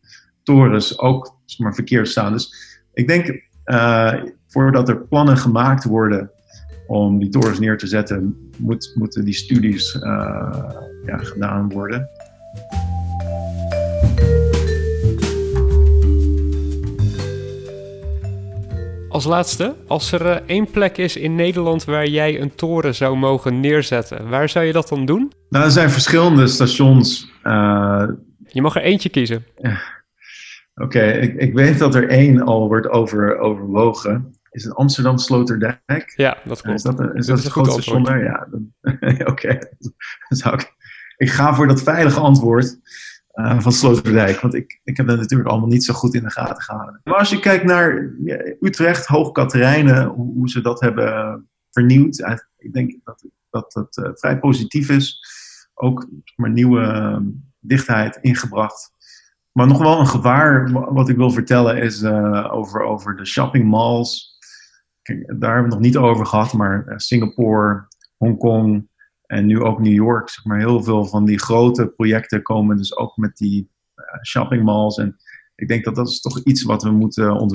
torens 0.43 0.99
ook 0.99 1.39
zeg 1.45 1.59
maar, 1.59 1.75
verkeerd 1.75 2.07
staan. 2.07 2.31
Dus 2.31 2.55
ik 2.93 3.07
denk, 3.07 3.49
voordat 4.53 4.89
er 4.89 4.97
plannen 4.97 5.37
gemaakt 5.37 5.83
worden 5.83 6.31
om 6.87 7.19
die 7.19 7.29
torens 7.29 7.59
neer 7.59 7.77
te 7.77 7.87
zetten, 7.87 8.51
moet, 8.57 8.91
moeten 8.95 9.25
die 9.25 9.33
studies 9.33 9.93
uh, 9.95 10.01
ja, 11.05 11.17
gedaan 11.17 11.69
worden. 11.69 12.09
Als 19.09 19.25
laatste, 19.25 19.75
als 19.87 20.11
er 20.11 20.25
uh, 20.25 20.35
één 20.45 20.71
plek 20.71 20.97
is 20.97 21.17
in 21.17 21.35
Nederland 21.35 21.85
waar 21.85 22.07
jij 22.07 22.41
een 22.41 22.55
toren 22.55 22.95
zou 22.95 23.17
mogen 23.17 23.59
neerzetten, 23.59 24.29
waar 24.29 24.49
zou 24.49 24.65
je 24.65 24.73
dat 24.73 24.87
dan 24.87 25.05
doen? 25.05 25.31
Nou, 25.49 25.65
er 25.65 25.71
zijn 25.71 25.89
verschillende 25.89 26.47
stations. 26.47 27.31
Uh, 27.43 28.07
je 28.47 28.61
mag 28.61 28.75
er 28.75 28.81
eentje 28.81 29.09
kiezen. 29.09 29.45
Oké, 30.83 31.01
ik, 31.01 31.33
ik, 31.33 31.53
weet 31.53 31.79
dat 31.79 31.95
er 31.95 32.09
één 32.09 32.41
al 32.41 32.67
wordt 32.67 32.89
over, 32.89 33.37
overwogen. 33.37 34.33
Is 34.53 34.63
het 34.63 34.75
Amsterdam 34.75 35.17
Sloterdijk? 35.17 36.13
Ja, 36.15 36.37
dat 36.45 36.61
klopt. 36.61 36.77
Is 36.77 36.83
dat, 36.83 36.99
een, 36.99 37.13
is 37.15 37.25
dat, 37.25 37.43
het 37.43 37.51
grootste 37.51 37.81
station 37.81 38.03
daar? 38.03 38.23
Ja, 38.23 38.47
oké. 39.19 39.29
Okay. 39.29 39.61
Ik, 40.29 40.75
ik 41.17 41.29
ga 41.29 41.55
voor 41.55 41.67
dat 41.67 41.83
veilige 41.83 42.19
antwoord. 42.19 42.79
Uh, 43.33 43.59
van 43.59 43.71
Sloterdijk. 43.71 44.39
Want 44.39 44.53
ik, 44.53 44.79
ik 44.83 44.97
heb 44.97 45.07
dat 45.07 45.17
natuurlijk 45.17 45.49
allemaal 45.49 45.69
niet 45.69 45.83
zo 45.83 45.93
goed 45.93 46.13
in 46.13 46.23
de 46.23 46.31
gaten 46.31 46.63
gehouden. 46.63 47.01
Maar 47.03 47.17
als 47.17 47.29
je 47.29 47.39
kijkt 47.39 47.63
naar 47.63 48.13
Utrecht, 48.59 49.05
Hoogkaterijnen, 49.05 50.05
hoe, 50.05 50.33
hoe, 50.33 50.49
ze 50.49 50.61
dat 50.61 50.81
hebben 50.81 51.47
vernieuwd. 51.69 52.39
Ik 52.57 52.73
denk 52.73 52.95
dat 53.03 53.25
dat, 53.49 53.71
dat 53.71 53.97
uh, 53.97 54.11
vrij 54.13 54.39
positief 54.39 54.89
is. 54.89 55.25
Ook 55.73 56.07
maar 56.35 56.49
nieuwe 56.49 56.81
uh, 56.81 57.17
dichtheid 57.59 58.17
ingebracht. 58.21 58.91
Maar 59.51 59.67
nog 59.67 59.77
wel 59.77 59.99
een 59.99 60.07
gevaar, 60.07 60.71
wat 60.93 61.09
ik 61.09 61.15
wil 61.17 61.31
vertellen, 61.31 61.77
is 61.77 62.01
uh, 62.01 62.53
over, 62.53 62.81
over 62.81 63.15
de 63.15 63.25
shopping 63.25 63.65
malls. 63.65 64.32
Kijk, 65.03 65.39
daar 65.39 65.53
hebben 65.53 65.69
we 65.69 65.75
het 65.75 65.83
nog 65.83 65.93
niet 65.93 65.97
over 65.97 66.25
gehad, 66.25 66.53
maar 66.53 66.93
Singapore, 66.95 67.87
Hongkong, 68.17 68.87
en 69.25 69.45
nu 69.45 69.61
ook 69.61 69.79
New 69.79 69.93
York, 69.93 70.29
zeg 70.29 70.45
maar, 70.45 70.59
heel 70.59 70.83
veel 70.83 71.05
van 71.05 71.25
die 71.25 71.39
grote 71.39 71.87
projecten 71.87 72.41
komen 72.41 72.77
dus 72.77 72.97
ook 72.97 73.17
met 73.17 73.37
die 73.37 73.69
uh, 73.95 74.23
shopping 74.23 74.63
malls. 74.63 74.97
En 74.97 75.17
ik 75.55 75.67
denk 75.67 75.83
dat 75.83 75.95
dat 75.95 76.07
is 76.07 76.21
toch 76.21 76.43
iets 76.43 76.63
wat 76.63 76.83
we 76.83 76.89
moeten 76.91 77.49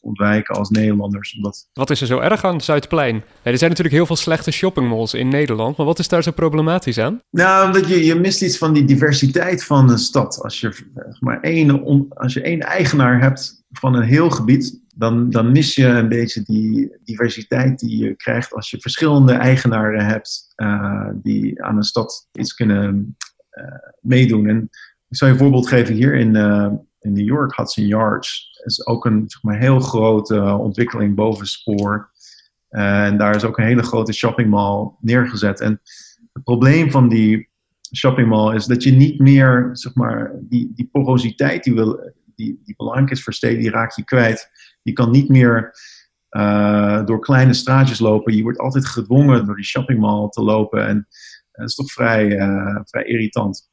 ontwijken 0.00 0.54
als 0.54 0.70
Nederlanders. 0.70 1.36
Omdat... 1.36 1.68
Wat 1.72 1.90
is 1.90 2.00
er 2.00 2.06
zo 2.06 2.18
erg 2.18 2.44
aan 2.44 2.60
Zuidplein? 2.60 3.22
er 3.42 3.58
zijn 3.58 3.70
natuurlijk 3.70 3.96
heel 3.96 4.06
veel 4.06 4.16
slechte 4.16 4.50
shoppingmalls 4.50 5.14
in 5.14 5.28
Nederland, 5.28 5.76
maar 5.76 5.86
wat 5.86 5.98
is 5.98 6.08
daar 6.08 6.22
zo 6.22 6.30
problematisch 6.30 6.98
aan? 6.98 7.20
Nou, 7.30 7.66
omdat 7.66 7.88
je, 7.88 8.04
je 8.04 8.14
mist 8.14 8.42
iets 8.42 8.58
van 8.58 8.72
die 8.72 8.84
diversiteit 8.84 9.64
van 9.64 9.90
een 9.90 9.98
stad. 9.98 10.42
Als 10.42 10.60
je, 10.60 10.86
maar 11.20 11.40
één, 11.40 12.08
als 12.08 12.34
je 12.34 12.42
één 12.42 12.60
eigenaar 12.60 13.20
hebt 13.20 13.63
van 13.78 13.94
een 13.94 14.02
heel 14.02 14.30
gebied, 14.30 14.82
dan, 14.94 15.30
dan 15.30 15.52
mis 15.52 15.74
je 15.74 15.86
een 15.86 16.08
beetje 16.08 16.42
die 16.42 16.96
diversiteit 17.04 17.78
die 17.78 18.04
je 18.04 18.14
krijgt 18.14 18.54
als 18.54 18.70
je 18.70 18.80
verschillende 18.80 19.32
eigenaren 19.32 20.06
hebt 20.06 20.52
uh, 20.56 21.08
die 21.14 21.62
aan 21.62 21.76
een 21.76 21.82
stad 21.82 22.28
iets 22.32 22.54
kunnen 22.54 23.16
uh, 23.52 23.64
meedoen. 24.00 24.46
En 24.46 24.68
ik 25.08 25.16
zal 25.16 25.28
je 25.28 25.34
een 25.34 25.40
voorbeeld 25.40 25.68
geven 25.68 25.94
hier 25.94 26.14
in, 26.14 26.34
uh, 26.34 26.72
in 27.00 27.12
New 27.12 27.26
York, 27.26 27.56
Hudson 27.56 27.86
Yards, 27.86 28.60
is 28.64 28.86
ook 28.86 29.04
een 29.04 29.24
zeg 29.26 29.42
maar, 29.42 29.58
heel 29.58 29.80
grote 29.80 30.42
ontwikkeling 30.42 31.14
boven 31.14 31.46
spoor. 31.46 32.12
En 32.68 33.18
daar 33.18 33.34
is 33.34 33.44
ook 33.44 33.58
een 33.58 33.64
hele 33.64 33.82
grote 33.82 34.12
shoppingmall 34.12 34.90
neergezet. 35.00 35.60
En 35.60 35.80
het 36.32 36.44
probleem 36.44 36.90
van 36.90 37.08
die 37.08 37.48
shoppingmall 37.96 38.54
is 38.54 38.66
dat 38.66 38.82
je 38.82 38.92
niet 38.92 39.18
meer, 39.18 39.68
zeg 39.72 39.94
maar, 39.94 40.32
die, 40.40 40.72
die 40.74 40.88
porositeit 40.92 41.64
die, 41.64 41.74
wil, 41.74 42.12
die, 42.34 42.60
die 42.64 42.74
belangrijk 42.76 43.10
is 43.10 43.22
voor 43.22 43.32
steden, 43.32 43.58
die 43.58 43.70
raak 43.70 43.92
je 43.92 44.04
kwijt. 44.04 44.50
Je 44.82 44.92
kan 44.92 45.10
niet 45.10 45.28
meer 45.28 45.74
uh, 46.30 47.04
door 47.04 47.20
kleine 47.20 47.54
straatjes 47.54 47.98
lopen. 47.98 48.36
Je 48.36 48.42
wordt 48.42 48.58
altijd 48.58 48.86
gedwongen 48.86 49.46
door 49.46 49.56
die 49.56 49.64
shoppingmall 49.64 50.28
te 50.28 50.42
lopen. 50.42 50.86
En 50.86 51.06
dat 51.52 51.68
is 51.68 51.74
toch 51.74 51.92
vrij, 51.92 52.26
uh, 52.26 52.80
vrij 52.84 53.04
irritant. 53.04 53.68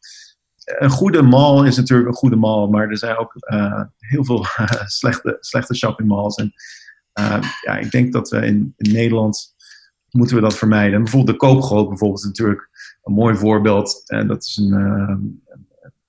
Een 0.64 0.90
goede 0.90 1.22
mall 1.22 1.68
is 1.68 1.78
natuurlijk 1.78 2.10
een 2.10 2.16
goede 2.16 2.36
mall, 2.36 2.68
maar 2.68 2.90
er 2.90 2.98
zijn 2.98 3.18
ook 3.18 3.34
heel 3.98 4.26
veel 4.26 4.46
slechte, 4.86 5.38
slechte 5.40 5.76
shoppingmalls. 5.76 6.36
En 6.36 6.54
ja, 7.62 7.78
ik 7.78 7.92
denk 7.92 8.14
dat 8.14 8.30
we 8.30 8.46
in, 8.46 8.74
in, 8.78 8.92
Nederland 8.92 9.56
moeten 10.10 10.36
we 10.36 10.42
dat 10.42 10.58
vermijden. 10.58 11.04
bijvoorbeeld 11.04 11.40
de 11.40 11.46
Koopgroot 11.46 11.88
bijvoorbeeld 11.88 12.20
is 12.20 12.26
natuurlijk 12.26 12.70
een 13.04 13.14
mooi 13.14 13.36
voorbeeld. 13.36 14.04
En 14.06 14.28
dat 14.28 14.44
is 14.44 14.58
een, 14.58 15.44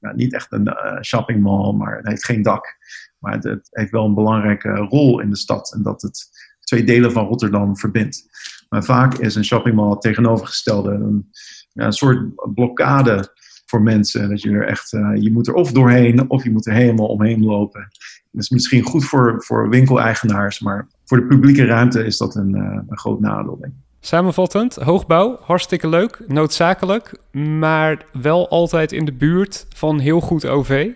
nou, 0.02 0.16
niet 0.16 0.34
echt 0.34 0.52
een 0.52 0.74
shoppingmall, 1.04 1.72
maar 1.72 1.96
het 1.96 2.06
heeft 2.06 2.24
geen 2.24 2.42
dak. 2.42 2.76
Maar 3.18 3.38
het, 3.38 3.68
heeft 3.70 3.90
wel 3.90 4.04
een 4.04 4.14
belangrijke 4.14 4.74
rol 4.74 5.20
in 5.20 5.30
de 5.30 5.36
stad. 5.36 5.72
En 5.74 5.82
dat 5.82 6.02
het 6.02 6.28
twee 6.60 6.84
delen 6.84 7.12
van 7.12 7.26
Rotterdam 7.26 7.76
verbindt. 7.76 8.24
Maar 8.68 8.84
vaak 8.84 9.14
is 9.14 9.34
een 9.34 9.44
shoppingmall 9.44 9.98
tegenovergestelde. 9.98 10.90
Een, 10.90 11.30
ja, 11.72 11.84
een 11.84 11.92
soort 11.92 12.54
blokkade 12.54 13.30
voor 13.66 13.82
mensen. 13.82 14.28
Dat 14.28 14.42
je 14.42 14.50
er 14.50 14.66
echt, 14.66 14.92
uh, 14.92 15.10
je 15.14 15.32
moet 15.32 15.46
er 15.46 15.54
of 15.54 15.72
doorheen 15.72 16.30
of 16.30 16.44
je 16.44 16.50
moet 16.50 16.66
er 16.66 16.72
helemaal 16.72 17.06
omheen 17.06 17.44
lopen. 17.44 17.88
Dat 18.30 18.42
is 18.42 18.50
misschien 18.50 18.82
goed 18.82 19.04
voor, 19.04 19.42
voor 19.44 19.68
winkeleigenaars, 19.68 20.60
maar 20.60 20.88
voor 21.04 21.20
de 21.20 21.26
publieke 21.26 21.64
ruimte 21.64 22.04
is 22.04 22.16
dat 22.16 22.34
een, 22.34 22.56
uh, 22.56 22.78
een 22.88 22.98
groot 22.98 23.20
nadeel. 23.20 23.60
Samenvattend, 24.04 24.74
hoogbouw, 24.74 25.38
hartstikke 25.40 25.88
leuk, 25.88 26.24
noodzakelijk, 26.26 27.18
maar 27.32 28.04
wel 28.12 28.48
altijd 28.48 28.92
in 28.92 29.04
de 29.04 29.12
buurt 29.12 29.66
van 29.68 29.98
heel 29.98 30.20
goed 30.20 30.46
OV. 30.46 30.88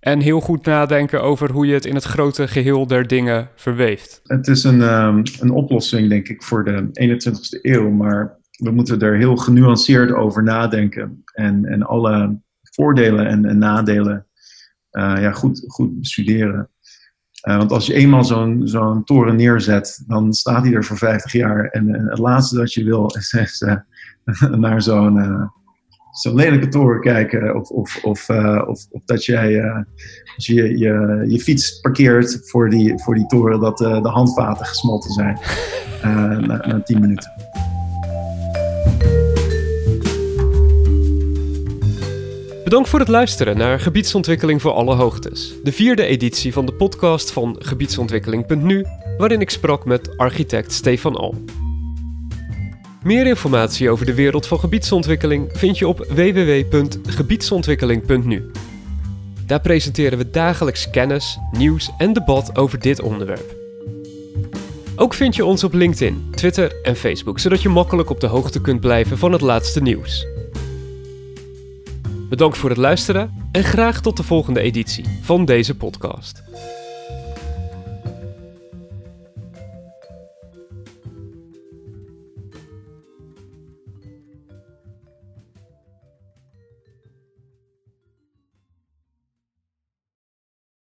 En 0.00 0.20
heel 0.20 0.40
goed 0.40 0.64
nadenken 0.64 1.22
over 1.22 1.50
hoe 1.50 1.66
je 1.66 1.74
het 1.74 1.84
in 1.84 1.94
het 1.94 2.04
grote 2.04 2.48
geheel 2.48 2.86
der 2.86 3.06
dingen 3.06 3.48
verweeft. 3.54 4.20
Het 4.22 4.48
is 4.48 4.64
een, 4.64 4.80
um, 4.80 5.22
een 5.40 5.50
oplossing, 5.50 6.08
denk 6.08 6.28
ik, 6.28 6.42
voor 6.42 6.64
de 6.64 6.88
21ste 6.92 7.60
eeuw. 7.62 7.90
Maar 7.90 8.38
we 8.50 8.70
moeten 8.70 9.00
er 9.00 9.16
heel 9.16 9.36
genuanceerd 9.36 10.12
over 10.12 10.42
nadenken. 10.42 11.22
En, 11.32 11.64
en 11.64 11.82
alle 11.82 12.40
voordelen 12.62 13.26
en, 13.26 13.44
en 13.44 13.58
nadelen 13.58 14.26
uh, 14.92 15.14
ja, 15.20 15.32
goed, 15.32 15.64
goed 15.66 15.98
bestuderen. 15.98 16.70
Uh, 17.42 17.56
want 17.56 17.72
als 17.72 17.86
je 17.86 17.94
eenmaal 17.94 18.24
zo'n 18.24 18.60
zo'n 18.64 19.04
toren 19.04 19.36
neerzet, 19.36 20.04
dan 20.06 20.32
staat 20.32 20.64
hij 20.64 20.72
er 20.72 20.84
voor 20.84 20.96
50 20.96 21.32
jaar. 21.32 21.64
En, 21.64 21.94
en 21.94 22.06
het 22.06 22.18
laatste 22.18 22.56
dat 22.56 22.72
je 22.72 22.84
wil 22.84 23.06
is, 23.06 23.32
is 23.32 23.60
uh, 23.60 23.76
naar 24.64 24.82
zo'n 24.82 25.50
zo'n 26.10 26.34
lelijke 26.34 26.68
toren 26.68 27.00
kijken. 27.00 27.54
Of, 27.56 27.70
of, 27.70 28.04
of, 28.04 28.30
of, 28.66 28.86
of, 28.90 29.02
dat 29.04 29.24
jij, 29.24 29.62
als 30.36 30.46
je, 30.46 30.78
je 30.78 31.24
je 31.26 31.40
fiets 31.40 31.80
parkeert 31.80 32.40
voor 32.42 32.70
die, 32.70 32.98
voor 32.98 33.14
die 33.14 33.26
toren, 33.26 33.60
dat 33.60 33.78
de 33.78 34.08
handvaten 34.08 34.66
gesmolten 34.66 35.10
zijn 35.10 35.38
na, 36.46 36.66
na 36.66 36.80
10 36.82 37.00
minuten. 37.00 37.32
Bedankt 42.68 42.88
voor 42.88 42.98
het 42.98 43.08
luisteren 43.08 43.56
naar 43.56 43.80
Gebiedsontwikkeling 43.80 44.60
voor 44.60 44.72
alle 44.72 44.94
hoogtes. 44.94 45.54
De 45.62 45.72
vierde 45.72 46.04
editie 46.04 46.52
van 46.52 46.66
de 46.66 46.72
podcast 46.72 47.30
van 47.30 47.56
gebiedsontwikkeling.nu, 47.58 48.84
waarin 49.18 49.40
ik 49.40 49.50
sprak 49.50 49.84
met 49.84 50.18
architect 50.18 50.72
Stefan 50.72 51.16
Al. 51.16 51.34
Meer 53.02 53.26
informatie 53.26 53.90
over 53.90 54.06
de 54.06 54.14
wereld 54.14 54.46
van 54.46 54.60
gebiedsontwikkeling 54.60 55.48
vind 55.52 55.78
je 55.78 55.88
op 55.88 55.98
www.gebiedsontwikkeling.nu. 55.98 58.50
Daar 59.46 59.60
presenteren 59.60 60.18
we 60.18 60.30
dagelijks 60.30 60.90
kennis, 60.90 61.38
nieuws 61.52 61.90
en 61.98 62.12
debat 62.12 62.58
over 62.58 62.78
dit 62.78 63.00
onderwerp. 63.00 63.56
Ook 64.96 65.14
vind 65.14 65.36
je 65.36 65.44
ons 65.44 65.64
op 65.64 65.72
LinkedIn, 65.72 66.28
Twitter 66.30 66.76
en 66.82 66.96
Facebook, 66.96 67.38
zodat 67.38 67.62
je 67.62 67.68
makkelijk 67.68 68.10
op 68.10 68.20
de 68.20 68.26
hoogte 68.26 68.60
kunt 68.60 68.80
blijven 68.80 69.18
van 69.18 69.32
het 69.32 69.40
laatste 69.40 69.82
nieuws. 69.82 70.37
Bedankt 72.28 72.58
voor 72.58 72.68
het 72.68 72.78
luisteren 72.78 73.48
en 73.52 73.64
graag 73.64 74.00
tot 74.00 74.16
de 74.16 74.22
volgende 74.22 74.60
editie 74.60 75.04
van 75.22 75.44
deze 75.44 75.76
podcast. 75.76 76.42